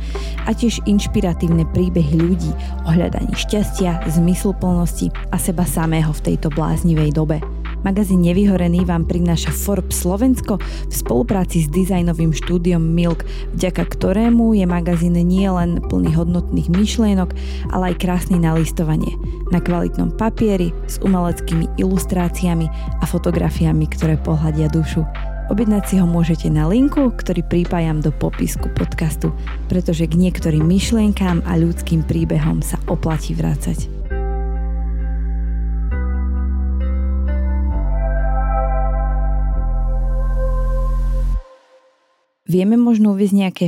a 0.46 0.50
tiež 0.50 0.82
inšpiratívne 0.90 1.70
príbehy 1.78 2.18
ľudí 2.18 2.50
o 2.86 2.90
hľadaní 2.90 3.38
šťastia, 3.38 4.02
zmysluplnosti 4.10 5.14
a 5.30 5.38
seba 5.38 5.70
samého 5.70 6.10
v 6.10 6.34
tejto 6.34 6.50
bláznivej 6.50 7.14
dobe. 7.14 7.59
Magazín 7.80 8.28
Nevyhorený 8.28 8.84
vám 8.84 9.08
prináša 9.08 9.56
Forbes 9.56 10.04
Slovensko 10.04 10.60
v 10.60 10.94
spolupráci 10.94 11.64
s 11.64 11.72
dizajnovým 11.72 12.36
štúdiom 12.36 12.84
Milk, 12.84 13.24
vďaka 13.56 13.88
ktorému 13.88 14.52
je 14.52 14.68
magazín 14.68 15.16
nie 15.16 15.48
len 15.48 15.80
plný 15.88 16.12
hodnotných 16.12 16.68
myšlienok, 16.68 17.32
ale 17.72 17.96
aj 17.96 18.04
krásny 18.04 18.36
na 18.36 18.52
listovanie. 18.52 19.16
Na 19.56 19.64
kvalitnom 19.64 20.12
papieri, 20.12 20.76
s 20.92 21.00
umeleckými 21.00 21.80
ilustráciami 21.80 22.68
a 23.00 23.06
fotografiami, 23.08 23.88
ktoré 23.88 24.20
pohľadia 24.20 24.68
dušu. 24.68 25.08
Objednať 25.50 25.84
si 25.90 25.96
ho 25.98 26.06
môžete 26.06 26.52
na 26.52 26.68
linku, 26.70 27.10
ktorý 27.16 27.42
pripájam 27.48 28.04
do 28.04 28.12
popisku 28.14 28.70
podcastu, 28.76 29.34
pretože 29.72 30.06
k 30.06 30.20
niektorým 30.20 30.62
myšlienkám 30.62 31.48
a 31.48 31.58
ľudským 31.58 32.04
príbehom 32.06 32.60
sa 32.62 32.78
oplatí 32.86 33.34
vrácať. 33.34 33.99
Vieme 42.50 42.82
možno 42.82 43.14
uvieť 43.14 43.32
nejaké 43.32 43.68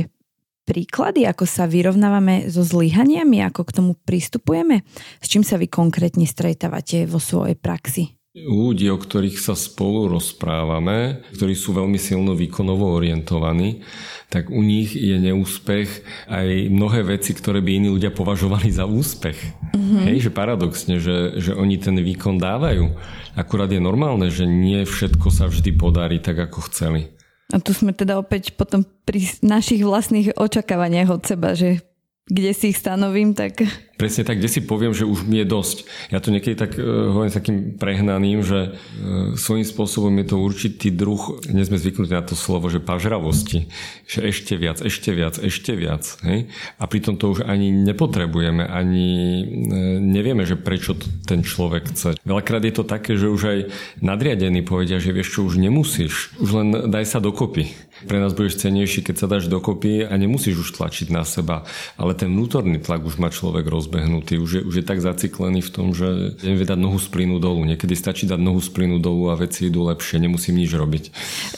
príklady, 0.66 1.22
ako 1.22 1.46
sa 1.46 1.70
vyrovnávame 1.70 2.50
so 2.50 2.66
zlyhaniami, 2.66 3.38
ako 3.46 3.62
k 3.62 3.74
tomu 3.78 3.92
pristupujeme? 3.94 4.82
S 5.22 5.30
čím 5.30 5.46
sa 5.46 5.54
vy 5.54 5.70
konkrétne 5.70 6.26
stretávate 6.26 7.06
vo 7.06 7.22
svojej 7.22 7.54
praxi? 7.54 8.18
Ľudí, 8.32 8.88
o 8.88 8.96
ktorých 8.96 9.36
sa 9.36 9.52
spolu 9.52 10.08
rozprávame, 10.08 11.20
ktorí 11.36 11.52
sú 11.52 11.76
veľmi 11.76 12.00
silno 12.00 12.32
výkonovo 12.32 12.88
orientovaní, 12.96 13.84
tak 14.32 14.48
u 14.48 14.64
nich 14.64 14.96
je 14.96 15.20
neúspech 15.20 15.90
aj 16.32 16.72
mnohé 16.72 17.04
veci, 17.04 17.36
ktoré 17.36 17.60
by 17.60 17.76
iní 17.76 17.88
ľudia 17.92 18.08
považovali 18.08 18.72
za 18.72 18.88
úspech. 18.88 19.36
Mm-hmm. 19.76 20.02
Hej, 20.08 20.16
že 20.26 20.30
paradoxne, 20.32 20.96
že, 20.96 21.36
že 21.44 21.52
oni 21.52 21.76
ten 21.76 22.00
výkon 22.00 22.40
dávajú. 22.40 22.96
Akurát 23.36 23.68
je 23.68 23.84
normálne, 23.84 24.32
že 24.32 24.48
nie 24.48 24.80
všetko 24.88 25.28
sa 25.28 25.52
vždy 25.52 25.76
podarí 25.76 26.16
tak, 26.16 26.40
ako 26.40 26.72
chceli. 26.72 27.12
A 27.52 27.60
tu 27.60 27.76
sme 27.76 27.92
teda 27.92 28.16
opäť 28.16 28.56
potom 28.56 28.82
pri 29.04 29.28
našich 29.44 29.84
vlastných 29.84 30.40
očakávaniach 30.40 31.12
od 31.12 31.22
seba, 31.22 31.52
že 31.52 31.84
kde 32.26 32.56
si 32.56 32.72
ich 32.72 32.80
stanovím, 32.80 33.36
tak 33.36 33.60
Presne 34.02 34.26
tak, 34.26 34.42
kde 34.42 34.50
si 34.50 34.66
poviem, 34.66 34.90
že 34.90 35.06
už 35.06 35.30
mi 35.30 35.38
je 35.38 35.46
dosť. 35.46 35.86
Ja 36.10 36.18
to 36.18 36.34
niekedy 36.34 36.58
tak 36.58 36.74
uh, 36.74 37.14
hovorím 37.14 37.30
takým 37.30 37.78
prehnaným, 37.78 38.42
že 38.42 38.74
uh, 38.74 39.38
svojím 39.38 39.62
spôsobom 39.62 40.10
je 40.18 40.26
to 40.26 40.42
určitý 40.42 40.90
druh, 40.90 41.38
nie 41.46 41.62
sme 41.62 41.78
zvyknutí 41.78 42.10
na 42.10 42.26
to 42.26 42.34
slovo, 42.34 42.66
že 42.66 42.82
pažravosti. 42.82 43.70
Že 44.10 44.34
ešte 44.34 44.58
viac, 44.58 44.82
ešte 44.82 45.14
viac, 45.14 45.38
ešte 45.38 45.78
viac. 45.78 46.02
Hej? 46.26 46.50
A 46.82 46.90
pritom 46.90 47.14
to 47.14 47.30
už 47.30 47.46
ani 47.46 47.70
nepotrebujeme, 47.70 48.66
ani 48.66 49.06
uh, 49.06 50.02
nevieme, 50.02 50.50
že 50.50 50.58
prečo 50.58 50.98
to 50.98 51.06
ten 51.22 51.46
človek 51.46 51.94
chce. 51.94 52.18
Veľakrát 52.26 52.66
je 52.66 52.74
to 52.74 52.82
také, 52.82 53.14
že 53.14 53.30
už 53.30 53.42
aj 53.46 53.58
nadriadení 54.02 54.66
povedia, 54.66 54.98
že 54.98 55.14
vieš 55.14 55.38
čo, 55.38 55.46
už 55.46 55.62
nemusíš, 55.62 56.34
už 56.42 56.50
len 56.50 56.68
daj 56.90 57.06
sa 57.06 57.22
dokopy. 57.22 57.70
Pre 58.02 58.18
nás 58.18 58.34
budeš 58.34 58.66
cenejší, 58.66 59.06
keď 59.06 59.14
sa 59.14 59.30
dáš 59.30 59.46
dokopy 59.46 60.02
a 60.02 60.18
nemusíš 60.18 60.66
už 60.66 60.74
tlačiť 60.74 61.14
na 61.14 61.22
seba. 61.22 61.62
Ale 61.94 62.18
ten 62.18 62.34
vnútorný 62.34 62.82
tlak 62.82 63.06
už 63.06 63.22
má 63.22 63.30
človek 63.30 63.62
rozbitý 63.70 63.91
rozbehnutý, 63.92 64.40
už 64.40 64.50
je, 64.56 64.62
už 64.64 64.74
je 64.80 64.84
tak 64.88 65.04
zaciklený 65.04 65.60
v 65.60 65.68
tom, 65.68 65.92
že 65.92 66.40
nevie 66.40 66.64
dať 66.64 66.80
nohu 66.80 66.96
z 66.96 67.12
dolu. 67.36 67.68
Niekedy 67.68 67.92
stačí 67.92 68.24
dať 68.24 68.40
nohu 68.40 68.56
z 68.56 68.72
dolu 69.04 69.28
a 69.28 69.36
veci 69.36 69.68
idú 69.68 69.84
lepšie, 69.84 70.16
nemusím 70.16 70.56
nič 70.56 70.72
robiť. 70.72 71.04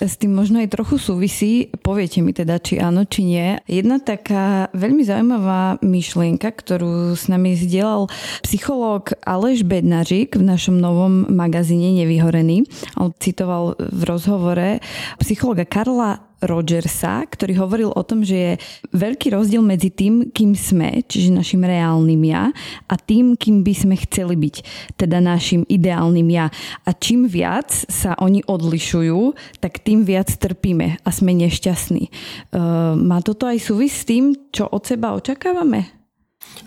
S 0.02 0.18
tým 0.18 0.34
možno 0.34 0.58
aj 0.58 0.74
trochu 0.74 0.98
súvisí, 0.98 1.70
poviete 1.86 2.26
mi 2.26 2.34
teda, 2.34 2.58
či 2.58 2.82
áno, 2.82 3.06
či 3.06 3.22
nie. 3.22 3.62
Jedna 3.70 4.02
taká 4.02 4.66
veľmi 4.74 5.06
zaujímavá 5.06 5.78
myšlienka, 5.78 6.50
ktorú 6.50 7.14
s 7.14 7.30
nami 7.30 7.54
zdieľal 7.54 8.10
psychológ 8.42 9.14
Aleš 9.22 9.62
Bednažik 9.62 10.34
v 10.34 10.42
našom 10.42 10.74
novom 10.74 11.30
magazíne 11.30 11.94
Nevyhorený. 12.02 12.66
On 12.98 13.14
citoval 13.14 13.78
v 13.78 14.02
rozhovore 14.10 14.82
psychologa 15.22 15.62
Karla 15.62 16.33
Rogersa, 16.42 17.22
ktorý 17.28 17.58
hovoril 17.60 17.90
o 17.94 18.02
tom, 18.02 18.26
že 18.26 18.36
je 18.36 18.52
veľký 18.90 19.30
rozdiel 19.32 19.62
medzi 19.62 19.92
tým, 19.94 20.34
kým 20.34 20.56
sme, 20.56 21.04
čiže 21.06 21.34
našim 21.34 21.62
reálnym 21.62 22.20
ja, 22.26 22.50
a 22.90 22.94
tým, 22.98 23.38
kým 23.38 23.62
by 23.62 23.74
sme 23.74 23.94
chceli 24.08 24.34
byť, 24.34 24.56
teda 24.98 25.22
našim 25.22 25.62
ideálnym 25.68 26.28
ja. 26.32 26.50
A 26.84 26.90
čím 26.92 27.30
viac 27.30 27.70
sa 27.70 28.18
oni 28.18 28.42
odlišujú, 28.44 29.36
tak 29.62 29.84
tým 29.84 30.02
viac 30.02 30.32
trpíme 30.34 31.00
a 31.00 31.08
sme 31.12 31.32
nešťastní. 31.36 32.10
Uh, 32.54 32.98
má 32.98 33.22
toto 33.22 33.46
aj 33.46 33.58
súvis 33.60 33.92
s 33.94 34.08
tým, 34.08 34.34
čo 34.50 34.66
od 34.66 34.82
seba 34.84 35.14
očakávame? 35.14 36.04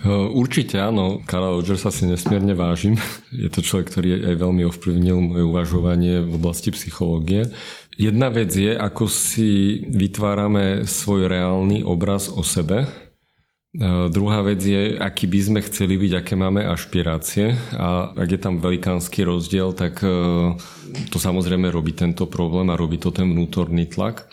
Určite 0.08 0.78
áno, 0.78 1.26
Karla 1.26 1.58
Rogersa 1.58 1.90
si 1.90 2.06
nesmierne 2.06 2.54
vážim. 2.54 3.02
Je 3.34 3.50
to 3.50 3.66
človek, 3.66 3.90
ktorý 3.90 4.30
aj 4.30 4.36
veľmi 4.38 4.64
ovplyvnil 4.70 5.18
moje 5.18 5.44
uvažovanie 5.48 6.22
v 6.22 6.38
oblasti 6.38 6.70
psychológie. 6.70 7.50
Jedna 7.98 8.30
vec 8.30 8.54
je, 8.54 8.78
ako 8.78 9.10
si 9.10 9.82
vytvárame 9.90 10.86
svoj 10.86 11.26
reálny 11.26 11.82
obraz 11.82 12.30
o 12.30 12.46
sebe. 12.46 12.86
Druhá 14.14 14.46
vec 14.46 14.62
je, 14.62 14.94
aký 15.02 15.26
by 15.26 15.40
sme 15.42 15.60
chceli 15.66 15.98
byť, 15.98 16.12
aké 16.22 16.38
máme 16.38 16.62
ašpirácie. 16.62 17.58
A 17.74 18.14
ak 18.14 18.30
je 18.30 18.38
tam 18.38 18.62
velikánsky 18.62 19.26
rozdiel, 19.26 19.74
tak 19.74 20.06
to 21.10 21.18
samozrejme 21.18 21.74
robí 21.74 21.98
tento 21.98 22.30
problém 22.30 22.70
a 22.70 22.78
robí 22.78 23.02
to 23.02 23.10
ten 23.10 23.34
vnútorný 23.34 23.90
tlak. 23.90 24.30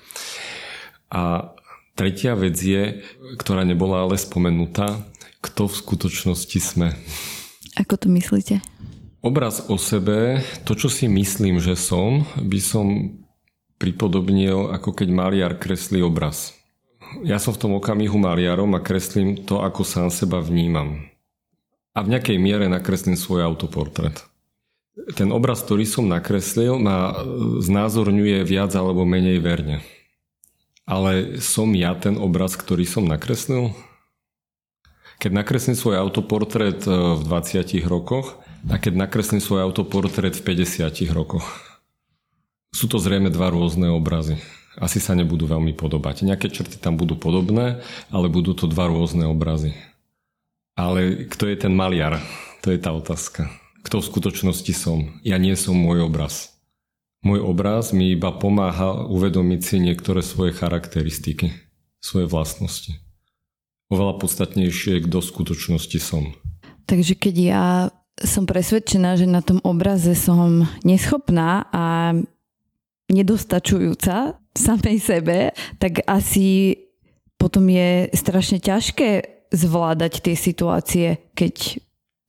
A 1.09 1.57
tretia 1.97 2.37
vec 2.37 2.61
je, 2.61 3.01
ktorá 3.41 3.65
nebola 3.65 4.05
ale 4.05 4.21
spomenutá, 4.21 5.01
kto 5.41 5.73
v 5.73 5.79
skutočnosti 5.81 6.59
sme. 6.61 6.93
Ako 7.81 7.97
to 7.97 8.13
myslíte? 8.13 8.61
Obraz 9.25 9.73
o 9.73 9.81
sebe, 9.81 10.45
to, 10.69 10.77
čo 10.77 10.93
si 10.93 11.09
myslím, 11.09 11.65
že 11.65 11.81
som, 11.81 12.29
by 12.37 12.61
som 12.61 12.87
pripodobnil, 13.85 14.73
ako 14.73 14.97
keď 14.97 15.09
maliar 15.13 15.53
kreslí 15.61 16.01
obraz. 16.01 16.57
Ja 17.21 17.37
som 17.37 17.53
v 17.53 17.61
tom 17.61 17.73
okamihu 17.77 18.17
maliarom 18.17 18.73
a 18.73 18.81
kreslím 18.81 19.45
to, 19.45 19.61
ako 19.61 19.85
sám 19.85 20.09
seba 20.09 20.41
vnímam. 20.41 21.13
A 21.93 22.01
v 22.01 22.17
nejakej 22.17 22.41
miere 22.41 22.65
nakreslím 22.73 23.15
svoj 23.15 23.45
autoportrét. 23.45 24.25
Ten 25.21 25.29
obraz, 25.37 25.61
ktorý 25.61 25.85
som 25.85 26.09
nakreslil, 26.09 26.81
ma 26.81 27.13
znázorňuje 27.61 28.41
viac 28.49 28.73
alebo 28.73 29.05
menej 29.05 29.45
verne. 29.45 29.85
Ale 30.89 31.39
som 31.45 31.77
ja 31.77 31.93
ten 31.93 32.17
obraz, 32.17 32.57
ktorý 32.57 32.89
som 32.89 33.05
nakreslil? 33.05 33.77
Keď 35.21 35.31
nakreslím 35.33 35.77
svoj 35.77 36.01
autoportrét 36.01 36.89
e, 36.89 37.17
v 37.17 37.21
20 37.21 37.85
rokoch 37.89 38.41
a 38.69 38.77
keď 38.77 39.09
nakreslím 39.09 39.41
svoj 39.41 39.65
autoportrét 39.65 40.37
v 40.37 40.43
50 40.57 40.89
rokoch. 41.13 41.45
Sú 42.75 42.91
to 42.91 42.99
zrejme 42.99 43.31
dva 43.31 43.55
rôzne 43.55 43.87
obrazy. 43.87 44.43
Asi 44.75 44.99
sa 44.99 45.15
nebudú 45.15 45.47
veľmi 45.47 45.79
podobať. 45.79 46.27
Nejaké 46.27 46.51
črty 46.51 46.83
tam 46.83 46.99
budú 46.99 47.15
podobné, 47.15 47.79
ale 48.11 48.27
budú 48.27 48.59
to 48.59 48.67
dva 48.67 48.91
rôzne 48.91 49.31
obrazy. 49.31 49.79
Ale 50.75 51.31
kto 51.31 51.47
je 51.47 51.55
ten 51.55 51.71
maliar? 51.71 52.19
To 52.67 52.75
je 52.75 52.79
tá 52.83 52.91
otázka. 52.91 53.47
Kto 53.87 54.03
v 54.03 54.09
skutočnosti 54.11 54.73
som? 54.75 55.23
Ja 55.23 55.39
nie 55.39 55.55
som 55.55 55.79
môj 55.79 56.11
obraz. 56.11 56.59
Môj 57.23 57.47
obraz 57.47 57.95
mi 57.95 58.11
iba 58.11 58.35
pomáha 58.35 59.07
uvedomiť 59.07 59.61
si 59.63 59.77
niektoré 59.79 60.19
svoje 60.27 60.51
charakteristiky, 60.51 61.55
svoje 62.03 62.27
vlastnosti. 62.27 62.99
Oveľa 63.87 64.19
podstatnejšie, 64.19 65.07
kto 65.07 65.23
v 65.23 65.31
skutočnosti 65.31 65.99
som. 66.03 66.35
Takže 66.91 67.15
keď 67.15 67.35
ja 67.39 67.65
som 68.19 68.51
presvedčená, 68.51 69.15
že 69.15 69.31
na 69.31 69.47
tom 69.47 69.63
obraze 69.63 70.19
som 70.19 70.67
neschopná 70.83 71.71
a 71.71 71.85
nedostačujúca 73.13 74.39
samej 74.55 74.99
sebe, 75.03 75.39
tak 75.83 76.05
asi 76.07 76.79
potom 77.37 77.69
je 77.69 78.09
strašne 78.17 78.63
ťažké 78.63 79.11
zvládať 79.53 80.25
tie 80.25 80.35
situácie, 80.39 81.07
keď 81.37 81.79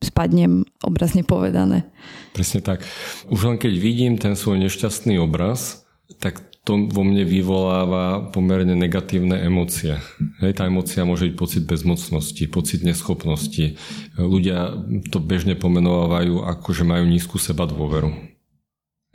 spadnem 0.03 0.67
obrazne 0.83 1.25
povedané. 1.25 1.87
Presne 2.35 2.61
tak. 2.61 2.83
Už 3.31 3.47
len 3.47 3.57
keď 3.57 3.73
vidím 3.79 4.19
ten 4.19 4.37
svoj 4.37 4.61
nešťastný 4.61 5.17
obraz, 5.17 5.87
tak 6.21 6.43
to 6.65 6.89
vo 6.89 7.05
mne 7.05 7.21
vyvoláva 7.29 8.33
pomerne 8.33 8.73
negatívne 8.73 9.37
emócie. 9.45 10.01
Hej, 10.41 10.57
tá 10.57 10.65
emócia 10.65 11.05
môže 11.05 11.29
byť 11.29 11.35
pocit 11.37 11.63
bezmocnosti, 11.69 12.41
pocit 12.49 12.81
neschopnosti. 12.81 13.77
Ľudia 14.17 14.73
to 15.13 15.21
bežne 15.21 15.53
pomenovávajú 15.53 16.41
ako, 16.41 16.69
že 16.73 16.83
majú 16.83 17.05
nízku 17.05 17.37
seba 17.37 17.69
dôveru. 17.69 18.34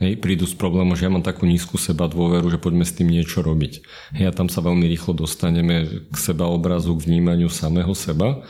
Hej, 0.01 0.17
prídu 0.17 0.49
s 0.49 0.57
problémom, 0.57 0.97
že 0.97 1.05
ja 1.05 1.13
mám 1.13 1.21
takú 1.21 1.45
nízku 1.45 1.77
seba 1.77 2.09
dôveru, 2.09 2.49
že 2.49 2.57
poďme 2.57 2.81
s 2.81 2.97
tým 2.97 3.13
niečo 3.13 3.45
robiť. 3.45 3.85
Hej, 4.17 4.25
a 4.27 4.33
tam 4.33 4.49
sa 4.49 4.65
veľmi 4.65 4.89
rýchlo 4.89 5.13
dostaneme 5.13 6.09
k 6.09 6.15
seba 6.17 6.49
obrazu, 6.49 6.97
k 6.97 7.05
vnímaniu 7.05 7.53
samého 7.53 7.93
seba 7.93 8.41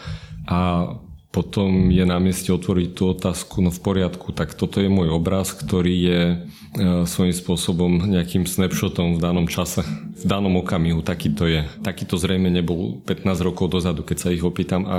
a 0.48 0.88
potom 1.32 1.88
je 1.88 2.04
na 2.04 2.20
mieste 2.20 2.52
otvoriť 2.52 2.90
tú 2.92 3.16
otázku, 3.16 3.64
no 3.64 3.72
v 3.72 3.80
poriadku, 3.80 4.36
tak 4.36 4.52
toto 4.52 4.84
je 4.84 4.92
môj 4.92 5.16
obraz, 5.16 5.56
ktorý 5.56 5.96
je 5.96 6.22
e, 6.28 6.36
svojím 7.08 7.32
spôsobom 7.32 8.04
nejakým 8.04 8.44
snapshotom 8.44 9.16
v 9.16 9.24
danom 9.24 9.48
čase, 9.48 9.80
v 10.20 10.26
danom 10.28 10.60
okamihu, 10.60 11.00
taký 11.00 11.32
to 11.32 11.48
je. 11.48 11.64
Taký 11.88 12.04
to 12.04 12.20
zrejme 12.20 12.52
nebol 12.52 13.00
15 13.08 13.48
rokov 13.48 13.72
dozadu, 13.72 14.04
keď 14.04 14.18
sa 14.20 14.30
ich 14.36 14.44
opýtam 14.44 14.84
a 14.84 14.98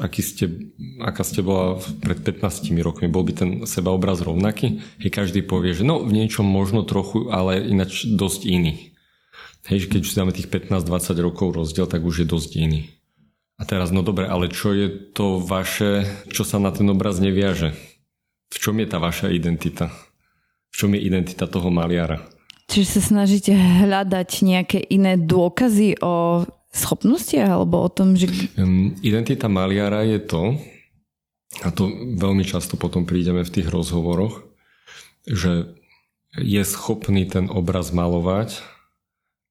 aký 0.00 0.24
ste, 0.24 0.72
aká 1.04 1.20
ste 1.20 1.44
bola 1.44 1.76
pred 2.00 2.16
15 2.16 2.72
rokmi, 2.80 3.12
bol 3.12 3.28
by 3.28 3.32
ten 3.36 3.50
sebaobraz 3.68 4.24
rovnaký? 4.24 4.80
Hej, 5.04 5.12
každý 5.12 5.44
povie, 5.44 5.76
že 5.76 5.84
no 5.84 6.00
v 6.00 6.16
niečom 6.16 6.48
možno 6.48 6.80
trochu, 6.80 7.28
ale 7.28 7.60
ináč 7.60 8.08
dosť 8.08 8.48
iný. 8.48 8.96
Hej, 9.68 9.92
keď 9.92 10.00
už 10.00 10.16
dáme 10.16 10.32
tých 10.32 10.48
15-20 10.48 11.12
rokov 11.20 11.52
rozdiel, 11.52 11.84
tak 11.84 12.00
už 12.00 12.24
je 12.24 12.26
dosť 12.26 12.50
iný. 12.56 12.97
A 13.58 13.66
teraz, 13.66 13.90
no 13.90 14.06
dobre, 14.06 14.30
ale 14.30 14.46
čo 14.46 14.70
je 14.70 14.86
to 14.88 15.42
vaše, 15.42 16.06
čo 16.30 16.46
sa 16.46 16.62
na 16.62 16.70
ten 16.70 16.86
obraz 16.86 17.18
neviaže? 17.18 17.74
V 18.54 18.56
čom 18.56 18.78
je 18.78 18.86
tá 18.86 19.02
vaša 19.02 19.34
identita? 19.34 19.90
V 20.70 20.74
čom 20.78 20.94
je 20.94 21.02
identita 21.02 21.50
toho 21.50 21.66
maliara? 21.68 22.22
Čiže 22.70 22.86
sa 22.86 23.02
snažíte 23.02 23.50
hľadať 23.56 24.30
nejaké 24.46 24.78
iné 24.78 25.18
dôkazy 25.18 25.98
o 25.98 26.46
schopnostiach 26.70 27.50
alebo 27.50 27.82
o 27.82 27.90
tom, 27.90 28.14
že... 28.14 28.30
Identita 29.02 29.50
maliara 29.50 30.06
je 30.06 30.20
to, 30.22 30.42
a 31.64 31.68
to 31.72 31.88
veľmi 32.14 32.44
často 32.44 32.76
potom 32.76 33.08
prídeme 33.08 33.42
v 33.42 33.52
tých 33.52 33.72
rozhovoroch, 33.72 34.44
že 35.24 35.74
je 36.36 36.62
schopný 36.62 37.24
ten 37.24 37.48
obraz 37.48 37.90
malovať, 37.90 38.60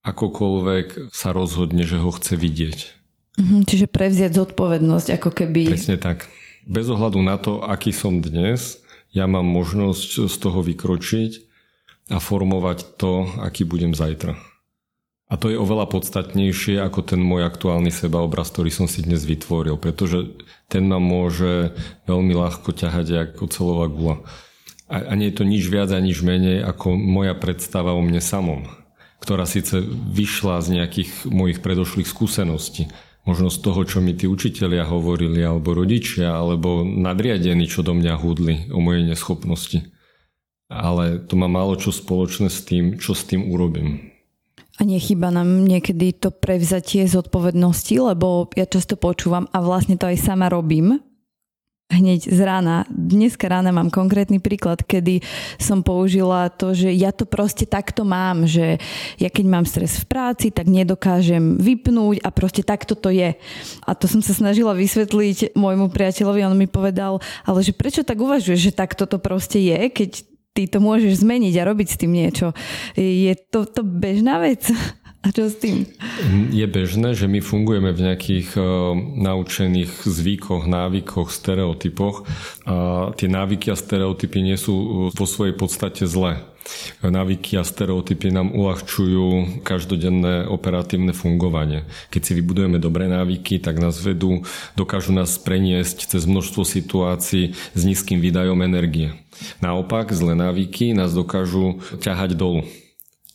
akokoľvek 0.05 1.11
sa 1.11 1.33
rozhodne, 1.33 1.83
že 1.83 1.97
ho 1.99 2.13
chce 2.13 2.37
vidieť. 2.37 2.79
Mhm, 3.37 3.69
čiže 3.69 3.85
prevziať 3.85 4.33
zodpovednosť, 4.33 5.07
ako 5.13 5.29
keby... 5.29 5.77
Presne 5.77 6.01
tak. 6.01 6.25
Bez 6.65 6.89
ohľadu 6.89 7.21
na 7.21 7.37
to, 7.37 7.61
aký 7.61 7.93
som 7.93 8.19
dnes, 8.19 8.81
ja 9.13 9.29
mám 9.29 9.45
možnosť 9.45 10.27
z 10.27 10.35
toho 10.41 10.59
vykročiť 10.65 11.31
a 12.11 12.17
formovať 12.17 12.97
to, 12.97 13.29
aký 13.39 13.63
budem 13.63 13.93
zajtra. 13.93 14.35
A 15.27 15.35
to 15.35 15.51
je 15.51 15.59
oveľa 15.59 15.91
podstatnejšie 15.91 16.79
ako 16.79 17.03
ten 17.03 17.19
môj 17.19 17.43
aktuálny 17.43 17.91
sebaobraz, 17.91 18.47
ktorý 18.47 18.71
som 18.71 18.87
si 18.87 19.03
dnes 19.03 19.27
vytvoril, 19.27 19.75
pretože 19.75 20.39
ten 20.71 20.87
ma 20.87 21.03
môže 21.03 21.75
veľmi 22.07 22.31
ľahko 22.31 22.71
ťahať 22.71 23.35
ako 23.35 23.43
celová 23.51 23.91
gula. 23.91 24.15
A, 24.87 25.03
a 25.03 25.13
nie 25.19 25.27
je 25.27 25.43
to 25.43 25.43
nič 25.43 25.67
viac 25.67 25.91
a 25.91 25.99
nič 25.99 26.23
menej 26.23 26.63
ako 26.63 26.95
moja 26.95 27.35
predstava 27.35 27.91
o 27.91 27.99
mne 27.99 28.23
samom, 28.23 28.71
ktorá 29.19 29.43
síce 29.43 29.83
vyšla 29.83 30.63
z 30.63 30.79
nejakých 30.79 31.27
mojich 31.27 31.59
predošlých 31.59 32.07
skúseností, 32.07 32.87
možno 33.27 33.51
z 33.51 33.59
toho, 33.59 33.83
čo 33.83 33.99
mi 33.99 34.15
tí 34.15 34.25
učitelia 34.25 34.87
hovorili, 34.87 35.43
alebo 35.43 35.75
rodičia, 35.75 36.31
alebo 36.31 36.87
nadriadení, 36.87 37.67
čo 37.67 37.83
do 37.83 37.91
mňa 37.91 38.13
hudli 38.15 38.71
o 38.71 38.79
mojej 38.79 39.03
neschopnosti. 39.03 39.83
Ale 40.71 41.19
to 41.27 41.35
má 41.35 41.51
málo 41.51 41.75
čo 41.75 41.91
spoločné 41.91 42.47
s 42.47 42.63
tým, 42.63 42.95
čo 42.95 43.11
s 43.11 43.27
tým 43.27 43.51
urobím. 43.51 44.15
A 44.77 44.85
nechyba 44.85 45.33
nám 45.33 45.65
niekedy 45.65 46.13
to 46.13 46.29
prevzatie 46.29 47.09
zodpovednosti, 47.09 47.97
lebo 47.97 48.47
ja 48.53 48.69
často 48.69 48.93
počúvam 48.93 49.49
a 49.49 49.57
vlastne 49.59 49.97
to 49.97 50.05
aj 50.05 50.17
sama 50.21 50.47
robím. 50.53 51.01
Hneď 51.87 52.27
z 52.27 52.39
rána. 52.43 52.83
Dneska 52.91 53.47
rána 53.47 53.71
mám 53.71 53.87
konkrétny 53.87 54.43
príklad, 54.43 54.83
kedy 54.83 55.23
som 55.55 55.79
použila 55.79 56.51
to, 56.51 56.75
že 56.75 56.91
ja 56.91 57.15
to 57.15 57.23
proste 57.23 57.63
takto 57.63 58.03
mám, 58.03 58.43
že 58.43 58.75
ja 59.15 59.29
keď 59.31 59.45
mám 59.47 59.65
stres 59.65 60.03
v 60.03 60.05
práci, 60.05 60.51
tak 60.51 60.67
nedokážem 60.67 61.55
vypnúť 61.55 62.19
a 62.21 62.29
proste 62.29 62.61
takto 62.61 62.93
to 62.93 63.07
je. 63.09 63.39
A 63.87 63.91
to 63.95 64.05
som 64.05 64.19
sa 64.19 64.35
snažila 64.35 64.75
vysvetliť 64.75 65.55
môjmu 65.55 65.87
priateľovi, 65.87 66.43
on 66.43 66.59
mi 66.59 66.67
povedal, 66.67 67.23
ale 67.47 67.63
že 67.63 67.71
prečo 67.71 68.03
tak 68.03 68.19
uvažuješ, 68.19 68.59
že 68.59 68.75
takto 68.75 69.07
to 69.07 69.17
proste 69.17 69.63
je, 69.63 69.79
keď 69.87 70.27
ty 70.57 70.65
to 70.65 70.81
môžeš 70.81 71.21
zmeniť 71.21 71.53
a 71.61 71.67
robiť 71.69 71.87
s 71.87 71.99
tým 72.01 72.11
niečo. 72.17 72.49
Je 72.97 73.29
to, 73.53 73.69
to 73.69 73.85
bežná 73.85 74.41
vec? 74.41 74.65
A 75.25 75.33
čo 75.33 75.49
s 75.49 75.57
tým? 75.57 75.89
Je 76.53 76.63
bežné, 76.69 77.17
že 77.17 77.25
my 77.25 77.41
fungujeme 77.41 77.89
v 77.89 78.03
nejakých 78.05 78.53
uh, 78.55 78.93
naučených 78.95 80.05
zvykoch, 80.05 80.69
návykoch, 80.69 81.33
stereotypoch 81.33 82.23
a 82.69 83.11
tie 83.17 83.27
návyky 83.27 83.73
a 83.73 83.79
stereotypy 83.79 84.39
nie 84.45 84.59
sú 84.59 84.75
e, 84.75 84.87
vo 85.15 85.25
svojej 85.25 85.55
podstate 85.55 86.03
zlé. 86.05 86.43
Návyky 86.99 87.55
a 87.55 87.63
stereotypy 87.63 88.27
nám 88.27 88.51
uľahčujú 88.51 89.63
každodenné 89.63 90.43
operatívne 90.51 91.15
fungovanie. 91.15 91.87
Keď 92.11 92.21
si 92.21 92.31
vybudujeme 92.35 92.75
dobré 92.75 93.07
návyky, 93.07 93.63
tak 93.63 93.79
nás 93.79 93.95
vedú, 94.03 94.43
dokážu 94.75 95.15
nás 95.15 95.39
preniesť 95.39 96.11
cez 96.11 96.27
množstvo 96.27 96.67
situácií 96.67 97.55
s 97.55 97.81
nízkym 97.87 98.19
výdajom 98.19 98.59
energie. 98.67 99.15
Naopak, 99.63 100.11
zlé 100.11 100.35
návyky 100.35 100.91
nás 100.91 101.15
dokážu 101.15 101.79
ťahať 102.03 102.35
dolu 102.35 102.67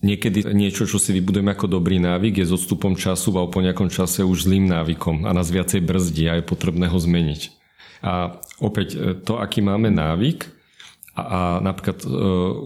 Niekedy 0.03 0.51
niečo, 0.51 0.83
čo 0.83 0.99
si 0.99 1.15
vybudujeme 1.15 1.55
ako 1.55 1.79
dobrý 1.79 2.03
návyk, 2.03 2.43
je 2.43 2.51
s 2.51 2.57
odstupom 2.59 2.99
času 2.99 3.31
a 3.39 3.47
po 3.47 3.63
nejakom 3.63 3.87
čase 3.87 4.27
už 4.27 4.51
zlým 4.51 4.67
návykom 4.67 5.23
a 5.23 5.31
nás 5.31 5.47
viacej 5.47 5.79
brzdí 5.79 6.27
a 6.27 6.43
je 6.43 6.45
potrebné 6.45 6.91
ho 6.91 6.99
zmeniť. 6.99 7.55
A 8.03 8.43
opäť 8.59 8.99
e, 8.99 9.15
to, 9.15 9.39
aký 9.39 9.63
máme 9.63 9.95
návyk 9.95 10.51
a, 11.15 11.23
a 11.23 11.41
napríklad 11.63 12.03
e, 12.03 12.11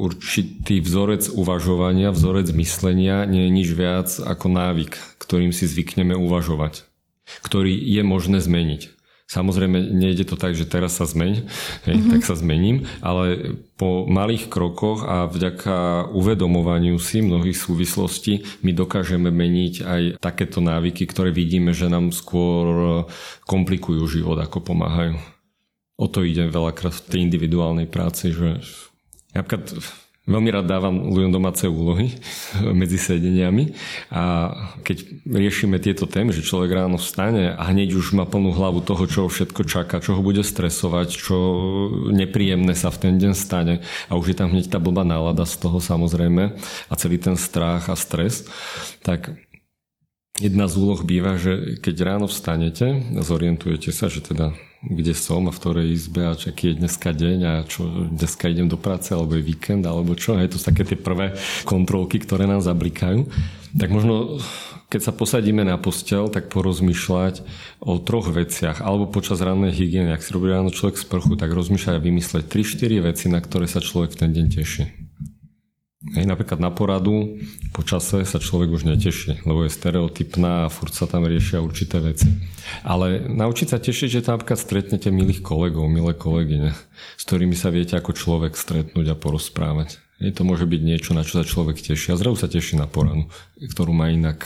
určitý 0.01 0.81
vzorec 0.81 1.29
uvažovania, 1.29 2.09
vzorec 2.09 2.49
myslenia 2.57 3.29
nie 3.29 3.45
je 3.45 3.53
nič 3.53 3.69
viac 3.77 4.09
ako 4.17 4.49
návyk, 4.49 4.97
ktorým 5.21 5.53
si 5.53 5.69
zvykneme 5.69 6.17
uvažovať, 6.17 6.89
ktorý 7.45 7.77
je 7.77 8.01
možné 8.01 8.41
zmeniť. 8.41 8.96
Samozrejme, 9.27 9.91
nejde 9.91 10.23
to 10.23 10.39
tak, 10.39 10.55
že 10.55 10.71
teraz 10.71 11.03
sa 11.03 11.05
zmeň, 11.05 11.33
hej, 11.91 11.97
mm-hmm. 11.99 12.13
tak 12.15 12.23
sa 12.23 12.39
zmením, 12.39 12.87
ale 13.03 13.59
po 13.75 14.07
malých 14.07 14.47
krokoch 14.47 15.03
a 15.03 15.27
vďaka 15.27 16.07
uvedomovaniu 16.15 16.95
si 17.03 17.27
mnohých 17.27 17.59
súvislostí 17.59 18.47
my 18.63 18.71
dokážeme 18.71 19.35
meniť 19.35 19.75
aj 19.83 20.03
takéto 20.23 20.63
návyky, 20.63 21.11
ktoré 21.11 21.35
vidíme, 21.35 21.75
že 21.75 21.91
nám 21.91 22.15
skôr 22.15 23.03
komplikujú 23.51 24.07
život, 24.07 24.39
ako 24.39 24.63
pomáhajú. 24.63 25.19
O 25.99 26.07
to 26.07 26.23
ide 26.23 26.47
veľakrát 26.47 26.95
v 26.95 27.05
tej 27.11 27.21
individuálnej 27.27 27.91
práci, 27.91 28.31
že 28.31 28.63
napríklad 29.35 29.75
Veľmi 30.27 30.51
rád 30.51 30.67
dávam 30.67 31.15
ľuďom 31.15 31.31
domáce 31.31 31.71
úlohy 31.71 32.11
medzi 32.83 32.99
sedeniami 32.99 33.79
a 34.11 34.51
keď 34.83 35.23
riešime 35.23 35.79
tieto 35.79 36.11
témy, 36.11 36.35
že 36.35 36.43
človek 36.43 36.75
ráno 36.75 36.99
vstane 36.99 37.55
a 37.55 37.63
hneď 37.71 37.95
už 37.95 38.19
má 38.19 38.27
plnú 38.27 38.51
hlavu 38.51 38.83
toho, 38.83 39.07
čo 39.07 39.19
ho 39.27 39.29
všetko 39.31 39.63
čaká, 39.63 40.03
čo 40.03 40.19
ho 40.19 40.21
bude 40.27 40.43
stresovať, 40.43 41.09
čo 41.15 41.37
nepríjemné 42.11 42.75
sa 42.75 42.91
v 42.91 43.07
ten 43.07 43.15
deň 43.23 43.33
stane 43.39 43.87
a 44.11 44.13
už 44.19 44.35
je 44.35 44.37
tam 44.43 44.51
hneď 44.51 44.67
tá 44.67 44.83
blbá 44.83 45.07
nálada 45.07 45.47
z 45.47 45.63
toho 45.63 45.79
samozrejme 45.79 46.59
a 46.91 46.95
celý 46.99 47.23
ten 47.23 47.39
strach 47.39 47.87
a 47.87 47.95
stres, 47.95 48.51
tak 49.07 49.31
jedna 50.43 50.67
z 50.67 50.75
úloh 50.75 51.01
býva, 51.07 51.39
že 51.39 51.79
keď 51.79 51.97
ráno 52.03 52.27
vstanete, 52.27 53.15
zorientujete 53.15 53.95
sa, 53.95 54.11
že 54.11 54.27
teda 54.27 54.59
kde 54.87 55.13
som 55.19 55.51
a 55.51 55.53
v 55.53 55.61
ktorej 55.61 55.87
izbe 55.93 56.23
a 56.31 56.39
čo, 56.39 56.55
aký 56.55 56.73
je 56.73 56.79
dneska 56.79 57.11
deň 57.11 57.39
a 57.43 57.55
čo 57.67 57.87
dneska 58.15 58.47
idem 58.47 58.71
do 58.71 58.79
práce 58.79 59.11
alebo 59.11 59.35
je 59.35 59.43
víkend 59.43 59.83
alebo 59.83 60.15
čo. 60.15 60.39
Hej, 60.39 60.55
to 60.55 60.59
sú 60.63 60.71
také 60.71 60.87
tie 60.87 60.99
prvé 60.99 61.35
kontrolky, 61.67 62.23
ktoré 62.23 62.47
nám 62.47 62.63
zablikajú. 62.63 63.27
Tak 63.75 63.89
možno 63.91 64.39
keď 64.87 65.01
sa 65.03 65.13
posadíme 65.13 65.67
na 65.67 65.75
postel, 65.83 66.31
tak 66.31 66.47
porozmýšľať 66.47 67.43
o 67.83 67.99
troch 67.99 68.31
veciach. 68.31 68.79
Alebo 68.79 69.11
počas 69.11 69.43
rannej 69.43 69.75
hygieny, 69.75 70.15
ak 70.15 70.23
si 70.23 70.31
robí 70.31 70.47
ráno 70.47 70.71
človek 70.71 71.03
sprchu, 71.03 71.35
tak 71.35 71.51
rozmýšľať 71.51 71.95
a 71.99 72.05
vymysleť 72.07 72.45
3-4 72.47 73.07
veci, 73.11 73.27
na 73.27 73.43
ktoré 73.43 73.67
sa 73.67 73.83
človek 73.83 74.15
v 74.15 74.21
ten 74.23 74.31
deň 74.31 74.47
teší. 74.47 75.06
Hej, 75.97 76.29
napríklad 76.29 76.61
na 76.61 76.69
poradu 76.69 77.41
po 77.73 77.81
čase 77.81 78.29
sa 78.29 78.37
človek 78.37 78.69
už 78.69 78.85
neteší, 78.85 79.41
lebo 79.49 79.65
je 79.65 79.73
stereotypná 79.73 80.69
a 80.69 80.73
furt 80.73 80.93
sa 80.93 81.09
tam 81.09 81.25
riešia 81.25 81.65
určité 81.65 82.05
veci. 82.05 82.29
Ale 82.85 83.25
naučiť 83.25 83.67
sa 83.73 83.81
tešiť, 83.81 84.21
že 84.21 84.21
tam 84.21 84.37
napríklad 84.37 84.61
stretnete 84.61 85.09
milých 85.09 85.41
kolegov, 85.41 85.89
milé 85.89 86.13
kolegyne, 86.13 86.77
s 87.17 87.23
ktorými 87.25 87.57
sa 87.57 87.73
viete 87.73 87.97
ako 87.97 88.13
človek 88.13 88.61
stretnúť 88.61 89.09
a 89.09 89.17
porozprávať. 89.17 89.97
Hej, 90.21 90.37
to 90.37 90.45
môže 90.45 90.69
byť 90.69 90.81
niečo, 90.85 91.17
na 91.17 91.25
čo 91.25 91.41
sa 91.41 91.49
človek 91.49 91.81
teší. 91.81 92.13
A 92.13 92.21
zrazu 92.21 92.45
sa 92.45 92.53
teší 92.53 92.77
na 92.77 92.85
poradu, 92.85 93.33
ktorú 93.57 93.97
má 93.97 94.13
inak 94.13 94.45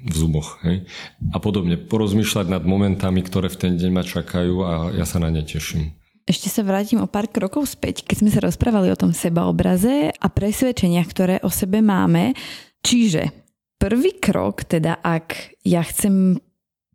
v 0.00 0.14
zuboch. 0.16 0.64
Hej? 0.64 0.88
A 1.32 1.36
podobne 1.44 1.76
porozmýšľať 1.76 2.48
nad 2.48 2.64
momentami, 2.64 3.20
ktoré 3.20 3.52
v 3.52 3.60
ten 3.60 3.72
deň 3.76 3.90
ma 3.92 4.04
čakajú 4.04 4.54
a 4.64 4.72
ja 4.96 5.04
sa 5.04 5.20
na 5.20 5.28
ne 5.28 5.44
teším. 5.44 5.92
Ešte 6.26 6.50
sa 6.50 6.66
vrátim 6.66 6.98
o 6.98 7.06
pár 7.06 7.30
krokov 7.30 7.70
späť, 7.70 8.02
keď 8.02 8.16
sme 8.18 8.30
sa 8.34 8.42
rozprávali 8.42 8.90
o 8.90 8.98
tom 8.98 9.14
sebaobraze 9.14 10.10
a 10.10 10.26
presvedčeniach, 10.26 11.06
ktoré 11.06 11.34
o 11.46 11.50
sebe 11.54 11.78
máme. 11.78 12.34
Čiže 12.82 13.30
prvý 13.78 14.18
krok, 14.18 14.66
teda 14.66 14.98
ak 15.06 15.54
ja 15.62 15.86
chcem 15.86 16.42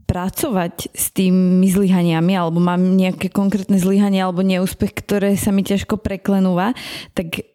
pracovať 0.03 0.91
s 0.91 1.15
tými 1.15 1.63
zlyhaniami 1.63 2.35
alebo 2.35 2.59
mám 2.59 2.99
nejaké 2.99 3.31
konkrétne 3.31 3.79
zlyhanie 3.79 4.19
alebo 4.19 4.43
neúspech, 4.43 4.91
ktoré 4.99 5.39
sa 5.39 5.55
mi 5.55 5.63
ťažko 5.63 6.03
preklenúva, 6.03 6.75
tak 7.15 7.50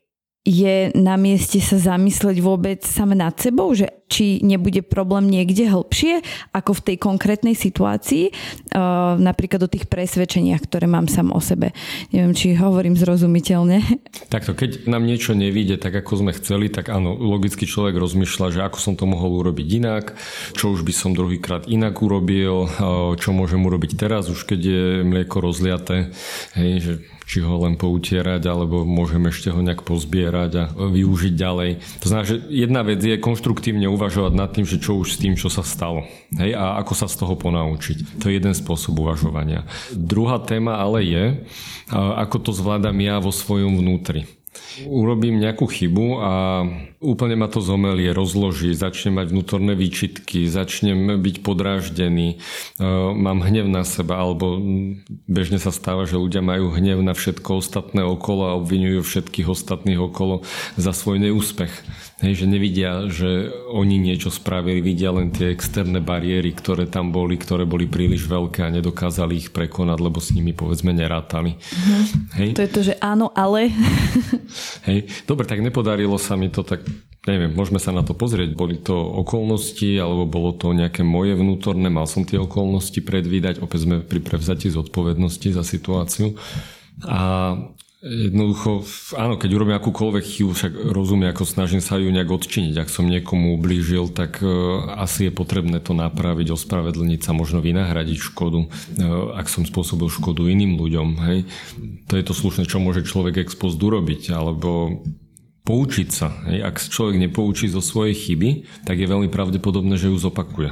je 0.46 0.94
na 0.94 1.18
mieste 1.18 1.58
sa 1.58 1.74
zamysleť 1.74 2.38
vôbec 2.38 2.86
sám 2.86 3.18
nad 3.18 3.34
sebou, 3.34 3.74
že 3.74 3.90
či 4.06 4.38
nebude 4.46 4.86
problém 4.86 5.26
niekde 5.26 5.66
hĺbšie 5.66 6.22
ako 6.54 6.78
v 6.78 6.84
tej 6.86 6.96
konkrétnej 7.02 7.58
situácii, 7.58 8.30
uh, 8.30 9.18
napríklad 9.18 9.66
o 9.66 9.72
tých 9.72 9.90
presvedčeniach, 9.90 10.62
ktoré 10.62 10.86
mám 10.86 11.10
sám 11.10 11.34
o 11.34 11.42
sebe. 11.42 11.74
Neviem, 12.14 12.30
či 12.30 12.54
hovorím 12.54 12.94
zrozumiteľne. 12.94 13.82
Takto, 14.30 14.54
keď 14.54 14.86
nám 14.86 15.02
niečo 15.02 15.34
nevíde 15.34 15.74
tak, 15.82 15.98
ako 15.98 16.22
sme 16.22 16.32
chceli, 16.38 16.70
tak 16.70 16.94
áno, 16.94 17.18
logicky 17.18 17.66
človek 17.66 17.98
rozmýšľa, 17.98 18.54
že 18.54 18.60
ako 18.62 18.78
som 18.78 18.94
to 18.94 19.10
mohol 19.10 19.42
urobiť 19.42 19.66
inak, 19.82 20.14
čo 20.54 20.70
už 20.70 20.86
by 20.86 20.94
som 20.94 21.10
druhýkrát 21.10 21.66
inak 21.66 21.98
urobil, 21.98 22.70
čo 23.18 23.34
môžem 23.34 23.66
urobiť 23.66 23.98
teraz, 23.98 24.30
už 24.30 24.46
keď 24.46 24.60
je 24.62 24.84
mlieko 25.02 25.42
rozliaté, 25.42 26.14
hej, 26.54 26.72
že 26.78 26.92
či 27.26 27.42
ho 27.42 27.58
len 27.66 27.74
poutierať, 27.74 28.46
alebo 28.46 28.86
môžeme 28.86 29.34
ešte 29.34 29.50
ho 29.50 29.58
nejak 29.58 29.82
pozbierať 29.82 30.52
a 30.54 30.64
využiť 30.70 31.34
ďalej. 31.34 31.70
To 31.98 32.06
znamená, 32.06 32.24
že 32.30 32.38
jedna 32.46 32.86
vec 32.86 33.02
je 33.02 33.18
konštruktívne 33.18 33.90
uvažovať 33.90 34.32
nad 34.38 34.54
tým, 34.54 34.62
že 34.62 34.78
čo 34.78 35.02
už 35.02 35.18
s 35.18 35.20
tým, 35.20 35.34
čo 35.34 35.50
sa 35.50 35.66
stalo. 35.66 36.06
Hej, 36.38 36.54
a 36.54 36.78
ako 36.78 36.94
sa 36.94 37.10
z 37.10 37.18
toho 37.18 37.34
ponaučiť. 37.34 38.22
To 38.22 38.30
je 38.30 38.38
jeden 38.38 38.54
spôsob 38.54 38.94
uvažovania. 39.02 39.66
Druhá 39.90 40.38
téma 40.38 40.78
ale 40.78 41.02
je, 41.02 41.24
ako 41.90 42.46
to 42.46 42.50
zvládam 42.54 42.94
ja 43.02 43.18
vo 43.18 43.34
svojom 43.34 43.74
vnútri 43.82 44.35
urobím 44.84 45.40
nejakú 45.40 45.64
chybu 45.66 46.06
a 46.20 46.32
úplne 47.00 47.36
ma 47.36 47.48
to 47.48 47.60
zomelie, 47.64 48.12
rozloží, 48.12 48.72
začnem 48.72 49.20
mať 49.20 49.26
vnútorné 49.32 49.72
výčitky, 49.76 50.48
začnem 50.48 51.20
byť 51.20 51.36
podráždený, 51.44 52.28
e, 52.34 52.36
mám 53.14 53.44
hnev 53.44 53.68
na 53.68 53.84
seba, 53.86 54.20
alebo 54.20 54.58
bežne 55.28 55.60
sa 55.60 55.72
stáva, 55.72 56.08
že 56.08 56.20
ľudia 56.20 56.40
majú 56.40 56.72
hnev 56.72 57.00
na 57.04 57.12
všetko 57.12 57.60
ostatné 57.60 58.02
okolo 58.04 58.42
a 58.48 58.56
obvinujú 58.58 59.04
všetkých 59.04 59.48
ostatných 59.48 60.00
okolo 60.00 60.42
za 60.80 60.92
svoj 60.96 61.20
neúspech. 61.20 61.72
Hej, 62.16 62.32
že 62.40 62.46
nevidia, 62.48 63.12
že 63.12 63.52
oni 63.68 64.00
niečo 64.00 64.32
spravili, 64.32 64.80
vidia 64.80 65.12
len 65.12 65.28
tie 65.28 65.52
externé 65.52 66.00
bariéry, 66.00 66.56
ktoré 66.56 66.88
tam 66.88 67.12
boli, 67.12 67.36
ktoré 67.36 67.68
boli 67.68 67.84
príliš 67.84 68.24
veľké 68.24 68.64
a 68.64 68.72
nedokázali 68.72 69.36
ich 69.36 69.52
prekonať, 69.52 69.98
lebo 70.00 70.16
s 70.16 70.32
nimi 70.32 70.56
povedzme 70.56 70.96
nerátali. 70.96 71.60
Mhm. 71.60 72.00
Hej? 72.40 72.48
To 72.56 72.64
je 72.64 72.72
to, 72.72 72.80
že 72.88 72.94
áno, 73.04 73.28
ale... 73.36 73.68
Hej, 74.88 75.12
dobre, 75.28 75.44
tak 75.44 75.60
nepodarilo 75.60 76.16
sa 76.16 76.40
mi 76.40 76.48
to, 76.48 76.64
tak 76.64 76.88
neviem, 77.28 77.52
môžeme 77.52 77.76
sa 77.76 77.92
na 77.92 78.00
to 78.00 78.16
pozrieť. 78.16 78.56
Boli 78.56 78.80
to 78.80 78.96
okolnosti, 78.96 80.00
alebo 80.00 80.24
bolo 80.24 80.56
to 80.56 80.72
nejaké 80.72 81.04
moje 81.04 81.36
vnútorné, 81.36 81.92
mal 81.92 82.08
som 82.08 82.24
tie 82.24 82.40
okolnosti 82.40 82.96
predvídať, 83.04 83.60
opäť 83.60 83.84
sme 83.84 84.00
pri 84.00 84.24
prevzati 84.24 84.72
zodpovednosti 84.72 85.52
za 85.52 85.60
situáciu. 85.60 86.32
A 87.04 87.52
Jednoducho, 88.06 88.86
áno, 89.18 89.34
keď 89.34 89.50
urobím 89.58 89.74
akúkoľvek 89.82 90.22
chybu, 90.22 90.50
však 90.54 90.72
rozumiem, 90.94 91.34
ako 91.34 91.42
snažím 91.42 91.82
sa 91.82 91.98
ju 91.98 92.06
nejak 92.14 92.30
odčiniť. 92.30 92.78
Ak 92.78 92.86
som 92.86 93.10
niekomu 93.10 93.58
ublížil, 93.58 94.14
tak 94.14 94.38
uh, 94.46 94.94
asi 94.94 95.26
je 95.26 95.32
potrebné 95.34 95.82
to 95.82 95.90
napraviť, 95.90 96.54
ospravedlniť 96.54 97.20
sa, 97.26 97.34
možno 97.34 97.58
vynahradiť 97.58 98.30
škodu, 98.30 98.60
uh, 98.62 99.34
ak 99.34 99.50
som 99.50 99.66
spôsobil 99.66 100.06
škodu 100.06 100.46
iným 100.46 100.78
ľuďom. 100.78 101.08
Hej. 101.26 101.50
To 102.06 102.14
je 102.14 102.22
to 102.22 102.30
slušné, 102.30 102.70
čo 102.70 102.78
môže 102.78 103.02
človek 103.02 103.42
ex 103.42 103.58
post 103.58 103.82
urobiť, 103.82 104.30
alebo 104.30 105.02
poučiť 105.66 106.08
sa. 106.14 106.30
Hej. 106.46 106.62
Ak 106.62 106.78
človek 106.78 107.18
nepoučí 107.18 107.66
zo 107.66 107.82
svojej 107.82 108.14
chyby, 108.14 108.86
tak 108.86 109.02
je 109.02 109.10
veľmi 109.10 109.26
pravdepodobné, 109.34 109.98
že 109.98 110.14
ju 110.14 110.16
zopakuje. 110.20 110.70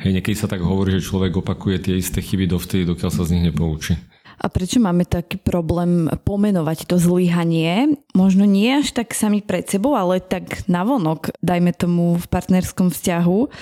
Hej, 0.00 0.12
niekedy 0.12 0.36
sa 0.36 0.44
tak 0.44 0.60
hovorí, 0.60 1.00
že 1.00 1.08
človek 1.08 1.40
opakuje 1.40 1.88
tie 1.88 1.94
isté 1.96 2.20
chyby 2.20 2.52
dovtedy, 2.52 2.84
dokiaľ 2.84 3.12
sa 3.12 3.24
z 3.24 3.36
nich 3.36 3.48
nepoučí. 3.48 3.96
A 4.40 4.48
prečo 4.48 4.80
máme 4.80 5.04
taký 5.04 5.36
problém 5.36 6.08
pomenovať 6.24 6.88
to 6.88 6.96
zlyhanie? 6.96 8.00
Možno 8.16 8.48
nie 8.48 8.80
až 8.80 8.96
tak 8.96 9.12
sami 9.12 9.44
pred 9.44 9.68
sebou, 9.68 9.92
ale 9.92 10.16
tak 10.24 10.64
navonok, 10.64 11.36
dajme 11.44 11.76
tomu 11.76 12.16
v 12.16 12.24
partnerskom 12.24 12.88
vzťahu, 12.88 13.52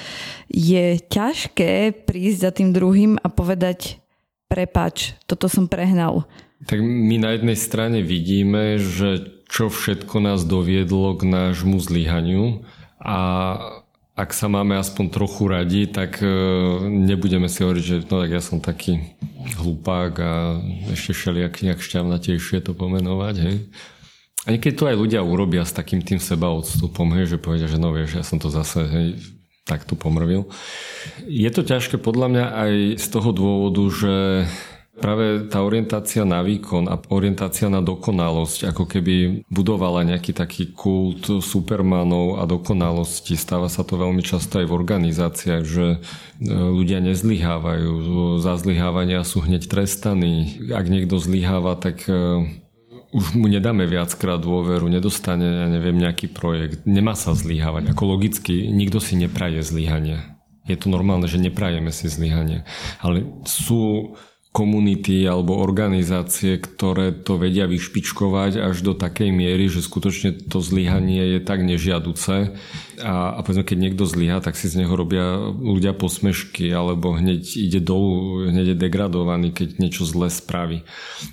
je 0.47 1.03
ťažké 1.03 2.07
prísť 2.07 2.39
za 2.39 2.51
tým 2.55 2.71
druhým 2.71 3.19
a 3.19 3.27
povedať 3.27 3.99
prepač, 4.47 5.19
toto 5.27 5.51
som 5.51 5.67
prehnal. 5.67 6.31
Tak 6.67 6.79
my 6.79 7.17
na 7.19 7.35
jednej 7.35 7.59
strane 7.59 7.99
vidíme, 8.07 8.79
že 8.79 9.43
čo 9.51 9.71
všetko 9.71 10.23
nás 10.23 10.47
doviedlo 10.47 11.19
k 11.19 11.27
nášmu 11.27 11.83
zlyhaniu 11.83 12.63
a 13.03 13.19
ak 14.19 14.35
sa 14.35 14.51
máme 14.51 14.75
aspoň 14.75 15.15
trochu 15.15 15.47
radi, 15.47 15.87
tak 15.87 16.19
e, 16.19 16.27
nebudeme 16.91 17.47
si 17.47 17.63
hovoriť, 17.63 17.85
že 17.87 17.97
no 18.11 18.19
tak 18.19 18.35
ja 18.35 18.43
som 18.43 18.59
taký 18.59 19.15
hlupák 19.63 20.13
a 20.19 20.33
ešte 20.91 21.15
všelijak 21.15 21.63
nejak 21.63 21.79
šťavnatejšie 21.79 22.59
to 22.67 22.75
pomenovať, 22.75 23.35
hej. 23.39 23.57
A 24.43 24.55
niekedy 24.55 24.75
to 24.75 24.91
aj 24.91 24.99
ľudia 24.99 25.23
urobia 25.23 25.63
s 25.63 25.71
takým 25.71 26.03
tým 26.03 26.19
seba 26.19 26.51
odstupom, 26.51 27.07
hej, 27.15 27.31
že 27.31 27.39
povedia, 27.39 27.71
že 27.71 27.79
no 27.79 27.95
vieš, 27.95 28.19
ja 28.19 28.25
som 28.27 28.43
to 28.43 28.51
zase 28.51 28.83
hej, 28.91 29.07
takto 29.63 29.95
pomrvil. 29.95 30.51
Je 31.31 31.47
to 31.55 31.63
ťažké 31.63 32.03
podľa 32.03 32.27
mňa 32.33 32.45
aj 32.51 32.73
z 32.99 33.07
toho 33.07 33.31
dôvodu, 33.31 33.85
že 33.87 34.15
Práve 34.99 35.47
tá 35.47 35.63
orientácia 35.63 36.27
na 36.27 36.43
výkon 36.43 36.91
a 36.91 36.99
orientácia 37.15 37.71
na 37.71 37.79
dokonalosť, 37.79 38.75
ako 38.75 38.85
keby 38.91 39.47
budovala 39.47 40.03
nejaký 40.03 40.35
taký 40.35 40.75
kult 40.75 41.31
supermanov 41.43 42.43
a 42.43 42.47
dokonalosti. 42.51 43.39
Stáva 43.39 43.71
sa 43.71 43.87
to 43.87 43.95
veľmi 43.95 44.21
často 44.27 44.59
aj 44.59 44.67
v 44.67 44.77
organizáciách, 44.77 45.65
že 45.65 45.87
e, 45.95 45.99
ľudia 46.51 46.99
nezlyhávajú. 46.99 47.93
Za 48.43 48.59
zlyhávania 48.59 49.23
sú 49.23 49.47
hneď 49.47 49.71
trestaní. 49.71 50.59
Ak 50.75 50.91
niekto 50.91 51.23
zlyháva, 51.23 51.79
tak 51.79 52.03
e, 52.11 52.43
už 53.15 53.39
mu 53.39 53.49
nedáme 53.49 53.89
viackrát 53.89 54.37
dôveru, 54.37 54.85
nedostane, 54.91 55.65
ja 55.65 55.69
neviem, 55.71 55.97
nejaký 55.97 56.29
projekt. 56.29 56.85
Nemá 56.85 57.17
sa 57.17 57.33
zlyhávať. 57.33 57.95
Ako 57.95 58.19
logicky, 58.19 58.69
nikto 58.69 59.01
si 59.01 59.17
nepraje 59.17 59.65
zlyhanie. 59.65 60.21
Je 60.69 60.77
to 60.77 60.93
normálne, 60.93 61.25
že 61.25 61.41
neprajeme 61.41 61.89
si 61.89 62.13
zlyhanie. 62.13 62.69
Ale 63.01 63.25
sú 63.49 64.13
komunity 64.59 65.23
alebo 65.23 65.55
organizácie, 65.55 66.59
ktoré 66.59 67.15
to 67.15 67.39
vedia 67.39 67.71
vyšpičkovať 67.71 68.59
až 68.59 68.83
do 68.83 68.91
takej 68.99 69.31
miery, 69.31 69.71
že 69.71 69.87
skutočne 69.87 70.35
to 70.51 70.59
zlyhanie 70.59 71.39
je 71.39 71.39
tak 71.39 71.63
nežiaduce 71.63 72.59
a, 72.99 73.39
a 73.39 73.41
povedzme, 73.47 73.63
keď 73.63 73.79
niekto 73.79 74.03
zlyha, 74.03 74.43
tak 74.43 74.59
si 74.59 74.67
z 74.67 74.83
neho 74.83 74.91
robia 74.99 75.39
ľudia 75.55 75.95
posmešky 75.95 76.75
alebo 76.75 77.15
hneď 77.15 77.55
ide 77.55 77.79
dolu, 77.79 78.51
hneď 78.51 78.75
je 78.75 78.77
degradovaný, 78.83 79.55
keď 79.55 79.79
niečo 79.79 80.03
zle 80.03 80.27
spraví. 80.27 80.83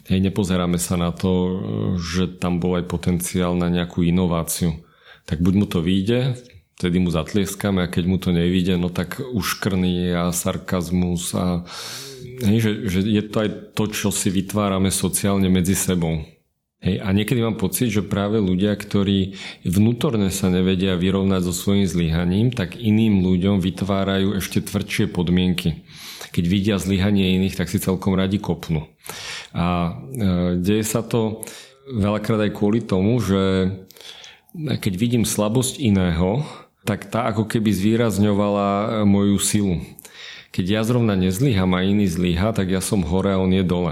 Hej, 0.05 0.21
nepozeráme 0.21 0.78
sa 0.78 0.93
na 0.93 1.09
to, 1.09 1.57
že 1.97 2.38
tam 2.38 2.61
bol 2.61 2.78
aj 2.78 2.86
potenciál 2.86 3.57
na 3.57 3.73
nejakú 3.73 4.05
inováciu. 4.05 4.78
Tak 5.26 5.41
buď 5.41 5.53
mu 5.57 5.65
to 5.65 5.82
vyjde, 5.82 6.38
vtedy 6.78 7.01
mu 7.01 7.09
zatlieskame 7.09 7.82
a 7.82 7.91
keď 7.91 8.03
mu 8.05 8.17
to 8.21 8.30
nevíde, 8.30 8.78
no 8.78 8.93
tak 8.93 9.17
uškrný 9.17 10.13
a 10.13 10.30
sarkazmus 10.30 11.34
a 11.34 11.65
hej, 12.43 12.57
že, 12.59 12.71
že 12.89 12.99
je 13.05 13.23
to 13.26 13.38
aj 13.45 13.49
to, 13.73 13.84
čo 13.91 14.09
si 14.09 14.30
vytvárame 14.32 14.89
sociálne 14.89 15.47
medzi 15.47 15.78
sebou. 15.78 16.21
Hej, 16.86 17.01
a 17.01 17.09
niekedy 17.15 17.41
mám 17.41 17.57
pocit, 17.57 17.89
že 17.89 18.05
práve 18.05 18.38
ľudia, 18.38 18.78
ktorí 18.78 19.34
vnútorne 19.65 20.30
sa 20.30 20.53
nevedia 20.53 20.93
vyrovnať 20.93 21.41
so 21.49 21.53
svojím 21.55 21.89
zlyhaním, 21.89 22.47
tak 22.53 22.78
iným 22.78 23.26
ľuďom 23.26 23.57
vytvárajú 23.57 24.38
ešte 24.38 24.61
tvrdšie 24.61 25.09
podmienky. 25.09 25.82
Keď 26.30 26.45
vidia 26.45 26.76
zlyhanie 26.78 27.41
iných, 27.41 27.57
tak 27.57 27.73
si 27.73 27.82
celkom 27.82 28.13
radi 28.13 28.38
kopnú. 28.38 28.86
A 29.55 29.97
e, 30.13 30.61
deje 30.61 30.86
sa 30.86 31.01
to 31.01 31.41
veľakrát 31.89 32.43
aj 32.45 32.51
kvôli 32.53 32.86
tomu, 32.86 33.17
že 33.17 33.73
keď 34.53 34.93
vidím 34.93 35.23
slabosť 35.26 35.82
iného, 35.82 36.45
tak 36.86 37.09
tá 37.09 37.34
ako 37.34 37.49
keby 37.49 37.73
zvýrazňovala 37.73 39.01
moju 39.09 39.41
silu 39.41 39.82
keď 40.56 40.66
ja 40.72 40.82
zrovna 40.88 41.20
nezlyham 41.20 41.76
a 41.76 41.84
iný 41.84 42.08
zlyha, 42.08 42.56
tak 42.56 42.72
ja 42.72 42.80
som 42.80 43.03
hore 43.03 43.36
a 43.36 43.43
on 43.43 43.51
je 43.51 43.60
dole. 43.60 43.91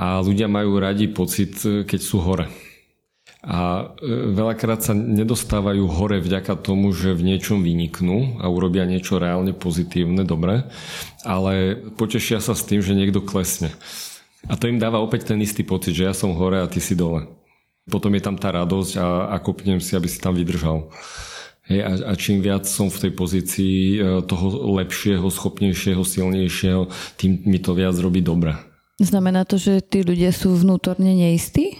A 0.00 0.24
ľudia 0.24 0.48
majú 0.48 0.80
radi 0.80 1.04
pocit, 1.12 1.60
keď 1.60 2.00
sú 2.00 2.24
hore. 2.24 2.48
A 3.44 3.92
e, 4.00 4.32
veľakrát 4.32 4.80
sa 4.80 4.96
nedostávajú 4.96 5.84
hore 5.84 6.24
vďaka 6.24 6.56
tomu, 6.60 6.96
že 6.96 7.12
v 7.12 7.36
niečom 7.36 7.60
vyniknú 7.60 8.40
a 8.40 8.48
urobia 8.48 8.88
niečo 8.88 9.20
reálne 9.20 9.52
pozitívne, 9.52 10.24
dobre, 10.24 10.64
ale 11.28 11.76
potešia 11.96 12.40
sa 12.40 12.56
s 12.56 12.64
tým, 12.64 12.80
že 12.80 12.96
niekto 12.96 13.20
klesne. 13.20 13.68
A 14.48 14.56
to 14.56 14.64
im 14.64 14.80
dáva 14.80 15.04
opäť 15.04 15.28
ten 15.28 15.40
istý 15.44 15.60
pocit, 15.60 15.92
že 15.92 16.08
ja 16.08 16.16
som 16.16 16.32
hore 16.32 16.64
a 16.64 16.68
ty 16.72 16.80
si 16.80 16.96
dole. 16.96 17.28
Potom 17.84 18.16
je 18.16 18.24
tam 18.24 18.40
tá 18.40 18.48
radosť 18.52 18.96
a, 18.96 19.28
a 19.32 19.36
kopnem 19.36 19.80
si, 19.80 19.92
aby 19.92 20.08
si 20.08 20.16
tam 20.20 20.32
vydržal. 20.32 20.88
Hej, 21.70 21.80
a, 21.86 21.92
a 22.10 22.12
čím 22.18 22.42
viac 22.42 22.66
som 22.66 22.90
v 22.90 23.06
tej 23.06 23.12
pozícii 23.14 23.76
e, 23.94 23.98
toho 24.26 24.74
lepšieho, 24.82 25.22
schopnejšieho, 25.22 26.02
silnejšieho, 26.02 26.90
tým 27.14 27.46
mi 27.46 27.62
to 27.62 27.78
viac 27.78 27.94
robí 27.94 28.18
dobre. 28.18 28.58
Znamená 28.98 29.46
to, 29.46 29.54
že 29.54 29.78
tí 29.78 30.02
ľudia 30.02 30.34
sú 30.34 30.50
vnútorne 30.50 31.14
neistí? 31.14 31.78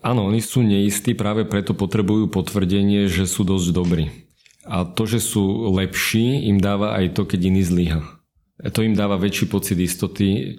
Áno, 0.00 0.32
oni 0.32 0.40
sú 0.40 0.64
neistí, 0.64 1.12
práve 1.12 1.44
preto 1.44 1.76
potrebujú 1.76 2.32
potvrdenie, 2.32 3.04
že 3.12 3.28
sú 3.28 3.44
dosť 3.44 3.68
dobrí. 3.76 4.08
A 4.64 4.88
to, 4.88 5.04
že 5.04 5.20
sú 5.20 5.70
lepší, 5.76 6.48
im 6.48 6.56
dáva 6.56 6.96
aj 6.96 7.20
to, 7.20 7.28
keď 7.28 7.52
iný 7.52 7.62
zlyha. 7.62 8.00
To 8.56 8.80
im 8.80 8.96
dáva 8.96 9.20
väčší 9.20 9.52
pocit 9.52 9.76
istoty 9.76 10.56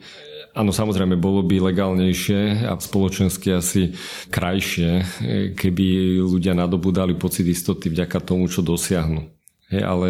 Áno, 0.58 0.74
samozrejme, 0.74 1.22
bolo 1.22 1.46
by 1.46 1.70
legálnejšie 1.70 2.66
a 2.66 2.74
spoločensky 2.82 3.54
asi 3.54 3.94
krajšie, 4.34 5.06
keby 5.54 6.18
ľudia 6.26 6.58
nadobudali 6.58 7.14
pocit 7.14 7.46
istoty 7.46 7.94
vďaka 7.94 8.18
tomu, 8.26 8.50
čo 8.50 8.66
dosiahnu. 8.66 9.30
Hej, 9.70 9.84
ale 9.86 10.08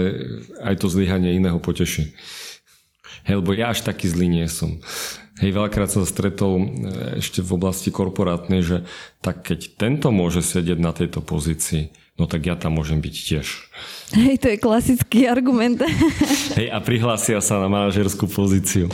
aj 0.64 0.80
to 0.80 0.88
zlyhanie 0.88 1.36
iného 1.36 1.60
poteší. 1.60 2.16
Hej, 3.28 3.44
lebo 3.44 3.52
ja 3.52 3.76
až 3.76 3.84
taký 3.84 4.08
zlý 4.08 4.32
nie 4.32 4.48
som. 4.48 4.80
Hej, 5.44 5.52
veľakrát 5.52 5.92
som 5.92 6.08
sa 6.08 6.10
stretol 6.10 6.64
e, 6.64 6.66
ešte 7.20 7.44
v 7.44 7.60
oblasti 7.60 7.92
korporátnej, 7.92 8.64
že 8.64 8.78
tak 9.20 9.44
keď 9.44 9.76
tento 9.76 10.10
môže 10.10 10.40
sedieť 10.40 10.80
na 10.80 10.96
tejto 10.96 11.20
pozícii, 11.20 11.92
no 12.16 12.26
tak 12.26 12.48
ja 12.48 12.56
tam 12.56 12.80
môžem 12.80 13.04
byť 13.04 13.16
tiež. 13.18 13.48
Hej, 14.16 14.36
to 14.42 14.48
je 14.54 14.58
klasický 14.58 15.28
argument. 15.28 15.84
Hej, 16.58 16.72
a 16.72 16.80
prihlásia 16.80 17.44
sa 17.44 17.60
na 17.60 17.68
manažerskú 17.68 18.32
pozíciu. 18.32 18.88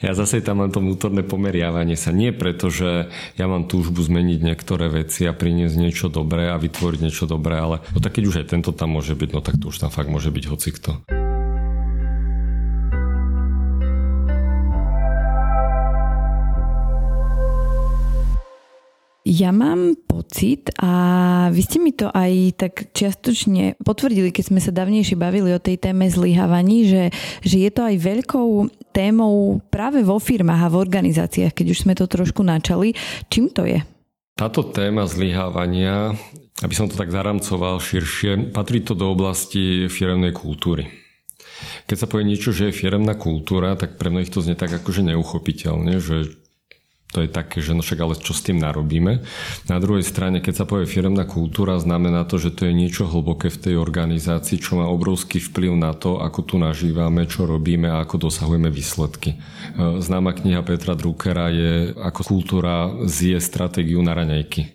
Ja 0.00 0.16
zase 0.16 0.40
tam 0.40 0.64
mám 0.64 0.72
to 0.72 0.80
vnútorné 0.80 1.20
pomeriavanie 1.20 1.92
sa. 1.92 2.08
Nie 2.08 2.32
preto, 2.32 2.72
že 2.72 3.12
ja 3.36 3.44
mám 3.44 3.68
túžbu 3.68 4.00
zmeniť 4.00 4.40
niektoré 4.40 4.88
veci 4.88 5.28
a 5.28 5.36
priniesť 5.36 5.76
niečo 5.76 6.06
dobré 6.08 6.48
a 6.48 6.56
vytvoriť 6.56 7.00
niečo 7.04 7.28
dobré, 7.28 7.60
ale 7.60 7.84
no 7.92 8.00
tak 8.00 8.16
keď 8.16 8.24
už 8.24 8.36
aj 8.40 8.46
tento 8.56 8.72
tam 8.72 8.96
môže 8.96 9.12
byť, 9.12 9.30
no 9.36 9.44
tak 9.44 9.60
to 9.60 9.68
už 9.68 9.76
tam 9.76 9.92
fakt 9.92 10.08
môže 10.08 10.32
byť 10.32 10.44
hocikto. 10.48 11.19
Ja 19.30 19.54
mám 19.54 19.94
pocit 19.94 20.74
a 20.82 20.90
vy 21.54 21.62
ste 21.62 21.78
mi 21.78 21.94
to 21.94 22.10
aj 22.10 22.58
tak 22.58 22.90
čiastočne 22.90 23.78
potvrdili, 23.78 24.34
keď 24.34 24.50
sme 24.50 24.58
sa 24.58 24.74
dávnejšie 24.74 25.14
bavili 25.14 25.54
o 25.54 25.62
tej 25.62 25.78
téme 25.78 26.10
zlyhávaní, 26.10 26.90
že, 26.90 27.02
že 27.46 27.62
je 27.62 27.70
to 27.70 27.86
aj 27.86 27.94
veľkou 27.94 28.66
témou 28.90 29.62
práve 29.70 30.02
vo 30.02 30.18
firmách 30.18 30.66
a 30.66 30.72
v 30.74 30.82
organizáciách, 30.82 31.54
keď 31.54 31.66
už 31.70 31.78
sme 31.86 31.94
to 31.94 32.10
trošku 32.10 32.42
načali. 32.42 32.98
Čím 33.30 33.54
to 33.54 33.70
je? 33.70 33.78
Táto 34.34 34.66
téma 34.66 35.06
zlyhávania, 35.06 36.10
aby 36.66 36.74
som 36.74 36.90
to 36.90 36.98
tak 36.98 37.14
zaramcoval 37.14 37.78
širšie, 37.78 38.50
patrí 38.50 38.82
to 38.82 38.98
do 38.98 39.14
oblasti 39.14 39.86
firemnej 39.86 40.34
kultúry. 40.34 40.90
Keď 41.86 41.96
sa 42.02 42.10
povie 42.10 42.26
niečo, 42.26 42.50
že 42.50 42.74
je 42.74 42.78
firemná 42.82 43.14
kultúra, 43.14 43.78
tak 43.78 43.94
pre 43.94 44.10
mnohých 44.10 44.34
to 44.34 44.42
znie 44.42 44.58
tak 44.58 44.74
akože 44.74 45.06
neuchopiteľne, 45.06 46.02
že 46.02 46.39
to 47.10 47.26
je 47.26 47.28
také, 47.30 47.58
že 47.58 47.74
no 47.74 47.82
však 47.82 47.98
ale 47.98 48.14
čo 48.14 48.30
s 48.30 48.46
tým 48.46 48.62
narobíme. 48.62 49.18
Na 49.66 49.78
druhej 49.82 50.06
strane, 50.06 50.38
keď 50.38 50.62
sa 50.62 50.68
povie 50.68 50.86
firemná 50.86 51.26
kultúra, 51.26 51.74
znamená 51.82 52.22
to, 52.22 52.38
že 52.38 52.54
to 52.54 52.70
je 52.70 52.72
niečo 52.74 53.10
hlboké 53.10 53.50
v 53.50 53.58
tej 53.58 53.74
organizácii, 53.82 54.62
čo 54.62 54.78
má 54.78 54.86
obrovský 54.86 55.42
vplyv 55.42 55.74
na 55.74 55.90
to, 55.90 56.22
ako 56.22 56.40
tu 56.46 56.54
nažívame, 56.62 57.26
čo 57.26 57.50
robíme 57.50 57.90
a 57.90 58.06
ako 58.06 58.30
dosahujeme 58.30 58.70
výsledky. 58.70 59.34
E, 59.34 59.36
známa 59.98 60.38
kniha 60.38 60.62
Petra 60.62 60.94
Druckera 60.94 61.50
je 61.50 61.98
ako 61.98 62.22
kultúra 62.22 62.94
zje 63.10 63.42
stratégiu 63.42 63.98
na 64.06 64.14
raňajky. 64.14 64.62
E, 64.62 64.68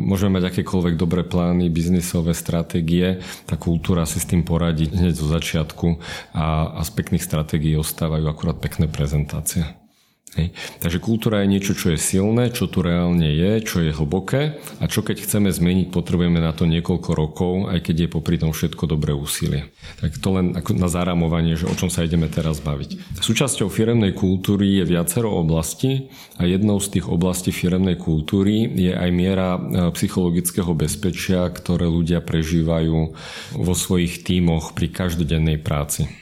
môžeme 0.00 0.40
mať 0.40 0.56
akékoľvek 0.56 0.96
dobré 0.96 1.20
plány, 1.20 1.68
biznisové 1.68 2.32
stratégie, 2.32 3.20
tá 3.44 3.60
kultúra 3.60 4.08
si 4.08 4.24
s 4.24 4.24
tým 4.24 4.40
poradí 4.40 4.88
hneď 4.88 5.20
zo 5.20 5.28
začiatku 5.28 6.00
a, 6.32 6.78
a 6.78 6.80
z 6.80 6.90
pekných 6.96 7.20
stratégií 7.20 7.76
ostávajú 7.76 8.24
akurát 8.24 8.56
pekné 8.56 8.88
prezentácie. 8.88 9.81
Hej. 10.32 10.56
Takže 10.80 10.96
kultúra 10.96 11.44
je 11.44 11.52
niečo, 11.52 11.76
čo 11.76 11.92
je 11.92 12.00
silné, 12.00 12.48
čo 12.56 12.64
tu 12.64 12.80
reálne 12.80 13.28
je, 13.36 13.60
čo 13.60 13.84
je 13.84 13.92
hlboké 13.92 14.56
a 14.80 14.88
čo 14.88 15.04
keď 15.04 15.28
chceme 15.28 15.52
zmeniť, 15.52 15.92
potrebujeme 15.92 16.40
na 16.40 16.56
to 16.56 16.64
niekoľko 16.64 17.10
rokov, 17.12 17.52
aj 17.68 17.84
keď 17.84 18.08
je 18.08 18.08
popri 18.08 18.40
tom 18.40 18.56
všetko 18.56 18.88
dobré 18.88 19.12
úsilie. 19.12 19.68
Tak 20.00 20.16
to 20.16 20.32
len 20.32 20.56
ako 20.56 20.72
na 20.72 20.88
zaramovanie, 20.88 21.52
že 21.52 21.68
o 21.68 21.76
čom 21.76 21.92
sa 21.92 22.08
ideme 22.08 22.32
teraz 22.32 22.64
baviť. 22.64 23.20
Súčasťou 23.20 23.68
firemnej 23.68 24.16
kultúry 24.16 24.80
je 24.80 24.88
viacero 24.88 25.28
oblastí 25.36 26.08
a 26.40 26.48
jednou 26.48 26.80
z 26.80 26.96
tých 26.96 27.12
oblastí 27.12 27.52
firemnej 27.52 28.00
kultúry 28.00 28.72
je 28.72 28.96
aj 28.96 29.10
miera 29.12 29.60
e, 29.60 29.60
psychologického 29.92 30.72
bezpečia, 30.72 31.44
ktoré 31.52 31.84
ľudia 31.84 32.24
prežívajú 32.24 32.98
vo 33.60 33.74
svojich 33.76 34.24
tímoch 34.24 34.72
pri 34.72 34.88
každodennej 34.88 35.60
práci. 35.60 36.21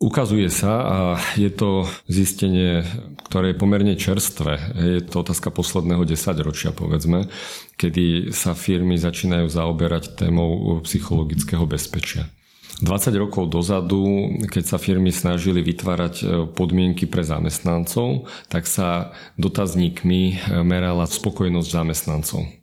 Ukazuje 0.00 0.48
sa 0.48 0.72
a 0.80 0.98
je 1.36 1.52
to 1.52 1.84
zistenie, 2.08 2.80
ktoré 3.28 3.52
je 3.52 3.60
pomerne 3.60 3.94
čerstvé. 4.00 4.72
Je 4.72 5.04
to 5.04 5.20
otázka 5.20 5.52
posledného 5.52 6.08
desaťročia, 6.08 6.72
povedzme, 6.72 7.28
kedy 7.76 8.32
sa 8.32 8.56
firmy 8.56 8.96
začínajú 8.96 9.52
zaoberať 9.52 10.16
témou 10.16 10.80
psychologického 10.88 11.68
bezpečia. 11.68 12.32
20 12.80 13.12
rokov 13.20 13.52
dozadu, 13.52 14.32
keď 14.48 14.64
sa 14.64 14.80
firmy 14.80 15.12
snažili 15.12 15.60
vytvárať 15.60 16.14
e, 16.16 16.24
podmienky 16.48 17.04
pre 17.04 17.20
zamestnancov, 17.20 18.24
tak 18.48 18.64
sa 18.64 19.12
dotazníkmi 19.36 20.22
e, 20.32 20.34
merala 20.64 21.04
spokojnosť 21.04 21.68
zamestnancov. 21.68 22.59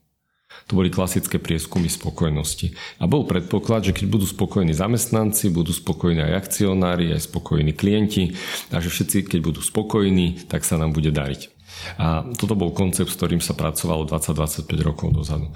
To 0.68 0.82
boli 0.82 0.90
klasické 0.90 1.38
prieskumy 1.38 1.88
spokojnosti. 1.88 2.74
A 2.98 3.06
bol 3.06 3.30
predpoklad, 3.30 3.86
že 3.86 3.96
keď 3.96 4.06
budú 4.10 4.26
spokojní 4.26 4.74
zamestnanci, 4.74 5.54
budú 5.54 5.72
spokojní 5.72 6.26
aj 6.26 6.34
akcionári, 6.48 7.14
aj 7.14 7.30
spokojní 7.30 7.72
klienti 7.78 8.34
a 8.74 8.82
že 8.82 8.90
všetci, 8.90 9.30
keď 9.30 9.40
budú 9.46 9.62
spokojní, 9.62 10.50
tak 10.50 10.66
sa 10.66 10.82
nám 10.82 10.98
bude 10.98 11.14
dariť. 11.14 11.54
A 12.02 12.26
toto 12.36 12.58
bol 12.58 12.74
koncept, 12.74 13.14
s 13.14 13.18
ktorým 13.20 13.40
sa 13.40 13.54
pracovalo 13.54 14.10
20-25 14.10 14.66
rokov 14.82 15.14
dozadu. 15.14 15.54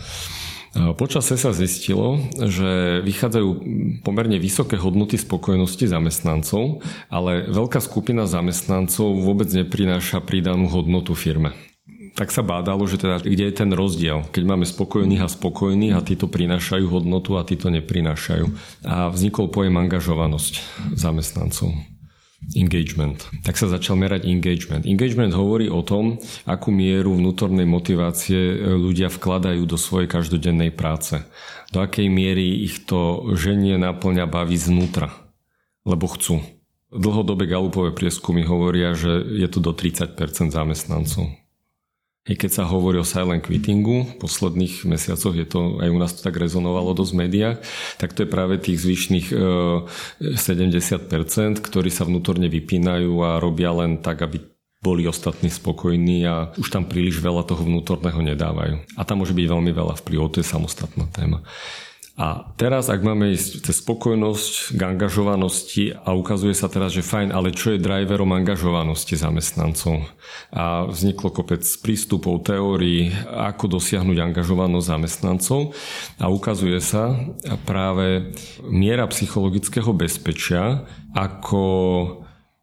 Počasie 0.72 1.36
sa 1.36 1.52
zistilo, 1.52 2.16
že 2.40 3.04
vychádzajú 3.04 3.50
pomerne 4.08 4.40
vysoké 4.40 4.80
hodnoty 4.80 5.20
spokojnosti 5.20 5.84
zamestnancov, 5.84 6.80
ale 7.12 7.44
veľká 7.52 7.84
skupina 7.84 8.24
zamestnancov 8.24 9.20
vôbec 9.20 9.52
neprináša 9.52 10.24
pridanú 10.24 10.72
hodnotu 10.72 11.12
firme 11.12 11.71
tak 12.12 12.30
sa 12.36 12.44
bádalo, 12.44 12.84
že 12.86 13.00
teda 13.00 13.24
kde 13.24 13.48
je 13.48 13.56
ten 13.56 13.72
rozdiel, 13.72 14.28
keď 14.36 14.44
máme 14.44 14.68
spokojných 14.68 15.24
a 15.24 15.32
spokojných 15.32 15.96
a 15.96 16.04
títo 16.04 16.28
prinášajú 16.28 16.86
hodnotu 16.92 17.40
a 17.40 17.48
títo 17.48 17.72
neprinášajú. 17.72 18.46
A 18.84 19.08
vznikol 19.08 19.48
pojem 19.48 19.80
angažovanosť 19.80 20.54
zamestnancov. 21.00 21.72
Engagement. 22.58 23.30
Tak 23.46 23.54
sa 23.54 23.70
začal 23.70 24.02
merať 24.02 24.26
engagement. 24.26 24.84
Engagement 24.90 25.30
hovorí 25.38 25.70
o 25.70 25.86
tom, 25.86 26.18
akú 26.50 26.74
mieru 26.74 27.14
vnútornej 27.14 27.70
motivácie 27.70 28.58
ľudia 28.66 29.14
vkladajú 29.14 29.62
do 29.70 29.78
svojej 29.78 30.10
každodennej 30.10 30.74
práce. 30.74 31.22
Do 31.70 31.86
akej 31.86 32.10
miery 32.10 32.66
ich 32.66 32.84
to 32.90 33.30
ženie 33.38 33.78
naplňa 33.78 34.26
baví 34.26 34.58
znútra. 34.58 35.14
Lebo 35.86 36.10
chcú. 36.10 36.42
Dlhodobé 36.92 37.48
galupové 37.48 37.96
prieskumy 37.96 38.44
hovoria, 38.44 38.98
že 38.98 39.22
je 39.22 39.48
to 39.48 39.64
do 39.64 39.72
30% 39.72 40.18
zamestnancov. 40.52 41.41
I 42.30 42.38
keď 42.38 42.52
sa 42.54 42.64
hovorí 42.70 43.02
o 43.02 43.08
silent 43.08 43.42
quittingu, 43.42 44.06
v 44.06 44.16
posledných 44.22 44.86
mesiacoch 44.86 45.34
je 45.34 45.48
to, 45.50 45.82
aj 45.82 45.90
u 45.90 45.98
nás 45.98 46.14
to 46.14 46.22
tak 46.22 46.38
rezonovalo 46.38 46.94
dosť 46.94 47.12
v 47.18 47.22
médiách, 47.26 47.58
tak 47.98 48.14
to 48.14 48.22
je 48.22 48.30
práve 48.30 48.62
tých 48.62 48.78
zvyšných 48.78 49.34
70%, 49.34 50.22
e, 50.22 51.66
ktorí 51.66 51.90
sa 51.90 52.06
vnútorne 52.06 52.46
vypínajú 52.46 53.10
a 53.26 53.42
robia 53.42 53.74
len 53.74 54.06
tak, 54.06 54.22
aby 54.22 54.38
boli 54.82 55.10
ostatní 55.10 55.50
spokojní 55.50 56.26
a 56.30 56.54
už 56.62 56.70
tam 56.70 56.86
príliš 56.86 57.22
veľa 57.22 57.42
toho 57.46 57.66
vnútorného 57.66 58.22
nedávajú. 58.22 58.86
A 58.98 59.02
tam 59.02 59.26
môže 59.26 59.34
byť 59.34 59.46
veľmi 59.46 59.74
veľa 59.74 59.98
vplyvov, 60.02 60.38
to 60.38 60.42
je 60.42 60.50
samostatná 60.50 61.10
téma. 61.10 61.42
A 62.22 62.54
teraz, 62.54 62.86
ak 62.86 63.02
máme 63.02 63.34
ísť 63.34 63.66
cez 63.66 63.82
spokojnosť 63.82 64.78
k 64.78 64.82
angažovanosti 64.94 65.98
a 66.06 66.14
ukazuje 66.14 66.54
sa 66.54 66.70
teraz, 66.70 66.94
že 66.94 67.02
fajn, 67.02 67.34
ale 67.34 67.50
čo 67.50 67.74
je 67.74 67.82
driverom 67.82 68.30
angažovanosti 68.30 69.18
zamestnancov? 69.18 70.06
A 70.54 70.86
vzniklo 70.86 71.34
kopec 71.34 71.66
prístupov, 71.82 72.46
teórií, 72.46 73.10
ako 73.26 73.82
dosiahnuť 73.82 74.18
angažovanosť 74.22 74.86
zamestnancov 74.86 75.74
a 76.22 76.30
ukazuje 76.30 76.78
sa 76.78 77.18
práve 77.66 78.38
miera 78.70 79.10
psychologického 79.10 79.90
bezpečia 79.90 80.86
ako 81.18 81.66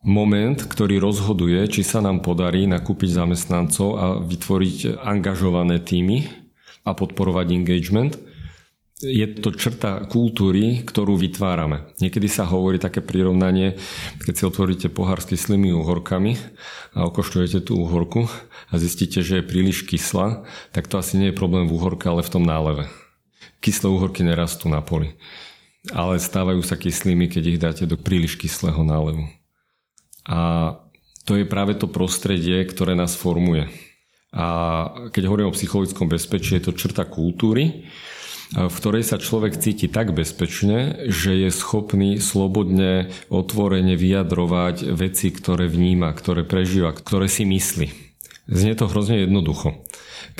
moment, 0.07 0.63
ktorý 0.71 1.03
rozhoduje, 1.03 1.67
či 1.67 1.83
sa 1.83 1.99
nám 1.99 2.23
podarí 2.23 2.71
nakúpiť 2.71 3.11
zamestnancov 3.11 3.89
a 3.99 4.07
vytvoriť 4.23 5.03
angažované 5.03 5.83
týmy 5.83 6.31
a 6.87 6.95
podporovať 6.95 7.59
engagement– 7.59 8.15
je 8.99 9.27
to 9.39 9.55
črta 9.55 10.11
kultúry, 10.11 10.83
ktorú 10.83 11.15
vytvárame. 11.15 11.87
Niekedy 12.03 12.27
sa 12.27 12.43
hovorí 12.43 12.83
také 12.83 12.99
prirovnanie, 12.99 13.79
keď 14.27 14.35
si 14.35 14.43
otvoríte 14.43 14.89
pohár 14.91 15.23
s 15.23 15.31
kyslými 15.31 15.71
uhorkami 15.71 16.35
a 16.99 17.07
okoštujete 17.07 17.63
tú 17.63 17.79
uhorku 17.79 18.27
a 18.69 18.75
zistíte, 18.75 19.23
že 19.23 19.39
je 19.39 19.47
príliš 19.47 19.87
kyslá, 19.87 20.43
tak 20.75 20.91
to 20.91 20.99
asi 20.99 21.15
nie 21.15 21.31
je 21.31 21.39
problém 21.39 21.71
v 21.71 21.79
uhorke, 21.79 22.11
ale 22.11 22.27
v 22.27 22.33
tom 22.35 22.43
náleve. 22.43 22.91
Kyslé 23.63 23.87
uhorky 23.87 24.27
nerastú 24.27 24.67
na 24.67 24.83
poli, 24.83 25.15
ale 25.95 26.19
stávajú 26.19 26.59
sa 26.67 26.75
kyslými, 26.75 27.31
keď 27.31 27.43
ich 27.47 27.63
dáte 27.63 27.85
do 27.87 27.95
príliš 27.95 28.35
kyslého 28.35 28.83
nálevu. 28.83 29.31
A 30.27 30.75
to 31.23 31.39
je 31.39 31.47
práve 31.47 31.79
to 31.79 31.87
prostredie, 31.87 32.67
ktoré 32.67 32.99
nás 32.99 33.15
formuje. 33.15 33.71
A 34.35 34.47
keď 35.15 35.31
hovorím 35.31 35.49
o 35.49 35.57
psychologickom 35.57 36.11
bezpečí, 36.11 36.59
je 36.59 36.69
to 36.69 36.77
črta 36.77 37.07
kultúry, 37.07 37.87
v 38.57 38.73
ktorej 38.73 39.05
sa 39.05 39.21
človek 39.21 39.61
cíti 39.61 39.93
tak 39.93 40.17
bezpečne, 40.17 41.09
že 41.13 41.37
je 41.37 41.51
schopný 41.53 42.17
slobodne, 42.17 43.13
otvorene 43.29 43.93
vyjadrovať 43.93 44.97
veci, 44.97 45.29
ktoré 45.29 45.69
vníma, 45.69 46.09
ktoré 46.17 46.49
prežíva, 46.49 46.97
ktoré 46.97 47.29
si 47.29 47.45
myslí. 47.45 48.09
Znie 48.49 48.73
to 48.73 48.89
hrozne 48.89 49.29
jednoducho. 49.29 49.85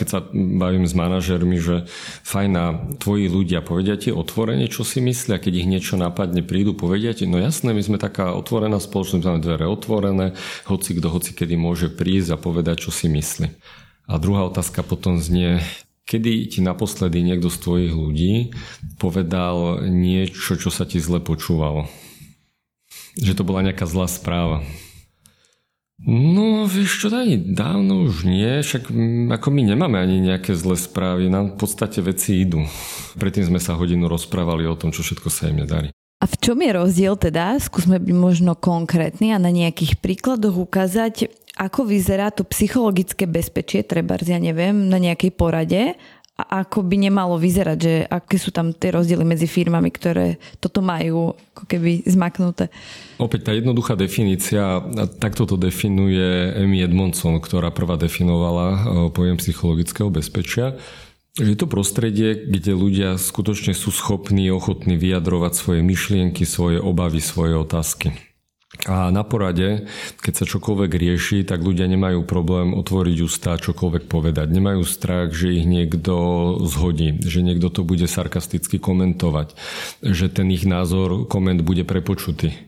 Keď 0.01 0.07
sa 0.09 0.25
bavím 0.33 0.89
s 0.89 0.97
manažermi, 0.97 1.61
že 1.61 1.85
fajn 2.25 2.53
tvoji 2.97 3.29
ľudia 3.29 3.61
povedia 3.61 4.01
ti 4.01 4.09
otvorene, 4.09 4.65
čo 4.73 4.87
si 4.87 5.05
myslia, 5.05 5.37
keď 5.37 5.53
ich 5.61 5.69
niečo 5.69 6.01
napadne, 6.01 6.41
prídu, 6.41 6.73
povedia 6.73 7.13
ti, 7.13 7.29
no 7.29 7.37
jasné, 7.37 7.77
my 7.77 7.83
sme 7.85 7.99
taká 8.01 8.33
otvorená 8.33 8.81
spoločnosť, 8.81 9.27
máme 9.27 9.45
dvere 9.45 9.67
otvorené, 9.69 10.33
hoci 10.65 10.97
kto 10.97 11.13
hoci 11.13 11.37
kedy 11.37 11.61
môže 11.61 11.93
prísť 11.93 12.39
a 12.39 12.41
povedať, 12.41 12.89
čo 12.89 12.91
si 12.95 13.13
myslí. 13.13 13.53
A 14.09 14.17
druhá 14.17 14.49
otázka 14.49 14.81
potom 14.81 15.21
znie, 15.21 15.61
Kedy 16.09 16.49
ti 16.49 16.65
naposledy 16.65 17.21
niekto 17.21 17.53
z 17.53 17.59
tvojich 17.61 17.93
ľudí 17.93 18.33
povedal 18.97 19.85
niečo, 19.93 20.57
čo 20.57 20.73
sa 20.73 20.89
ti 20.89 20.97
zle 21.05 21.21
počúvalo? 21.21 21.85
Že 23.21 23.37
to 23.37 23.43
bola 23.45 23.61
nejaká 23.61 23.85
zlá 23.85 24.09
správa. 24.09 24.65
No, 26.01 26.65
vieš 26.65 27.05
čo, 27.05 27.07
aj 27.11 27.53
dávno 27.53 28.07
už 28.09 28.25
nie, 28.25 28.63
však 28.63 28.89
ako 29.35 29.49
my 29.51 29.63
nemáme 29.67 29.99
ani 29.99 30.23
nejaké 30.23 30.55
zlé 30.55 30.79
správy, 30.79 31.27
nám 31.27 31.59
v 31.59 31.67
podstate 31.67 31.99
veci 32.01 32.41
idú. 32.41 32.65
Predtým 33.19 33.51
sme 33.51 33.61
sa 33.61 33.75
hodinu 33.75 34.07
rozprávali 34.07 34.63
o 34.65 34.79
tom, 34.79 34.95
čo 34.95 35.03
všetko 35.03 35.29
sa 35.29 35.51
im 35.51 35.67
nedarí. 35.67 35.91
A 36.19 36.27
v 36.27 36.35
čom 36.43 36.59
je 36.59 36.71
rozdiel 36.75 37.15
teda? 37.15 37.55
Skúsme 37.63 38.03
byť 38.03 38.17
možno 38.17 38.59
konkrétny 38.59 39.31
a 39.31 39.39
na 39.39 39.55
nejakých 39.55 40.03
príkladoch 40.03 40.59
ukázať, 40.59 41.31
ako 41.55 41.87
vyzerá 41.87 42.35
to 42.35 42.43
psychologické 42.51 43.31
bezpečie, 43.31 43.87
treba, 43.87 44.19
ja 44.19 44.43
neviem, 44.43 44.91
na 44.91 44.99
nejakej 44.99 45.31
porade 45.35 45.95
a 46.39 46.63
ako 46.63 46.87
by 46.87 47.11
nemalo 47.11 47.35
vyzerať, 47.35 47.79
že 47.79 47.95
aké 48.07 48.39
sú 48.39 48.55
tam 48.55 48.71
tie 48.71 48.95
rozdiely 48.95 49.27
medzi 49.27 49.51
firmami, 49.51 49.91
ktoré 49.91 50.39
toto 50.63 50.79
majú 50.79 51.35
ako 51.35 51.65
keby 51.67 52.07
zmaknuté. 52.07 52.71
Opäť 53.19 53.51
tá 53.51 53.53
jednoduchá 53.59 53.99
definícia, 53.99 54.79
takto 55.19 55.51
to 55.51 55.59
definuje 55.59 56.55
Amy 56.55 56.87
Edmondson, 56.87 57.43
ktorá 57.43 57.75
prvá 57.75 57.99
definovala 57.99 58.67
e, 58.71 58.79
pojem 59.11 59.35
psychologického 59.43 60.15
bezpečia. 60.15 60.79
Je 61.39 61.55
to 61.55 61.71
prostredie, 61.71 62.35
kde 62.35 62.75
ľudia 62.75 63.15
skutočne 63.15 63.71
sú 63.71 63.95
schopní, 63.95 64.51
ochotní 64.51 64.99
vyjadrovať 64.99 65.53
svoje 65.55 65.81
myšlienky, 65.87 66.43
svoje 66.43 66.83
obavy, 66.83 67.23
svoje 67.23 67.55
otázky. 67.55 68.11
A 68.85 69.09
na 69.09 69.25
porade, 69.25 69.89
keď 70.21 70.33
sa 70.35 70.45
čokoľvek 70.45 70.93
rieši, 70.93 71.39
tak 71.43 71.65
ľudia 71.65 71.89
nemajú 71.89 72.29
problém 72.29 72.77
otvoriť 72.77 73.17
ústa 73.25 73.57
čokoľvek 73.57 74.07
povedať. 74.07 74.53
Nemajú 74.53 74.85
strach, 74.85 75.33
že 75.33 75.57
ich 75.57 75.65
niekto 75.65 76.15
zhodí, 76.69 77.17
že 77.25 77.41
niekto 77.41 77.73
to 77.73 77.81
bude 77.81 78.05
sarkasticky 78.05 78.77
komentovať, 78.77 79.57
že 80.05 80.29
ten 80.29 80.53
ich 80.53 80.69
názor, 80.69 81.25
koment 81.27 81.65
bude 81.65 81.83
prepočutý 81.89 82.68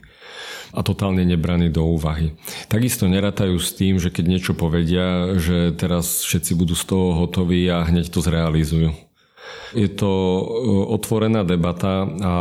a 0.70 0.80
totálne 0.86 1.26
nebraný 1.26 1.70
do 1.70 1.86
úvahy. 1.86 2.34
Takisto 2.70 3.10
nerátajú 3.10 3.58
s 3.58 3.74
tým, 3.74 3.98
že 3.98 4.10
keď 4.14 4.24
niečo 4.26 4.52
povedia, 4.54 5.34
že 5.36 5.74
teraz 5.74 6.22
všetci 6.22 6.52
budú 6.54 6.74
z 6.78 6.84
toho 6.86 7.08
hotoví 7.26 7.66
a 7.70 7.86
hneď 7.86 8.10
to 8.10 8.22
zrealizujú. 8.22 8.94
Je 9.74 9.88
to 9.90 10.10
e, 10.10 10.42
otvorená 10.94 11.46
debata 11.46 12.06
a, 12.06 12.34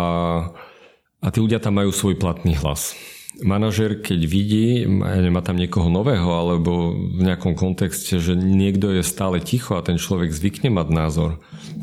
a 1.22 1.28
tí 1.30 1.38
ľudia 1.42 1.62
tam 1.62 1.78
majú 1.78 1.94
svoj 1.94 2.18
platný 2.18 2.58
hlas 2.58 2.98
Manažer, 3.38 4.02
keď 4.02 4.20
vidí, 4.26 4.90
má 4.90 5.40
tam 5.46 5.62
niekoho 5.62 5.86
nového 5.86 6.34
alebo 6.34 6.98
v 6.98 7.22
nejakom 7.30 7.54
kontexte, 7.54 8.18
že 8.18 8.34
niekto 8.34 8.90
je 8.90 9.06
stále 9.06 9.38
ticho 9.38 9.78
a 9.78 9.86
ten 9.86 10.02
človek 10.02 10.34
zvykne 10.34 10.74
mať 10.74 10.88
názor, 10.90 11.32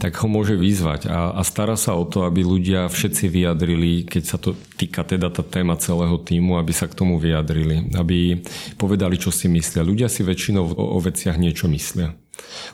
tak 0.02 0.18
ho 0.20 0.28
môže 0.28 0.58
vyzvať 0.58 1.06
a, 1.06 1.38
a 1.38 1.40
stará 1.46 1.78
sa 1.78 1.94
o 1.94 2.02
to, 2.02 2.26
aby 2.26 2.42
ľudia 2.42 2.90
všetci 2.90 3.30
vyjadrili, 3.30 4.04
keď 4.04 4.22
sa 4.26 4.42
to 4.42 4.58
týka 4.74 5.06
teda 5.06 5.30
tá 5.30 5.46
téma 5.46 5.78
celého 5.78 6.18
týmu, 6.18 6.58
aby 6.58 6.74
sa 6.74 6.90
k 6.90 6.98
tomu 6.98 7.16
vyjadrili, 7.22 7.94
aby 7.94 8.42
povedali, 8.74 9.14
čo 9.14 9.30
si 9.30 9.46
myslia. 9.46 9.86
Ľudia 9.86 10.10
si 10.10 10.26
väčšinou 10.26 10.66
o, 10.66 10.84
o 10.92 10.98
veciach 10.98 11.38
niečo 11.38 11.70
myslia. 11.70 12.18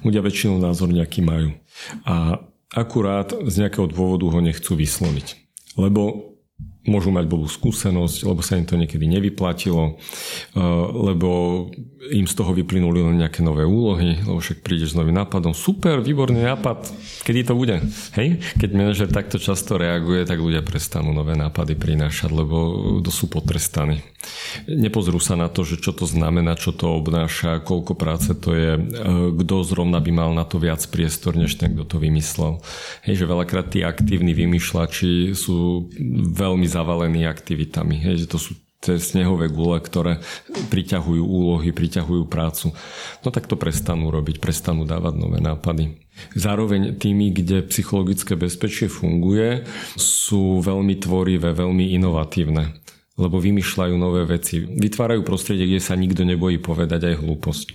Ľudia 0.00 0.24
väčšinou 0.24 0.56
názor 0.56 0.88
nejaký 0.88 1.20
majú. 1.20 1.52
A 2.08 2.40
akurát 2.72 3.30
z 3.30 3.54
nejakého 3.62 3.84
dôvodu 3.84 4.26
ho 4.32 4.40
nechcú 4.40 4.74
vysloviť. 4.74 5.44
Lebo 5.76 6.31
môžu 6.82 7.14
mať 7.14 7.30
blbú 7.30 7.46
skúsenosť, 7.46 8.26
lebo 8.26 8.42
sa 8.42 8.58
im 8.58 8.66
to 8.66 8.74
niekedy 8.74 9.06
nevyplatilo, 9.06 9.94
eh, 9.94 10.60
lebo 10.90 11.30
im 12.10 12.26
z 12.26 12.34
toho 12.34 12.50
vyplynuli 12.50 12.98
len 12.98 13.22
nejaké 13.22 13.46
nové 13.46 13.62
úlohy, 13.62 14.18
lebo 14.26 14.42
však 14.42 14.66
prídeš 14.66 14.94
s 14.94 14.98
novým 14.98 15.14
nápadom. 15.14 15.54
Super, 15.54 16.02
výborný 16.02 16.42
nápad, 16.42 16.90
kedy 17.22 17.46
to 17.46 17.54
bude? 17.54 17.78
Hej? 18.18 18.42
Keď 18.58 18.70
manažer 18.74 19.06
takto 19.06 19.38
často 19.38 19.78
reaguje, 19.78 20.26
tak 20.26 20.42
ľudia 20.42 20.66
prestanú 20.66 21.14
nové 21.14 21.38
nápady 21.38 21.78
prinášať, 21.78 22.34
lebo 22.34 22.58
to 22.98 23.10
sú 23.14 23.30
potrestaní. 23.30 24.02
Nepozrú 24.66 25.22
sa 25.22 25.38
na 25.38 25.46
to, 25.46 25.62
že 25.62 25.78
čo 25.78 25.94
to 25.94 26.02
znamená, 26.02 26.58
čo 26.58 26.74
to 26.74 26.90
obnáša, 26.90 27.62
koľko 27.62 27.94
práce 27.94 28.34
to 28.34 28.50
je, 28.50 28.72
eh, 28.74 28.82
kto 29.38 29.62
zrovna 29.62 30.02
by 30.02 30.10
mal 30.10 30.30
na 30.34 30.42
to 30.42 30.58
viac 30.58 30.82
priestor, 30.90 31.38
než 31.38 31.54
ten, 31.54 31.78
kto 31.78 31.86
to 31.86 31.96
vymyslel. 32.02 32.58
Hej, 33.06 33.22
že 33.22 33.30
veľakrát 33.30 33.70
tí 33.70 33.86
aktívni 33.86 34.34
vymýšľači 34.34 35.38
sú 35.38 35.86
veľmi 36.34 36.66
zavalení 36.72 37.28
aktivitami. 37.28 38.00
Hej, 38.00 38.24
že 38.24 38.30
to 38.32 38.38
sú 38.40 38.52
tie 38.82 38.98
snehové 38.98 39.46
gule, 39.46 39.78
ktoré 39.78 40.18
priťahujú 40.50 41.22
úlohy, 41.22 41.70
priťahujú 41.70 42.26
prácu. 42.26 42.74
No 43.22 43.28
tak 43.30 43.46
to 43.46 43.54
prestanú 43.54 44.10
robiť, 44.10 44.42
prestanú 44.42 44.82
dávať 44.82 45.14
nové 45.20 45.38
nápady. 45.38 46.02
Zároveň 46.34 46.98
tými, 46.98 47.30
kde 47.30 47.62
psychologické 47.70 48.34
bezpečie 48.34 48.90
funguje, 48.90 49.62
sú 49.94 50.58
veľmi 50.58 50.98
tvorivé, 50.98 51.54
veľmi 51.54 51.94
inovatívne 51.94 52.82
lebo 53.12 53.36
vymýšľajú 53.36 53.94
nové 54.00 54.24
veci. 54.24 54.64
Vytvárajú 54.64 55.20
prostredie, 55.20 55.68
kde 55.68 55.84
sa 55.84 55.98
nikto 56.00 56.24
nebojí 56.24 56.56
povedať 56.56 57.12
aj 57.12 57.20
hlúposť. 57.20 57.66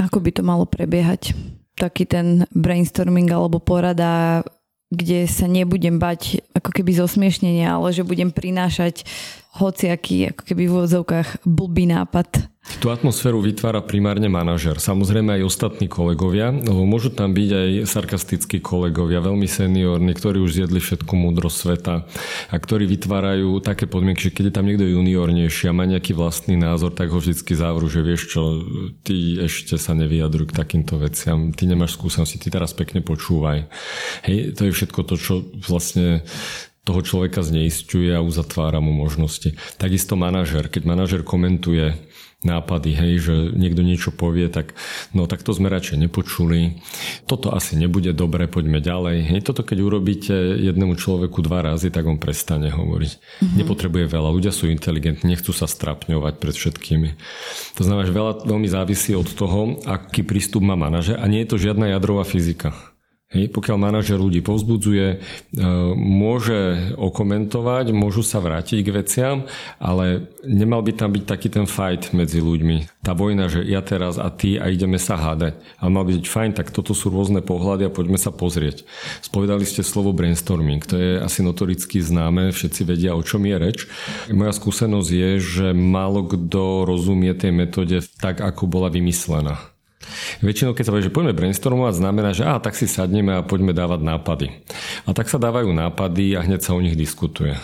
Ako 0.00 0.18
by 0.24 0.30
to 0.32 0.42
malo 0.42 0.64
prebiehať? 0.64 1.36
Taký 1.76 2.08
ten 2.08 2.48
brainstorming 2.54 3.28
alebo 3.28 3.60
porada 3.60 4.42
kde 4.92 5.24
sa 5.30 5.48
nebudem 5.48 5.96
bať 5.96 6.44
ako 6.56 6.70
keby 6.70 6.92
zosmiešnenia, 6.96 7.76
ale 7.78 7.94
že 7.94 8.06
budem 8.06 8.30
prinášať 8.30 9.06
hociaký 9.54 10.34
ako 10.34 10.42
keby 10.42 10.62
v 10.66 10.72
úvodzovkách 10.74 11.28
blbý 11.46 11.90
nápad 11.90 12.54
Tú 12.80 12.88
atmosféru 12.88 13.44
vytvára 13.44 13.84
primárne 13.84 14.24
manažer. 14.24 14.80
Samozrejme 14.80 15.36
aj 15.36 15.44
ostatní 15.44 15.84
kolegovia, 15.84 16.48
lebo 16.48 16.88
môžu 16.88 17.12
tam 17.12 17.36
byť 17.36 17.50
aj 17.52 17.68
sarkastickí 17.84 18.64
kolegovia, 18.64 19.20
veľmi 19.20 19.44
seniorní, 19.44 20.16
ktorí 20.16 20.40
už 20.40 20.56
zjedli 20.56 20.80
všetku 20.80 21.12
múdrosť 21.12 21.56
sveta 21.60 22.08
a 22.48 22.56
ktorí 22.56 22.88
vytvárajú 22.88 23.60
také 23.60 23.84
podmienky, 23.84 24.32
že 24.32 24.32
keď 24.32 24.44
je 24.48 24.54
tam 24.56 24.64
niekto 24.64 24.88
juniornejší 24.88 25.68
a 25.68 25.76
má 25.76 25.84
nejaký 25.84 26.16
vlastný 26.16 26.56
názor, 26.56 26.96
tak 26.96 27.12
ho 27.12 27.20
vždy 27.20 27.36
zavru, 27.52 27.84
že 27.84 28.00
vieš 28.00 28.32
čo, 28.32 28.64
ty 29.04 29.44
ešte 29.44 29.76
sa 29.76 29.92
nevyjadruj 29.92 30.48
k 30.48 30.56
takýmto 30.56 30.96
veciam, 30.96 31.52
ty 31.52 31.68
nemáš 31.68 32.00
skúsenosti, 32.00 32.40
ty 32.40 32.48
teraz 32.48 32.72
pekne 32.72 33.04
počúvaj. 33.04 33.68
Hej, 34.24 34.56
to 34.56 34.64
je 34.64 34.72
všetko 34.72 35.04
to, 35.04 35.20
čo 35.20 35.44
vlastne 35.68 36.24
toho 36.84 37.00
človeka 37.00 37.40
zneistuje 37.40 38.12
a 38.12 38.20
uzatvára 38.20 38.78
mu 38.78 38.92
možnosti. 38.92 39.56
Takisto 39.80 40.20
manažer. 40.20 40.68
Keď 40.68 40.82
manažer 40.84 41.20
komentuje 41.24 41.96
nápady, 42.44 42.92
hej, 42.92 43.12
že 43.24 43.34
niekto 43.56 43.80
niečo 43.80 44.12
povie, 44.12 44.52
tak 44.52 44.76
no 45.16 45.24
tak 45.24 45.40
to 45.40 45.56
sme 45.56 45.72
radšej 45.72 46.06
nepočuli. 46.06 46.84
Toto 47.24 47.50
asi 47.50 47.74
nebude 47.80 48.12
dobre, 48.12 48.46
poďme 48.46 48.84
ďalej. 48.84 49.32
Hej, 49.32 49.40
toto 49.48 49.64
keď 49.64 49.80
urobíte 49.80 50.36
jednému 50.60 50.94
človeku 51.00 51.40
dva 51.40 51.64
razy, 51.64 51.88
tak 51.88 52.04
on 52.04 52.20
prestane 52.20 52.68
hovoriť. 52.68 53.12
Mm-hmm. 53.16 53.56
Nepotrebuje 53.64 54.04
veľa. 54.12 54.28
Ľudia 54.28 54.52
sú 54.52 54.68
inteligentní, 54.68 55.32
nechcú 55.32 55.56
sa 55.56 55.64
strapňovať 55.64 56.36
pred 56.36 56.54
všetkými. 56.54 57.08
To 57.80 57.82
znamená, 57.82 58.04
že 58.04 58.14
veľa 58.14 58.32
veľmi 58.44 58.68
závisí 58.68 59.16
od 59.16 59.26
toho, 59.32 59.80
aký 59.88 60.20
prístup 60.20 60.60
má 60.60 60.76
manažer 60.76 61.16
a 61.16 61.24
nie 61.24 61.42
je 61.42 61.48
to 61.48 61.56
žiadna 61.56 61.96
jadrová 61.96 62.28
fyzika. 62.28 62.93
Hej, 63.32 63.50
pokiaľ 63.50 63.76
manažer 63.80 64.14
ľudí 64.14 64.46
povzbudzuje, 64.46 65.06
e, 65.10 65.16
môže 65.96 66.92
okomentovať, 66.94 67.90
môžu 67.90 68.22
sa 68.22 68.38
vrátiť 68.38 68.78
k 68.84 68.94
veciam, 68.94 69.36
ale 69.82 70.30
nemal 70.46 70.86
by 70.86 70.92
tam 70.94 71.10
byť 71.10 71.24
taký 71.26 71.48
ten 71.50 71.66
fight 71.66 72.14
medzi 72.14 72.38
ľuďmi. 72.38 73.02
Tá 73.02 73.16
vojna, 73.16 73.50
že 73.50 73.66
ja 73.66 73.82
teraz 73.82 74.22
a 74.22 74.30
ty 74.30 74.54
a 74.60 74.70
ideme 74.70 75.02
sa 75.02 75.18
hádať. 75.18 75.58
Ale 75.82 75.90
mal 75.90 76.06
by 76.06 76.20
byť 76.20 76.26
fajn, 76.30 76.50
tak 76.54 76.70
toto 76.70 76.94
sú 76.94 77.10
rôzne 77.10 77.42
pohľady 77.42 77.90
a 77.90 77.94
poďme 77.94 78.22
sa 78.22 78.30
pozrieť. 78.30 78.86
Spovedali 79.26 79.66
ste 79.66 79.82
slovo 79.82 80.14
brainstorming, 80.14 80.86
to 80.86 80.94
je 80.94 81.18
asi 81.18 81.42
notoricky 81.42 81.98
známe, 81.98 82.54
všetci 82.54 82.86
vedia, 82.86 83.18
o 83.18 83.24
čom 83.26 83.42
je 83.50 83.56
reč. 83.58 83.78
Moja 84.30 84.54
skúsenosť 84.54 85.10
je, 85.10 85.30
že 85.42 85.66
málo 85.74 86.22
kto 86.30 86.86
rozumie 86.86 87.34
tej 87.34 87.50
metóde 87.50 87.98
tak, 88.22 88.38
ako 88.38 88.70
bola 88.70 88.94
vymyslená. 88.94 89.73
Väčšinou, 90.40 90.76
keď 90.76 90.84
sa 90.86 90.92
povie, 90.92 91.06
že 91.08 91.14
poďme 91.14 91.36
brainstormovať, 91.36 91.94
znamená, 92.00 92.30
že 92.36 92.44
á, 92.46 92.58
tak 92.58 92.78
si 92.78 92.88
sadneme 92.88 93.36
a 93.38 93.46
poďme 93.46 93.72
dávať 93.76 94.00
nápady. 94.04 94.46
A 95.04 95.16
tak 95.16 95.28
sa 95.28 95.42
dávajú 95.42 95.70
nápady 95.72 96.38
a 96.38 96.44
hneď 96.44 96.60
sa 96.62 96.76
o 96.76 96.84
nich 96.84 96.98
diskutuje. 96.98 97.56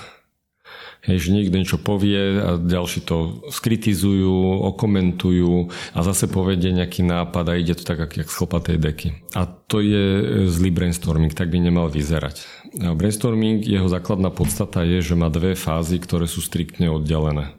Hej, 1.00 1.16
že 1.24 1.32
niekto 1.32 1.56
niečo 1.56 1.80
povie 1.80 2.36
a 2.36 2.60
ďalší 2.60 3.08
to 3.08 3.40
skritizujú, 3.48 4.60
okomentujú 4.68 5.72
a 5.96 5.98
zase 6.04 6.28
povedie 6.28 6.76
nejaký 6.76 7.00
nápad 7.08 7.44
a 7.48 7.56
ide 7.56 7.72
to 7.72 7.88
tak, 7.88 8.04
jak 8.04 8.28
z 8.28 8.36
chlpatej 8.36 8.76
deky. 8.76 9.08
A 9.32 9.48
to 9.48 9.80
je 9.80 10.04
zlý 10.52 10.68
brainstorming, 10.68 11.32
tak 11.32 11.48
by 11.48 11.56
nemal 11.56 11.88
vyzerať. 11.88 12.44
A 12.84 12.92
brainstorming, 12.92 13.64
jeho 13.64 13.88
základná 13.88 14.28
podstata 14.28 14.84
je, 14.84 15.00
že 15.00 15.16
má 15.16 15.32
dve 15.32 15.56
fázy, 15.56 15.96
ktoré 15.96 16.28
sú 16.28 16.44
striktne 16.44 16.92
oddelené. 16.92 17.56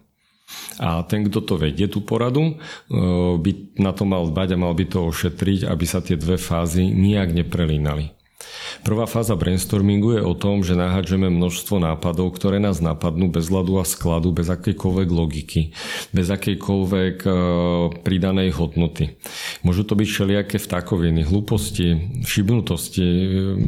A 0.81 1.03
ten, 1.05 1.27
kto 1.27 1.41
to 1.43 1.55
vedie, 1.57 1.89
tú 1.91 2.01
poradu, 2.01 2.41
e, 2.43 2.53
by 3.37 3.51
na 3.77 3.91
to 3.91 4.03
mal 4.07 4.29
dbať 4.29 4.55
a 4.55 4.61
mal 4.61 4.73
by 4.73 4.85
to 4.87 5.09
ošetriť, 5.09 5.67
aby 5.67 5.85
sa 5.85 5.99
tie 6.01 6.15
dve 6.15 6.39
fázy 6.39 6.87
nijak 6.89 7.33
neprelínali. 7.33 8.20
Prvá 8.81 9.05
fáza 9.05 9.37
brainstormingu 9.37 10.17
je 10.17 10.21
o 10.25 10.33
tom, 10.33 10.65
že 10.65 10.73
nahádžeme 10.73 11.29
množstvo 11.29 11.77
nápadov, 11.77 12.33
ktoré 12.33 12.57
nás 12.57 12.81
napadnú 12.81 13.29
bez 13.29 13.53
ľadu 13.53 13.77
a 13.77 13.85
skladu, 13.85 14.33
bez 14.33 14.49
akejkoľvek 14.49 15.09
logiky, 15.11 15.61
bez 16.09 16.27
akejkoľvek 16.33 17.17
e, 17.21 17.29
pridanej 18.01 18.57
hodnoty. 18.57 19.19
Môžu 19.61 19.85
to 19.85 19.93
byť 19.93 20.07
všelijaké 20.09 20.57
vtákoviny, 20.57 21.21
hlúposti, 21.27 22.21
šibnutosti, 22.25 23.05
e, 23.05 23.27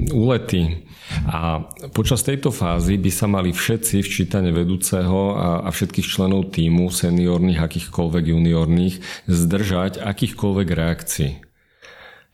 úlety, 0.10 0.88
a 1.28 1.68
počas 1.92 2.24
tejto 2.24 2.50
fázy 2.50 2.96
by 2.98 3.12
sa 3.12 3.28
mali 3.28 3.52
všetci 3.52 4.02
včítane 4.02 4.50
vedúceho 4.56 5.36
a, 5.36 5.50
a 5.68 5.70
všetkých 5.70 6.08
členov 6.08 6.56
týmu, 6.56 6.90
seniorných, 6.90 7.60
akýchkoľvek 7.60 8.24
juniorných, 8.34 8.96
zdržať 9.28 10.00
akýchkoľvek 10.00 10.68
reakcií. 10.74 11.32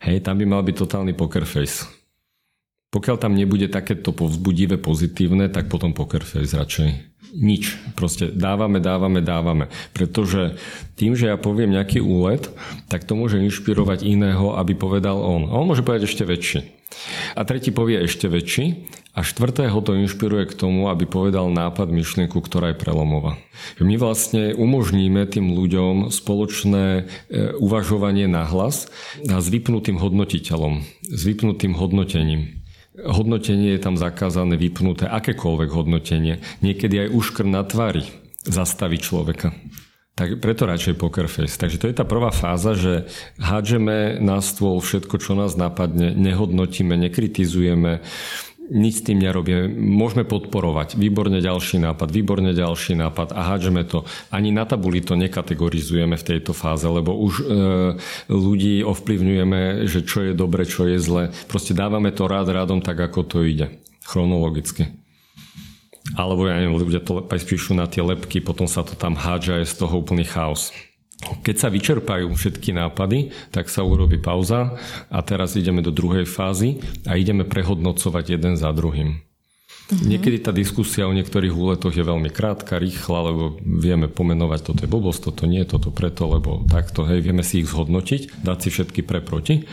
Hej, 0.00 0.24
tam 0.24 0.40
by 0.40 0.44
mal 0.48 0.62
byť 0.64 0.76
totálny 0.80 1.12
poker 1.12 1.44
face. 1.44 1.99
Pokiaľ 2.90 3.16
tam 3.22 3.38
nebude 3.38 3.70
takéto 3.70 4.10
povzbudivé, 4.10 4.74
pozitívne, 4.78 5.46
tak 5.46 5.70
potom 5.70 5.94
poker 5.94 6.26
face 6.26 6.58
radšej 6.58 7.10
nič. 7.34 7.78
Proste 7.94 8.30
dávame, 8.30 8.82
dávame, 8.82 9.22
dávame. 9.22 9.70
Pretože 9.94 10.58
tým, 10.98 11.14
že 11.14 11.30
ja 11.30 11.36
poviem 11.38 11.74
nejaký 11.74 12.02
úlet, 12.02 12.50
tak 12.90 13.06
to 13.06 13.14
môže 13.14 13.38
inšpirovať 13.38 14.02
iného, 14.02 14.58
aby 14.58 14.74
povedal 14.74 15.18
on. 15.18 15.46
A 15.46 15.54
on 15.58 15.70
môže 15.70 15.86
povedať 15.86 16.10
ešte 16.10 16.26
väčší. 16.26 16.60
A 17.38 17.46
tretí 17.46 17.70
povie 17.70 18.02
ešte 18.02 18.26
väčší 18.26 18.90
a 19.14 19.22
štvrtého 19.22 19.78
to 19.78 19.94
inšpiruje 19.94 20.50
k 20.50 20.58
tomu, 20.58 20.90
aby 20.90 21.06
povedal 21.06 21.46
nápad, 21.46 21.86
myšlienku, 21.86 22.34
ktorá 22.42 22.74
je 22.74 22.82
prelomová. 22.82 23.38
My 23.78 23.94
vlastne 23.94 24.58
umožníme 24.58 25.22
tým 25.30 25.54
ľuďom 25.54 26.10
spoločné 26.10 26.84
e, 26.90 27.02
uvažovanie 27.62 28.26
na 28.26 28.42
hlas 28.42 28.90
a 29.22 29.38
s 29.38 29.46
vypnutým 29.46 30.02
hodnotiteľom, 30.02 30.82
s 31.06 31.20
vypnutým 31.22 31.78
hodnotením. 31.78 32.59
Hodnotenie 32.98 33.78
je 33.78 33.80
tam 33.80 33.94
zakázané, 33.94 34.58
vypnuté, 34.58 35.06
akékoľvek 35.06 35.70
hodnotenie. 35.70 36.42
Niekedy 36.58 37.06
aj 37.06 37.14
úškr 37.14 37.46
na 37.46 37.62
tvári 37.62 38.02
zastaví 38.42 38.98
človeka. 38.98 39.54
Tak 40.18 40.42
preto 40.42 40.68
radšej 40.68 41.00
poker 41.00 41.30
face. 41.30 41.56
Takže 41.56 41.80
to 41.80 41.88
je 41.88 41.96
tá 41.96 42.04
prvá 42.04 42.28
fáza, 42.28 42.76
že 42.76 43.08
hádžeme 43.40 44.20
na 44.20 44.42
stôl 44.44 44.76
všetko, 44.82 45.16
čo 45.16 45.32
nás 45.32 45.56
napadne, 45.56 46.12
nehodnotíme, 46.12 46.92
nekritizujeme, 46.92 48.04
nič 48.70 49.02
s 49.02 49.06
tým 49.06 49.18
nerobíme. 49.18 49.66
Môžeme 49.74 50.22
podporovať. 50.22 50.94
Výborne 50.94 51.42
ďalší 51.42 51.82
nápad, 51.82 52.08
výborne 52.14 52.54
ďalší 52.54 52.94
nápad 52.94 53.34
a 53.34 53.40
hádžeme 53.52 53.82
to. 53.84 54.06
Ani 54.30 54.54
na 54.54 54.62
tabuli 54.62 55.02
to 55.02 55.18
nekategorizujeme 55.18 56.14
v 56.14 56.26
tejto 56.26 56.54
fáze, 56.54 56.86
lebo 56.86 57.18
už 57.18 57.34
e, 57.42 57.44
ľudí 58.30 58.86
ovplyvňujeme, 58.86 59.90
že 59.90 60.06
čo 60.06 60.22
je 60.22 60.32
dobre, 60.32 60.62
čo 60.64 60.86
je 60.86 61.02
zle. 61.02 61.34
Proste 61.50 61.74
dávame 61.74 62.14
to 62.14 62.30
rád 62.30 62.54
rádom 62.54 62.78
tak, 62.78 63.02
ako 63.02 63.26
to 63.26 63.38
ide. 63.42 63.82
Chronologicky. 64.06 64.86
Alebo 66.14 66.48
ja 66.48 66.58
neviem, 66.58 66.78
ľudia 66.78 67.02
to 67.02 67.26
aj 67.26 67.42
spíšu 67.42 67.76
na 67.76 67.86
tie 67.86 68.02
lepky, 68.02 68.42
potom 68.42 68.66
sa 68.66 68.82
to 68.82 68.96
tam 68.98 69.14
hádža, 69.14 69.62
je 69.62 69.70
z 69.70 69.74
toho 69.84 70.00
úplný 70.00 70.26
chaos. 70.26 70.74
Keď 71.20 71.56
sa 71.56 71.68
vyčerpajú 71.68 72.32
všetky 72.32 72.72
nápady, 72.72 73.28
tak 73.52 73.68
sa 73.68 73.84
urobí 73.84 74.16
pauza 74.16 74.80
a 75.12 75.18
teraz 75.20 75.52
ideme 75.52 75.84
do 75.84 75.92
druhej 75.92 76.24
fázy 76.24 76.80
a 77.04 77.20
ideme 77.20 77.44
prehodnocovať 77.44 78.40
jeden 78.40 78.56
za 78.56 78.72
druhým. 78.72 79.20
Mm-hmm. 79.90 80.06
Niekedy 80.06 80.38
tá 80.38 80.54
diskusia 80.54 81.10
o 81.10 81.12
niektorých 81.12 81.50
úletoch 81.50 81.90
je 81.90 82.06
veľmi 82.06 82.30
krátka, 82.30 82.78
rýchla, 82.78 83.26
lebo 83.26 83.58
vieme 83.58 84.06
pomenovať, 84.06 84.60
toto 84.70 84.80
je 84.86 84.92
blbosť, 84.92 85.20
toto 85.26 85.50
nie, 85.50 85.66
toto 85.66 85.90
preto, 85.90 86.30
lebo 86.30 86.62
takto, 86.70 87.02
hej, 87.02 87.18
vieme 87.18 87.42
si 87.42 87.58
ich 87.58 87.68
zhodnotiť, 87.74 88.46
dať 88.46 88.58
si 88.62 88.68
všetky 88.70 89.02
pre 89.02 89.18
proti, 89.18 89.66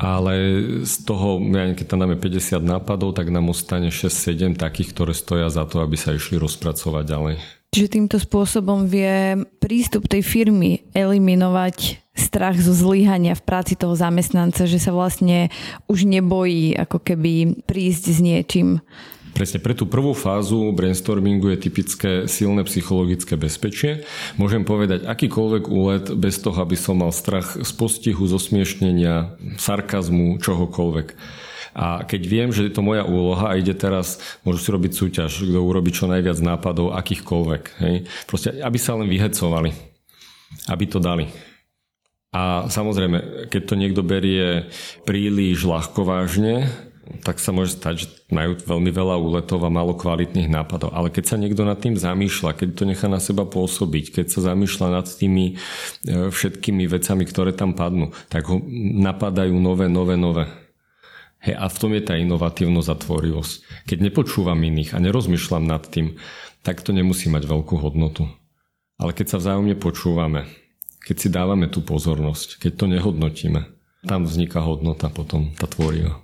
ale 0.00 0.34
z 0.88 0.94
toho, 1.04 1.36
ja 1.52 1.68
keď 1.76 1.84
tam 1.84 2.00
dáme 2.00 2.16
50 2.16 2.64
nápadov, 2.64 3.12
tak 3.12 3.28
nám 3.28 3.52
ostane 3.52 3.92
6-7 3.92 4.56
takých, 4.56 4.96
ktoré 4.96 5.12
stoja 5.12 5.52
za 5.52 5.68
to, 5.68 5.84
aby 5.84 6.00
sa 6.00 6.16
išli 6.16 6.40
rozpracovať 6.40 7.04
ďalej. 7.04 7.57
Čiže 7.68 8.00
týmto 8.00 8.16
spôsobom 8.16 8.88
vie 8.88 9.44
prístup 9.60 10.08
tej 10.08 10.24
firmy 10.24 10.88
eliminovať 10.96 12.00
strach 12.16 12.58
zo 12.58 12.74
zlyhania 12.74 13.36
v 13.36 13.44
práci 13.44 13.78
toho 13.78 13.94
zamestnanca, 13.94 14.66
že 14.66 14.80
sa 14.82 14.90
vlastne 14.90 15.52
už 15.86 16.08
nebojí 16.08 16.74
ako 16.74 16.98
keby 16.98 17.62
prísť 17.68 18.04
s 18.10 18.18
niečím. 18.18 18.82
Presne 19.36 19.62
pre 19.62 19.70
tú 19.76 19.86
prvú 19.86 20.18
fázu 20.18 20.74
brainstormingu 20.74 21.54
je 21.54 21.62
typické 21.70 22.10
silné 22.26 22.66
psychologické 22.66 23.38
bezpečie. 23.38 24.02
Môžem 24.34 24.66
povedať 24.66 25.06
akýkoľvek 25.06 25.64
úlet 25.70 26.10
bez 26.18 26.42
toho, 26.42 26.58
aby 26.58 26.74
som 26.74 26.98
mal 26.98 27.14
strach 27.14 27.54
z 27.54 27.70
postihu, 27.78 28.26
zosmiešnenia, 28.26 29.38
sarkazmu, 29.60 30.42
čohokoľvek. 30.42 31.14
A 31.78 32.02
keď 32.02 32.22
viem, 32.26 32.50
že 32.50 32.66
je 32.66 32.74
to 32.74 32.82
moja 32.82 33.06
úloha 33.06 33.54
a 33.54 33.58
ide 33.58 33.70
teraz, 33.70 34.18
môžu 34.42 34.58
si 34.66 34.68
robiť 34.74 34.92
súťaž, 34.98 35.30
kto 35.46 35.62
urobí 35.62 35.94
čo 35.94 36.10
najviac 36.10 36.42
nápadov, 36.42 36.98
akýchkoľvek. 36.98 37.62
Hej? 37.86 37.94
Proste, 38.26 38.58
aby 38.58 38.78
sa 38.82 38.98
len 38.98 39.06
vyhecovali. 39.06 39.70
Aby 40.66 40.84
to 40.90 40.98
dali. 40.98 41.30
A 42.34 42.66
samozrejme, 42.66 43.46
keď 43.46 43.62
to 43.62 43.74
niekto 43.78 44.02
berie 44.02 44.66
príliš 45.06 45.62
ľahko 45.62 46.02
vážne, 46.02 46.66
tak 47.24 47.40
sa 47.40 47.56
môže 47.56 47.72
stať, 47.78 47.94
že 48.04 48.06
majú 48.28 48.58
veľmi 48.60 48.90
veľa 48.92 49.16
úletov 49.16 49.64
a 49.64 49.72
málo 49.72 49.96
kvalitných 49.96 50.52
nápadov. 50.52 50.92
Ale 50.92 51.08
keď 51.08 51.24
sa 51.24 51.40
niekto 51.40 51.64
nad 51.64 51.80
tým 51.80 51.96
zamýšľa, 51.96 52.58
keď 52.58 52.68
to 52.76 52.84
nechá 52.84 53.08
na 53.08 53.16
seba 53.16 53.48
pôsobiť, 53.48 54.12
keď 54.12 54.26
sa 54.28 54.52
zamýšľa 54.52 54.88
nad 54.92 55.06
tými 55.08 55.56
e, 56.04 56.28
všetkými 56.28 56.84
vecami, 56.84 57.24
ktoré 57.24 57.56
tam 57.56 57.72
padnú, 57.72 58.12
tak 58.28 58.44
ho 58.52 58.60
napadajú 59.00 59.56
nové, 59.56 59.88
nové, 59.88 60.20
nové. 60.20 60.67
Hej, 61.38 61.54
a 61.54 61.70
v 61.70 61.78
tom 61.78 61.94
je 61.94 62.02
tá 62.02 62.18
inovatívnosť 62.18 62.88
a 62.90 62.96
tvorivosť. 62.98 63.52
Keď 63.86 63.98
nepočúvam 64.10 64.58
iných 64.58 64.90
a 64.90 64.98
nerozmýšľam 64.98 65.70
nad 65.70 65.86
tým, 65.86 66.18
tak 66.66 66.82
to 66.82 66.90
nemusí 66.90 67.30
mať 67.30 67.46
veľkú 67.46 67.78
hodnotu. 67.78 68.26
Ale 68.98 69.14
keď 69.14 69.26
sa 69.30 69.38
vzájomne 69.38 69.78
počúvame, 69.78 70.50
keď 71.06 71.16
si 71.16 71.28
dávame 71.30 71.70
tú 71.70 71.86
pozornosť, 71.86 72.58
keď 72.58 72.72
to 72.74 72.84
nehodnotíme, 72.90 73.70
tam 74.02 74.26
vzniká 74.26 74.66
hodnota 74.66 75.06
potom, 75.14 75.54
tá 75.54 75.70
tvorivá. 75.70 76.18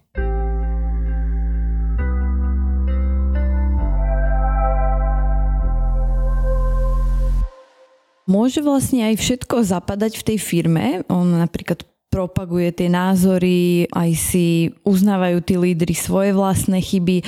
Môže 8.27 8.65
vlastne 8.65 9.15
aj 9.15 9.21
všetko 9.21 9.63
zapadať 9.63 10.19
v 10.19 10.27
tej 10.33 10.39
firme. 10.43 10.85
On 11.13 11.29
napríklad 11.29 11.87
propaguje 12.15 12.71
tie 12.71 12.87
názory, 12.87 13.91
aj 13.91 14.11
si 14.15 14.71
uznávajú 14.87 15.43
tí 15.43 15.59
lídry 15.59 15.99
svoje 15.99 16.31
vlastné 16.31 16.79
chyby, 16.79 17.19
e, 17.19 17.25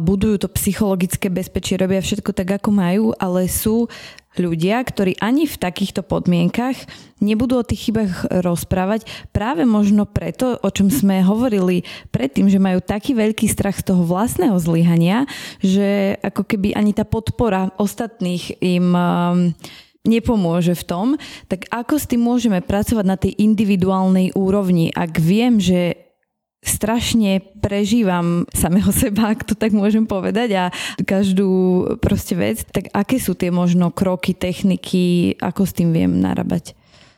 budujú 0.00 0.40
to 0.40 0.48
psychologické 0.56 1.28
bezpečie, 1.28 1.76
robia 1.76 2.00
všetko 2.00 2.32
tak, 2.32 2.64
ako 2.64 2.72
majú, 2.72 3.04
ale 3.20 3.44
sú 3.44 3.92
ľudia, 4.40 4.80
ktorí 4.84 5.16
ani 5.20 5.48
v 5.48 5.56
takýchto 5.56 6.04
podmienkach 6.04 6.76
nebudú 7.24 7.60
o 7.60 7.64
tých 7.64 7.88
chybách 7.88 8.44
rozprávať 8.44 9.08
práve 9.32 9.64
možno 9.64 10.04
preto, 10.04 10.60
o 10.60 10.68
čom 10.68 10.92
sme 10.92 11.24
hovorili 11.24 11.84
predtým, 12.12 12.52
že 12.52 12.60
majú 12.60 12.84
taký 12.84 13.16
veľký 13.16 13.48
strach 13.48 13.80
z 13.80 13.92
toho 13.92 14.04
vlastného 14.04 14.56
zlyhania, 14.60 15.24
že 15.64 16.20
ako 16.20 16.44
keby 16.44 16.76
ani 16.76 16.92
tá 16.92 17.08
podpora 17.08 17.72
ostatných 17.80 18.60
im 18.60 18.92
nepomôže 20.06 20.78
v 20.78 20.84
tom, 20.86 21.06
tak 21.50 21.66
ako 21.68 21.98
s 21.98 22.08
tým 22.08 22.22
môžeme 22.22 22.62
pracovať 22.62 23.04
na 23.04 23.18
tej 23.18 23.36
individuálnej 23.36 24.32
úrovni, 24.38 24.94
ak 24.94 25.18
viem, 25.18 25.60
že 25.60 26.06
strašne 26.66 27.42
prežívam 27.62 28.42
samého 28.50 28.90
seba, 29.04 29.30
ak 29.30 29.46
to 29.46 29.54
tak 29.54 29.70
môžem 29.70 30.04
povedať 30.04 30.48
a 30.58 30.64
každú 31.06 31.48
proste 32.02 32.34
vec, 32.34 32.66
tak 32.74 32.90
aké 32.90 33.22
sú 33.22 33.38
tie 33.38 33.54
možno 33.54 33.94
kroky, 33.94 34.34
techniky, 34.34 35.38
ako 35.38 35.62
s 35.62 35.72
tým 35.78 35.94
viem 35.94 36.18
narabať? 36.18 36.74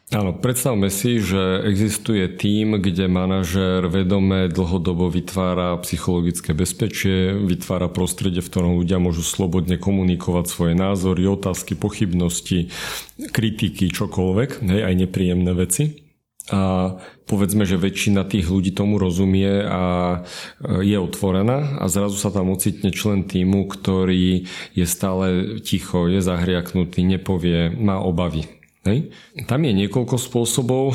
Áno, 0.08 0.32
predstavme 0.32 0.88
si, 0.88 1.20
že 1.20 1.60
existuje 1.68 2.24
tím, 2.32 2.80
kde 2.80 3.12
manažér 3.12 3.92
vedome 3.92 4.48
dlhodobo 4.48 5.12
vytvára 5.12 5.76
psychologické 5.84 6.56
bezpečie, 6.56 7.36
vytvára 7.36 7.92
prostredie, 7.92 8.40
v 8.40 8.48
ktorom 8.48 8.80
ľudia 8.80 8.96
môžu 8.96 9.20
slobodne 9.20 9.76
komunikovať 9.76 10.48
svoje 10.48 10.72
názory, 10.80 11.28
otázky, 11.28 11.76
pochybnosti, 11.76 12.72
kritiky, 13.20 13.92
čokoľvek, 13.92 14.64
hej, 14.64 14.80
aj 14.80 14.94
nepríjemné 14.96 15.52
veci. 15.52 16.08
A 16.48 16.96
povedzme, 17.28 17.68
že 17.68 17.76
väčšina 17.76 18.24
tých 18.24 18.48
ľudí 18.48 18.72
tomu 18.72 18.96
rozumie 18.96 19.60
a 19.60 19.84
e, 19.84 20.88
je 20.88 20.96
otvorená 20.96 21.76
a 21.76 21.84
zrazu 21.92 22.16
sa 22.16 22.32
tam 22.32 22.48
ocitne 22.48 22.88
člen 22.96 23.28
týmu, 23.28 23.68
ktorý 23.68 24.48
je 24.72 24.86
stále 24.88 25.60
ticho, 25.60 26.08
je 26.08 26.24
zahriaknutý, 26.24 27.04
nepovie, 27.04 27.68
má 27.76 28.00
obavy 28.00 28.48
Hej. 28.86 29.10
Tam 29.50 29.60
je 29.66 29.72
niekoľko 29.74 30.16
spôsobov. 30.16 30.94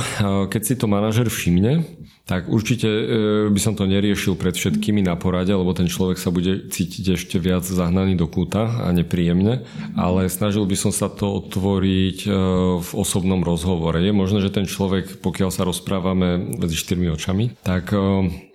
Keď 0.50 0.62
si 0.64 0.74
to 0.80 0.88
manažer 0.88 1.28
všimne, 1.28 1.84
tak 2.24 2.48
určite 2.48 2.88
e, 2.88 3.04
by 3.52 3.60
som 3.60 3.76
to 3.76 3.84
neriešil 3.84 4.40
pred 4.40 4.56
všetkými 4.56 5.04
na 5.04 5.20
porade, 5.20 5.52
lebo 5.52 5.76
ten 5.76 5.92
človek 5.92 6.16
sa 6.16 6.32
bude 6.32 6.72
cítiť 6.72 7.20
ešte 7.20 7.36
viac 7.36 7.68
zahnaný 7.68 8.16
do 8.16 8.32
kúta 8.32 8.88
a 8.88 8.88
nepríjemne, 8.96 9.68
ale 10.00 10.32
snažil 10.32 10.64
by 10.64 10.72
som 10.80 10.96
sa 10.96 11.12
to 11.12 11.44
otvoriť 11.44 12.24
e, 12.24 12.28
v 12.80 12.90
osobnom 12.96 13.44
rozhovore. 13.44 14.00
Je 14.00 14.16
možné, 14.16 14.40
že 14.40 14.56
ten 14.56 14.64
človek, 14.64 15.20
pokiaľ 15.20 15.50
sa 15.52 15.68
rozprávame 15.68 16.40
medzi 16.64 16.80
štyrmi 16.80 17.12
očami, 17.12 17.60
tak 17.60 17.92
e, 17.92 18.00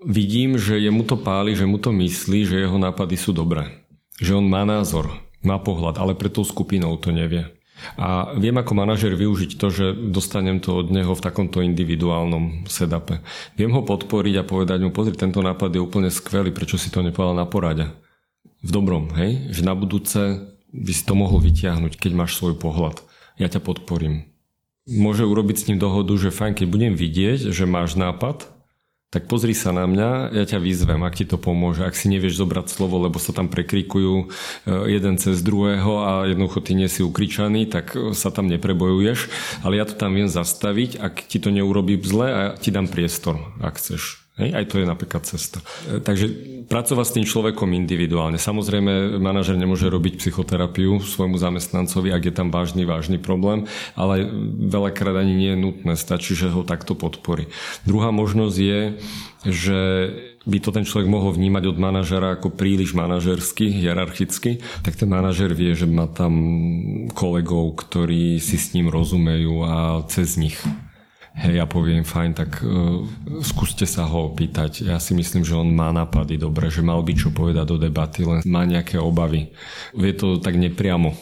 vidím, 0.00 0.56
že 0.56 0.80
jemu 0.80 1.04
to 1.04 1.20
páli, 1.20 1.52
že 1.52 1.68
mu 1.68 1.76
to 1.76 1.92
myslí, 1.92 2.48
že 2.48 2.64
jeho 2.64 2.80
nápady 2.80 3.20
sú 3.20 3.36
dobré. 3.36 3.84
Že 4.16 4.40
on 4.40 4.46
má 4.48 4.64
názor, 4.64 5.12
má 5.44 5.60
pohľad, 5.60 6.00
ale 6.00 6.16
pre 6.16 6.32
tou 6.32 6.40
skupinou 6.40 6.96
to 6.96 7.12
nevie. 7.12 7.57
A 7.98 8.34
viem 8.34 8.54
ako 8.58 8.72
manažer 8.74 9.14
využiť 9.14 9.54
to, 9.54 9.66
že 9.70 9.86
dostanem 9.94 10.58
to 10.58 10.74
od 10.74 10.90
neho 10.90 11.14
v 11.14 11.24
takomto 11.24 11.62
individuálnom 11.62 12.66
sedape. 12.66 13.22
Viem 13.54 13.74
ho 13.74 13.86
podporiť 13.86 14.34
a 14.42 14.48
povedať 14.48 14.82
mu, 14.82 14.90
pozri, 14.90 15.14
tento 15.14 15.38
nápad 15.38 15.74
je 15.74 15.80
úplne 15.82 16.10
skvelý, 16.10 16.50
prečo 16.50 16.76
si 16.76 16.90
to 16.90 17.02
nepovedal 17.02 17.38
na 17.38 17.46
porade. 17.46 17.86
V 18.62 18.70
dobrom, 18.74 19.14
hej? 19.14 19.54
Že 19.54 19.62
na 19.62 19.74
budúce 19.78 20.20
by 20.74 20.92
si 20.92 21.02
to 21.06 21.14
mohol 21.14 21.38
vytiahnuť, 21.38 21.96
keď 21.96 22.12
máš 22.18 22.34
svoj 22.36 22.58
pohľad. 22.58 23.00
Ja 23.38 23.46
ťa 23.46 23.62
podporím. 23.62 24.34
Môže 24.88 25.28
urobiť 25.28 25.56
s 25.62 25.66
ním 25.70 25.78
dohodu, 25.78 26.10
že 26.18 26.34
fajn, 26.34 26.58
keď 26.58 26.66
budem 26.66 26.94
vidieť, 26.98 27.54
že 27.54 27.64
máš 27.68 27.94
nápad, 27.94 28.57
tak 29.08 29.24
pozri 29.24 29.56
sa 29.56 29.72
na 29.72 29.88
mňa, 29.88 30.36
ja 30.36 30.44
ťa 30.44 30.60
vyzvem, 30.60 31.00
ak 31.00 31.16
ti 31.16 31.24
to 31.24 31.40
pomôže. 31.40 31.80
Ak 31.80 31.96
si 31.96 32.12
nevieš 32.12 32.44
zobrať 32.44 32.68
slovo, 32.68 33.00
lebo 33.00 33.16
sa 33.16 33.32
tam 33.32 33.48
prekrikujú 33.48 34.14
e, 34.20 34.26
jeden 34.92 35.16
cez 35.16 35.40
druhého 35.40 35.92
a 36.04 36.10
jednoducho 36.28 36.60
ty 36.60 36.76
nie 36.76 36.92
si 36.92 37.00
ukričaný, 37.00 37.72
tak 37.72 37.96
sa 38.12 38.28
tam 38.28 38.52
neprebojuješ. 38.52 39.32
Ale 39.64 39.80
ja 39.80 39.88
to 39.88 39.96
tam 39.96 40.12
viem 40.12 40.28
zastaviť, 40.28 41.00
ak 41.00 41.24
ti 41.24 41.40
to 41.40 41.48
neurobí 41.48 41.96
zle 42.04 42.28
a 42.28 42.42
ti 42.60 42.68
dám 42.68 42.92
priestor, 42.92 43.40
ak 43.64 43.80
chceš. 43.80 44.27
Hej, 44.38 44.54
aj 44.54 44.64
to 44.70 44.78
je 44.78 44.86
napríklad 44.86 45.22
cesta. 45.26 45.58
E, 45.90 45.98
takže 45.98 46.30
pracovať 46.70 47.06
s 47.10 47.14
tým 47.18 47.26
človekom 47.26 47.74
individuálne. 47.74 48.38
Samozrejme, 48.38 49.18
manažer 49.18 49.58
nemôže 49.58 49.90
robiť 49.90 50.22
psychoterapiu 50.22 51.02
svojmu 51.02 51.34
zamestnancovi, 51.34 52.14
ak 52.14 52.22
je 52.30 52.34
tam 52.34 52.54
vážny, 52.54 52.86
vážny 52.86 53.18
problém, 53.18 53.66
ale 53.98 54.22
veľakrát 54.70 55.18
ani 55.18 55.34
nie 55.34 55.50
je 55.56 55.58
nutné, 55.58 55.92
stačí, 55.98 56.38
že 56.38 56.54
ho 56.54 56.62
takto 56.62 56.94
podporí. 56.94 57.50
Druhá 57.82 58.14
možnosť 58.14 58.56
je, 58.62 58.80
že 59.48 59.80
by 60.48 60.58
to 60.64 60.70
ten 60.72 60.86
človek 60.86 61.10
mohol 61.10 61.34
vnímať 61.34 61.64
od 61.68 61.76
manažera 61.76 62.38
ako 62.38 62.54
príliš 62.54 62.96
manažersky, 62.96 63.68
hierarchicky, 63.68 64.64
tak 64.86 64.96
ten 64.96 65.10
manažer 65.10 65.52
vie, 65.52 65.76
že 65.76 65.84
má 65.84 66.08
tam 66.08 66.34
kolegov, 67.12 67.74
ktorí 67.74 68.40
si 68.40 68.56
s 68.56 68.72
ním 68.72 68.88
rozumejú 68.88 69.66
a 69.66 70.02
cez 70.08 70.40
nich 70.40 70.56
hej, 71.38 71.54
ja 71.62 71.66
poviem, 71.70 72.02
fajn, 72.02 72.30
tak 72.34 72.50
uh, 72.60 73.06
skúste 73.46 73.86
sa 73.86 74.10
ho 74.10 74.34
opýtať. 74.34 74.82
Ja 74.82 74.98
si 74.98 75.14
myslím, 75.14 75.46
že 75.46 75.54
on 75.54 75.70
má 75.70 75.94
nápady 75.94 76.34
dobre, 76.34 76.66
že 76.68 76.82
mal 76.82 77.00
by 77.06 77.12
čo 77.14 77.30
povedať 77.30 77.64
do 77.70 77.76
debaty, 77.78 78.26
len 78.26 78.42
má 78.44 78.66
nejaké 78.66 78.98
obavy. 78.98 79.54
Vie 79.94 80.12
to 80.12 80.42
tak 80.42 80.58
nepriamo. 80.58 81.14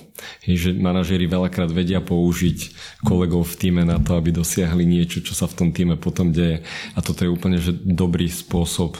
Hej, 0.48 0.56
že 0.56 0.70
manažéri 0.72 1.28
veľakrát 1.28 1.68
vedia 1.68 2.00
použiť 2.00 2.72
kolegov 3.04 3.44
v 3.44 3.58
týme 3.60 3.82
na 3.84 4.00
to, 4.00 4.16
aby 4.16 4.32
dosiahli 4.32 4.88
niečo, 4.88 5.20
čo 5.20 5.36
sa 5.36 5.44
v 5.44 5.56
tom 5.60 5.68
týme 5.76 6.00
potom 6.00 6.32
deje. 6.32 6.64
A 6.96 7.04
toto 7.04 7.28
je 7.28 7.30
úplne 7.30 7.60
že 7.60 7.76
dobrý 7.76 8.32
spôsob, 8.32 8.96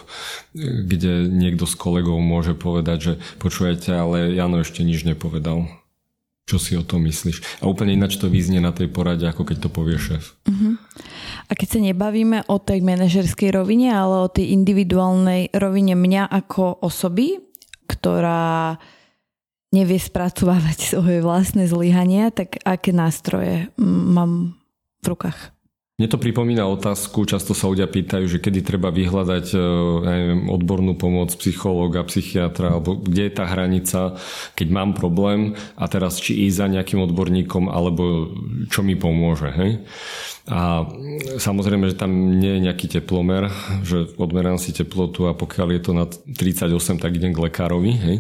kde 0.53 1.25
niekto 1.33 1.65
z 1.65 1.75
kolegov 1.81 2.21
môže 2.21 2.53
povedať, 2.53 2.99
že 3.01 3.13
počujete, 3.41 3.97
ale 3.97 4.37
Jano 4.37 4.61
ešte 4.61 4.85
nič 4.85 5.09
nepovedal 5.09 5.65
čo 6.47 6.63
si 6.63 6.79
o 6.79 6.87
tom 6.87 7.03
myslíš. 7.03 7.59
A 7.59 7.67
úplne 7.67 7.91
ináč 7.91 8.23
to 8.23 8.31
vyznie 8.31 8.63
na 8.63 8.71
tej 8.71 8.87
porade, 8.87 9.27
ako 9.27 9.43
keď 9.43 9.67
to 9.67 9.69
povie 9.69 9.99
šéf. 9.99 10.39
Uh-huh. 10.47 10.76
Keď 11.57 11.69
sa 11.73 11.81
nebavíme 11.81 12.39
o 12.53 12.61
tej 12.61 12.85
manažerskej 12.85 13.49
rovine, 13.49 13.89
ale 13.89 14.29
o 14.29 14.29
tej 14.29 14.53
individuálnej 14.53 15.57
rovine 15.57 15.97
mňa 15.97 16.29
ako 16.29 16.85
osoby, 16.85 17.41
ktorá 17.89 18.77
nevie 19.73 19.97
spracovávať 19.97 20.79
svoje 20.93 21.25
vlastné 21.25 21.65
zlyhania, 21.65 22.29
tak 22.29 22.61
aké 22.61 22.93
nástroje 22.93 23.73
mám 23.81 24.61
v 25.01 25.07
rukách? 25.17 25.56
Mne 25.97 26.13
to 26.13 26.21
pripomína 26.21 26.69
otázku, 26.69 27.25
často 27.25 27.57
sa 27.57 27.73
ľudia 27.73 27.89
pýtajú, 27.89 28.29
že 28.29 28.37
kedy 28.37 28.61
treba 28.61 28.93
vyhľadať 28.93 29.47
e, 29.49 29.61
neviem, 30.05 30.53
odbornú 30.53 30.93
pomoc 30.93 31.33
psychológa, 31.41 32.05
psychiatra, 32.05 32.77
alebo 32.77 33.01
kde 33.01 33.25
je 33.25 33.33
tá 33.33 33.49
hranica, 33.49 34.21
keď 34.61 34.69
mám 34.77 34.93
problém 34.93 35.57
a 35.73 35.89
teraz 35.89 36.21
či 36.21 36.37
ísť 36.45 36.57
za 36.61 36.67
nejakým 36.69 37.01
odborníkom, 37.01 37.73
alebo 37.73 38.29
čo 38.69 38.85
mi 38.85 38.93
pomôže. 38.93 39.49
Hej? 39.57 39.89
A 40.53 40.85
samozrejme, 41.41 41.89
že 41.89 41.97
tam 41.97 42.13
nie 42.45 42.61
je 42.61 42.65
nejaký 42.69 42.93
teplomer, 42.93 43.49
že 43.81 44.13
odmerám 44.21 44.61
si 44.61 44.77
teplotu 44.77 45.25
a 45.25 45.33
pokiaľ 45.33 45.69
je 45.73 45.81
to 45.81 45.93
nad 45.97 46.13
38, 46.13 47.01
tak 47.01 47.17
idem 47.17 47.33
k 47.33 47.41
lekárovi. 47.41 47.97
Hej? 47.97 48.17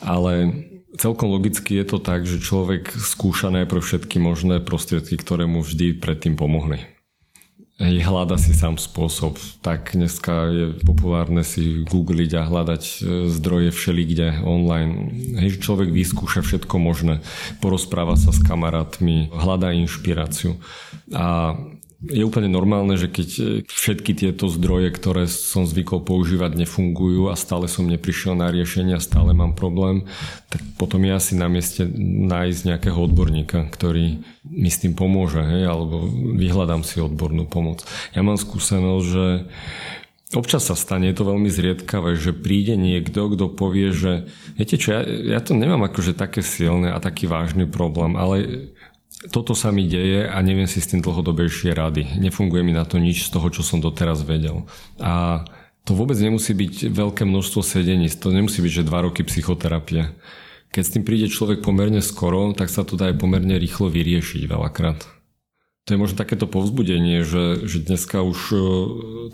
Ale 0.00 0.56
celkom 0.96 1.28
logicky 1.36 1.76
je 1.76 1.84
to 1.84 2.00
tak, 2.00 2.24
že 2.24 2.40
človek 2.40 2.88
skúša 2.96 3.52
najprv 3.52 3.84
všetky 3.84 4.16
možné 4.16 4.64
prostriedky, 4.64 5.20
ktoré 5.20 5.44
mu 5.44 5.60
vždy 5.60 6.00
predtým 6.00 6.40
pomohli 6.40 6.99
hľada 7.80 8.36
si 8.36 8.52
sám 8.52 8.76
spôsob. 8.76 9.40
Tak 9.64 9.96
dneska 9.96 10.52
je 10.52 10.66
populárne 10.84 11.40
si 11.40 11.80
googliť 11.88 12.30
a 12.36 12.42
hľadať 12.44 12.82
e, 12.84 12.96
zdroje 13.32 13.72
všelikde 13.72 14.44
online. 14.44 15.08
Hej, 15.40 15.64
človek 15.64 15.88
vyskúša 15.88 16.44
všetko 16.44 16.76
možné. 16.76 17.24
Porozpráva 17.64 18.20
sa 18.20 18.36
s 18.36 18.40
kamarátmi, 18.44 19.32
hľadá 19.32 19.72
inšpiráciu. 19.72 20.60
A 21.16 21.56
je 22.00 22.24
úplne 22.24 22.48
normálne, 22.48 22.96
že 22.96 23.12
keď 23.12 23.28
e, 23.36 23.42
všetky 23.68 24.16
tieto 24.16 24.48
zdroje, 24.48 24.88
ktoré 24.88 25.28
som 25.28 25.68
zvykol 25.68 26.00
používať, 26.00 26.56
nefungujú 26.56 27.28
a 27.28 27.36
stále 27.36 27.68
som 27.68 27.84
neprišiel 27.84 28.32
na 28.32 28.48
riešenie 28.48 28.96
a 28.96 29.04
stále 29.04 29.36
mám 29.36 29.52
problém, 29.52 30.08
tak 30.48 30.64
potom 30.80 31.04
je 31.04 31.12
asi 31.12 31.32
na 31.36 31.52
mieste 31.52 31.84
nájsť 32.24 32.60
nejakého 32.64 32.96
odborníka, 32.96 33.68
ktorý 33.68 34.24
mi 34.48 34.70
s 34.72 34.80
tým 34.80 34.96
pomôže, 34.96 35.44
hej, 35.44 35.68
alebo 35.68 36.08
vyhľadám 36.40 36.88
si 36.88 37.04
odbornú 37.04 37.44
pomoc. 37.44 37.84
Ja 38.16 38.24
mám 38.24 38.40
skúsenosť, 38.40 39.04
že 39.04 39.26
Občas 40.30 40.62
sa 40.62 40.78
stane, 40.78 41.10
je 41.10 41.18
to 41.18 41.26
veľmi 41.26 41.50
zriedkavé, 41.50 42.14
že 42.14 42.30
príde 42.30 42.78
niekto, 42.78 43.34
kto 43.34 43.50
povie, 43.50 43.90
že 43.90 44.30
viete 44.54 44.78
čo, 44.78 44.94
ja, 44.94 45.02
ja 45.02 45.42
to 45.42 45.58
nemám 45.58 45.82
akože 45.90 46.14
také 46.14 46.38
silné 46.38 46.94
a 46.94 47.02
taký 47.02 47.26
vážny 47.26 47.66
problém, 47.66 48.14
ale 48.14 48.70
toto 49.28 49.52
sa 49.52 49.68
mi 49.68 49.84
deje 49.84 50.24
a 50.24 50.40
neviem 50.40 50.64
si 50.64 50.80
s 50.80 50.88
tým 50.88 51.04
dlhodobejšie 51.04 51.76
rady. 51.76 52.16
Nefunguje 52.16 52.64
mi 52.64 52.72
na 52.72 52.88
to 52.88 52.96
nič 52.96 53.28
z 53.28 53.36
toho, 53.36 53.52
čo 53.52 53.60
som 53.60 53.76
doteraz 53.76 54.24
vedel. 54.24 54.64
A 54.96 55.44
to 55.84 55.92
vôbec 55.92 56.16
nemusí 56.16 56.56
byť 56.56 56.88
veľké 56.88 57.28
množstvo 57.28 57.60
sedení, 57.60 58.08
to 58.08 58.32
nemusí 58.32 58.64
byť, 58.64 58.72
že 58.80 58.88
dva 58.88 59.04
roky 59.04 59.20
psychoterapie. 59.20 60.16
Keď 60.72 60.82
s 60.86 60.92
tým 60.96 61.04
príde 61.04 61.28
človek 61.28 61.60
pomerne 61.60 62.00
skoro, 62.00 62.56
tak 62.56 62.72
sa 62.72 62.80
to 62.80 62.96
dá 62.96 63.12
aj 63.12 63.20
pomerne 63.20 63.60
rýchlo 63.60 63.92
vyriešiť 63.92 64.48
veľakrát. 64.48 65.04
To 65.88 65.96
je 65.96 65.98
možno 65.98 66.20
takéto 66.20 66.46
povzbudenie, 66.46 67.26
že, 67.26 67.66
že 67.66 67.82
dneska 67.82 68.22
už 68.22 68.38
e, 68.52 68.58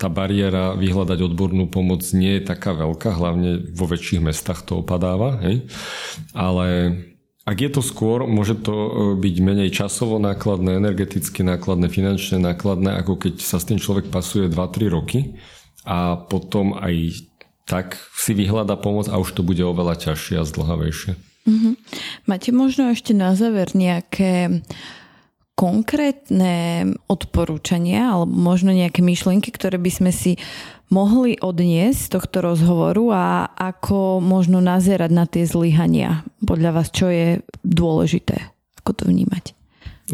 tá 0.00 0.08
bariéra 0.08 0.78
vyhľadať 0.78 1.18
odbornú 1.28 1.68
pomoc 1.68 2.06
nie 2.16 2.40
je 2.40 2.48
taká 2.48 2.72
veľká, 2.72 3.12
hlavne 3.12 3.74
vo 3.76 3.84
väčších 3.84 4.24
mestách 4.24 4.64
to 4.64 4.80
opadáva, 4.80 5.36
hej? 5.44 5.68
ale 6.32 6.66
ak 7.46 7.56
je 7.62 7.70
to 7.70 7.78
skôr, 7.78 8.26
môže 8.26 8.58
to 8.58 8.74
e, 8.74 8.90
byť 9.22 9.34
menej 9.38 9.70
časovo 9.70 10.18
nákladné, 10.18 10.82
energeticky 10.82 11.46
nákladné, 11.46 11.86
finančne 11.86 12.42
nákladné, 12.42 12.98
ako 12.98 13.22
keď 13.22 13.38
sa 13.38 13.62
s 13.62 13.70
tým 13.70 13.78
človek 13.78 14.10
pasuje 14.10 14.50
2-3 14.50 14.90
roky 14.90 15.38
a 15.86 16.18
potom 16.18 16.74
aj 16.74 17.22
tak 17.66 17.98
si 18.14 18.34
vyhľada 18.34 18.74
pomoc 18.74 19.06
a 19.06 19.18
už 19.22 19.38
to 19.38 19.46
bude 19.46 19.62
oveľa 19.62 20.10
ťažšie 20.10 20.42
a 20.42 20.44
zdlhavejšie. 20.46 21.12
Mm-hmm. 21.46 21.74
Máte 22.26 22.50
možno 22.50 22.90
ešte 22.90 23.14
na 23.14 23.38
záver 23.38 23.70
nejaké 23.74 24.62
konkrétne 25.56 26.84
odporúčania 27.08 28.12
alebo 28.12 28.34
možno 28.34 28.74
nejaké 28.74 29.00
myšlienky, 29.00 29.48
ktoré 29.54 29.80
by 29.80 29.90
sme 29.90 30.10
si 30.12 30.36
mohli 30.88 31.38
odniesť 31.38 31.98
z 31.98 32.12
tohto 32.18 32.38
rozhovoru 32.42 33.04
a 33.14 33.26
ako 33.54 34.22
možno 34.22 34.62
nazerať 34.62 35.10
na 35.10 35.24
tie 35.26 35.44
zlyhania? 35.46 36.22
Podľa 36.42 36.70
vás, 36.70 36.88
čo 36.94 37.10
je 37.10 37.42
dôležité? 37.66 38.54
Ako 38.82 38.94
to 38.94 39.10
vnímať? 39.10 39.54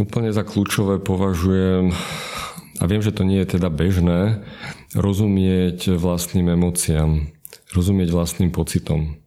Úplne 0.00 0.32
za 0.32 0.40
kľúčové 0.44 1.04
považujem, 1.04 1.92
a 2.80 2.84
viem, 2.88 3.04
že 3.04 3.12
to 3.12 3.22
nie 3.22 3.44
je 3.44 3.60
teda 3.60 3.68
bežné, 3.68 4.42
rozumieť 4.96 5.94
vlastným 5.94 6.50
emóciám, 6.56 7.28
rozumieť 7.70 8.08
vlastným 8.10 8.50
pocitom. 8.50 9.20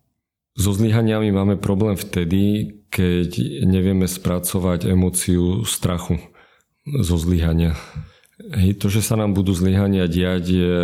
So 0.56 0.72
zlyhaniami 0.72 1.36
máme 1.36 1.56
problém 1.60 2.00
vtedy, 2.00 2.74
keď 2.90 3.62
nevieme 3.68 4.08
spracovať 4.08 4.88
emóciu 4.88 5.68
strachu 5.68 6.18
zo 6.88 7.16
zlyhania. 7.20 7.76
Hej, 8.36 8.84
to, 8.84 8.92
že 8.92 9.00
sa 9.00 9.16
nám 9.16 9.32
budú 9.32 9.56
zlyhania 9.56 10.12
diať 10.12 10.44
je 10.44 10.76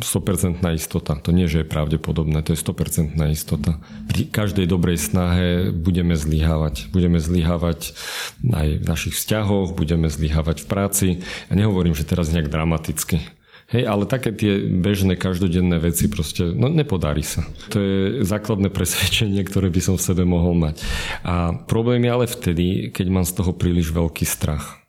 100% 0.00 0.64
istota. 0.72 1.12
To 1.20 1.28
nie, 1.28 1.52
že 1.52 1.60
je 1.60 1.68
pravdepodobné, 1.68 2.40
to 2.40 2.56
je 2.56 2.60
100% 2.64 3.12
istota. 3.28 3.76
Pri 4.08 4.24
každej 4.24 4.64
dobrej 4.64 4.96
snahe 4.96 5.68
budeme 5.68 6.16
zlyhávať. 6.16 6.88
Budeme 6.96 7.20
zlyhávať 7.20 7.92
aj 8.40 8.68
v 8.80 8.84
našich 8.88 9.20
vzťahoch, 9.20 9.76
budeme 9.76 10.08
zlyhávať 10.08 10.64
v 10.64 10.66
práci. 10.66 11.06
A 11.52 11.60
nehovorím, 11.60 11.92
že 11.92 12.08
teraz 12.08 12.32
nejak 12.32 12.48
dramaticky. 12.48 13.20
Hej, 13.68 13.84
ale 13.84 14.08
také 14.08 14.32
tie 14.32 14.56
bežné 14.64 15.20
každodenné 15.20 15.76
veci 15.76 16.08
proste, 16.08 16.56
no 16.56 16.72
nepodarí 16.72 17.20
sa. 17.20 17.44
To 17.68 17.76
je 17.76 18.24
základné 18.24 18.72
presvedčenie, 18.76 19.44
ktoré 19.44 19.68
by 19.68 19.80
som 19.84 20.00
v 20.00 20.06
sebe 20.08 20.24
mohol 20.24 20.56
mať. 20.56 20.80
A 21.20 21.52
problém 21.52 22.00
je 22.08 22.14
ale 22.16 22.24
vtedy, 22.24 22.66
keď 22.96 23.06
mám 23.12 23.28
z 23.28 23.44
toho 23.44 23.52
príliš 23.52 23.92
veľký 23.92 24.24
strach 24.24 24.85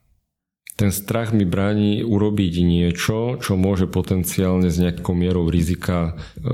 ten 0.78 0.94
strach 0.94 1.34
mi 1.34 1.42
bráni 1.42 2.06
urobiť 2.06 2.54
niečo, 2.62 3.42
čo 3.42 3.58
môže 3.58 3.90
potenciálne 3.90 4.70
s 4.70 4.78
nejakou 4.78 5.18
mierou 5.18 5.50
rizika 5.50 6.14
e, 6.14 6.46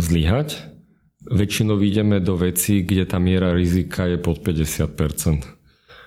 zlyhať. 0.00 0.72
Väčšinou 1.28 1.76
ideme 1.84 2.18
do 2.18 2.40
veci, 2.40 2.80
kde 2.80 3.04
tá 3.04 3.20
miera 3.20 3.52
rizika 3.52 4.08
je 4.08 4.16
pod 4.16 4.40
50%. 4.40 5.44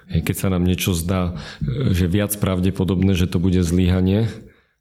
Keď 0.05 0.35
sa 0.35 0.49
nám 0.49 0.65
niečo 0.65 0.97
zdá, 0.97 1.37
e, 1.61 1.93
že 1.93 2.09
viac 2.09 2.33
pravdepodobné, 2.41 3.13
že 3.13 3.29
to 3.29 3.37
bude 3.37 3.61
zlyhanie, 3.61 4.27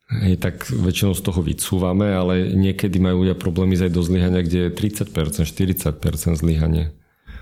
Hej, 0.05 0.37
tak 0.37 0.69
väčšinou 0.69 1.17
z 1.17 1.23
toho 1.25 1.41
vycúvame, 1.41 2.13
ale 2.13 2.53
niekedy 2.53 3.01
majú 3.01 3.25
ľudia 3.25 3.41
problémy 3.41 3.73
aj 3.73 3.89
do 3.89 4.05
zlyhania, 4.05 4.45
kde 4.45 4.69
je 4.69 4.77
30%, 4.77 5.49
40% 5.49 5.97
zlyhanie 6.37 6.93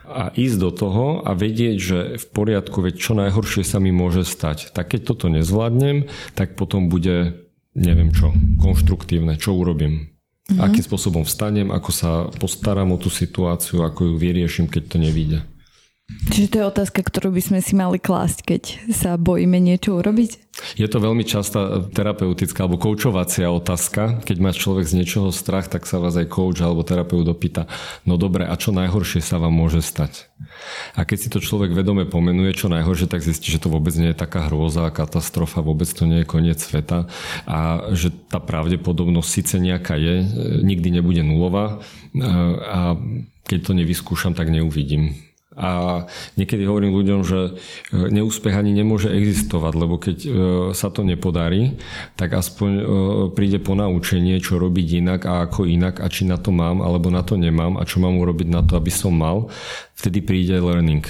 a 0.09 0.35
ísť 0.35 0.57
do 0.59 0.71
toho 0.75 1.07
a 1.23 1.31
vedieť, 1.37 1.77
že 1.79 1.99
v 2.19 2.27
poriadku, 2.35 2.83
veď 2.83 2.95
čo 2.99 3.13
najhoršie 3.15 3.63
sa 3.63 3.79
mi 3.79 3.95
môže 3.95 4.27
stať. 4.27 4.75
Tak 4.75 4.97
keď 4.97 5.01
toto 5.15 5.27
nezvládnem, 5.31 6.11
tak 6.35 6.59
potom 6.59 6.91
bude, 6.91 7.47
neviem 7.77 8.11
čo, 8.11 8.35
konštruktívne, 8.59 9.39
čo 9.39 9.55
urobím. 9.55 10.13
Mm-hmm. 10.51 10.59
Akým 10.59 10.83
spôsobom 10.83 11.23
vstanem, 11.23 11.71
ako 11.71 11.91
sa 11.95 12.11
postaram 12.35 12.91
o 12.91 12.99
tú 12.99 13.09
situáciu, 13.09 13.87
ako 13.87 14.11
ju 14.11 14.15
vyrieším, 14.19 14.67
keď 14.67 14.83
to 14.91 14.97
nevíde. 14.99 15.39
Čiže 16.33 16.49
to 16.49 16.57
je 16.59 16.71
otázka, 16.73 17.01
ktorú 17.05 17.37
by 17.37 17.43
sme 17.45 17.59
si 17.61 17.77
mali 17.77 18.01
klásť, 18.01 18.39
keď 18.41 18.63
sa 18.89 19.21
bojíme 19.21 19.61
niečo 19.61 20.01
urobiť? 20.01 20.41
Je 20.81 20.89
to 20.89 21.01
veľmi 21.01 21.29
častá 21.29 21.85
terapeutická 21.93 22.65
alebo 22.65 22.81
koučovacia 22.81 23.53
otázka. 23.53 24.25
Keď 24.25 24.37
má 24.41 24.53
človek 24.53 24.89
z 24.89 24.97
niečoho 24.97 25.29
strach, 25.29 25.69
tak 25.69 25.85
sa 25.85 26.01
vás 26.01 26.17
aj 26.17 26.33
kouč 26.33 26.65
alebo 26.65 26.89
terapeut 26.89 27.29
opýta, 27.29 27.69
no 28.09 28.17
dobre, 28.17 28.49
a 28.49 28.55
čo 28.57 28.73
najhoršie 28.73 29.21
sa 29.21 29.37
vám 29.37 29.53
môže 29.53 29.85
stať? 29.85 30.33
A 30.97 31.05
keď 31.05 31.19
si 31.21 31.29
to 31.29 31.41
človek 31.41 31.77
vedome 31.77 32.09
pomenuje, 32.09 32.57
čo 32.57 32.73
najhoršie, 32.73 33.13
tak 33.13 33.21
zistí, 33.25 33.53
že 33.53 33.61
to 33.61 33.73
vôbec 33.73 33.93
nie 33.97 34.13
je 34.13 34.17
taká 34.17 34.49
hrôza, 34.49 34.89
katastrofa, 34.89 35.61
vôbec 35.65 35.89
to 35.89 36.09
nie 36.09 36.25
je 36.25 36.29
koniec 36.29 36.61
sveta 36.61 37.13
a 37.45 37.93
že 37.93 38.09
tá 38.09 38.41
pravdepodobnosť 38.41 39.29
síce 39.29 39.57
nejaká 39.61 40.01
je, 40.01 40.25
nikdy 40.65 40.97
nebude 40.97 41.21
nulová 41.25 41.81
a 42.69 42.97
keď 43.49 43.59
to 43.69 43.73
nevyskúšam, 43.77 44.33
tak 44.33 44.53
neuvidím 44.53 45.32
A 45.53 46.05
niekedy 46.41 46.65
hovorím 46.65 46.97
ľuďom, 46.97 47.21
že 47.29 47.41
e, 47.45 47.51
neúspech 48.09 48.57
ani 48.57 48.73
nemôže 48.73 49.13
existovať, 49.13 49.73
lebo 49.77 50.01
keď 50.01 50.17
e, 50.25 50.29
sa 50.73 50.89
to 50.89 51.05
nepodarí, 51.05 51.77
tak 52.17 52.33
aspoň 52.33 52.71
e, 52.73 52.85
príde 53.37 53.61
po 53.61 53.77
naučenie, 53.77 54.41
čo 54.41 54.57
robiť 54.57 55.05
inak 55.05 55.21
a 55.29 55.45
ako 55.45 55.69
inak 55.69 56.01
a 56.01 56.09
či 56.09 56.25
na 56.25 56.41
to 56.41 56.57
mám 56.57 56.81
alebo 56.81 57.13
na 57.13 57.21
to 57.21 57.37
nemám 57.37 57.77
a 57.77 57.85
čo 57.85 58.01
mám 58.01 58.17
urobiť 58.17 58.49
na 58.49 58.65
to, 58.65 58.81
aby 58.81 58.89
som 58.89 59.13
mal. 59.13 59.53
Vtedy 59.93 60.25
príde 60.25 60.57
learning. 60.57 61.05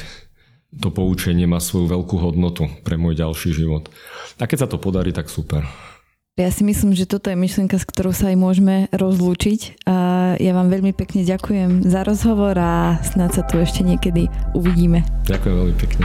To 0.83 0.91
poučenie 0.91 1.47
má 1.47 1.63
svoju 1.63 1.87
veľkú 1.87 2.17
hodnotu 2.19 2.67
pre 2.83 2.99
môj 2.99 3.23
ďalší 3.23 3.55
život. 3.55 3.93
A 4.43 4.49
keď 4.49 4.67
sa 4.67 4.69
to 4.73 4.81
podarí, 4.81 5.15
tak 5.15 5.31
super. 5.31 5.63
Ja 6.41 6.49
si 6.49 6.65
myslím, 6.65 6.97
že 6.97 7.05
toto 7.05 7.29
je 7.29 7.37
myšlienka, 7.37 7.77
s 7.77 7.85
ktorou 7.85 8.17
sa 8.17 8.33
aj 8.33 8.41
môžeme 8.41 8.89
rozlúčiť. 8.97 9.85
A 9.85 9.97
ja 10.41 10.57
vám 10.57 10.73
veľmi 10.73 10.97
pekne 10.97 11.29
ďakujem 11.29 11.85
za 11.85 12.09
rozhovor 12.09 12.57
a 12.57 12.97
snad 13.05 13.37
sa 13.37 13.45
tu 13.45 13.61
ešte 13.61 13.85
niekedy 13.85 14.33
uvidíme. 14.57 15.05
Ďakujem 15.29 15.55
veľmi 15.61 15.77
pekne. 15.77 16.05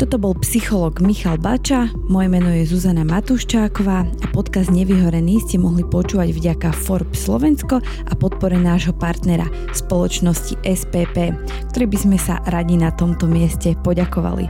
Toto 0.00 0.16
bol 0.16 0.32
psycholog 0.40 1.04
Michal 1.04 1.36
Bača, 1.36 1.92
moje 2.08 2.32
meno 2.32 2.48
je 2.48 2.64
Zuzana 2.64 3.04
Matuščáková 3.04 3.98
a 4.08 4.26
podcast 4.32 4.72
Nevyhorený 4.72 5.44
ste 5.44 5.60
mohli 5.60 5.84
počúvať 5.84 6.32
vďaka 6.32 6.72
Forbes 6.72 7.28
Slovensko 7.28 7.84
a 7.84 8.12
podpore 8.16 8.56
nášho 8.56 8.96
partnera 8.96 9.44
spoločnosti 9.76 10.56
SPP, 10.64 11.36
ktorý 11.76 11.84
by 11.92 11.98
sme 12.00 12.16
sa 12.16 12.40
radi 12.48 12.80
na 12.80 12.88
tomto 12.88 13.28
mieste 13.28 13.76
poďakovali. 13.84 14.48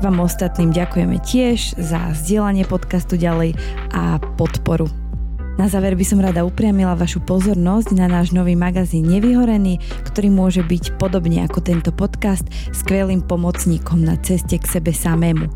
Vám 0.00 0.24
ostatným 0.24 0.72
ďakujeme 0.72 1.20
tiež 1.20 1.76
za 1.76 2.00
zdieľanie 2.16 2.64
podcastu 2.64 3.20
ďalej 3.20 3.52
a 3.92 4.16
podporu. 4.40 4.88
Na 5.60 5.68
záver 5.68 5.92
by 5.92 6.04
som 6.08 6.24
rada 6.24 6.40
upriamila 6.40 6.96
vašu 6.96 7.20
pozornosť 7.20 7.92
na 7.92 8.08
náš 8.08 8.32
nový 8.32 8.56
magazín 8.56 9.04
Nevyhorený, 9.12 9.76
ktorý 10.08 10.32
môže 10.32 10.64
byť 10.64 10.96
podobne 10.96 11.44
ako 11.44 11.60
tento 11.60 11.92
podcast 11.92 12.48
skvelým 12.72 13.20
pomocníkom 13.20 14.00
na 14.00 14.16
ceste 14.16 14.56
k 14.56 14.64
sebe 14.64 14.88
samému. 14.96 15.52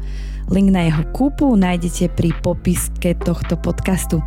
Link 0.52 0.68
na 0.70 0.84
jeho 0.84 1.00
kúpu 1.16 1.56
nájdete 1.56 2.12
pri 2.12 2.36
popiske 2.44 3.16
tohto 3.16 3.56
podcastu. 3.56 4.20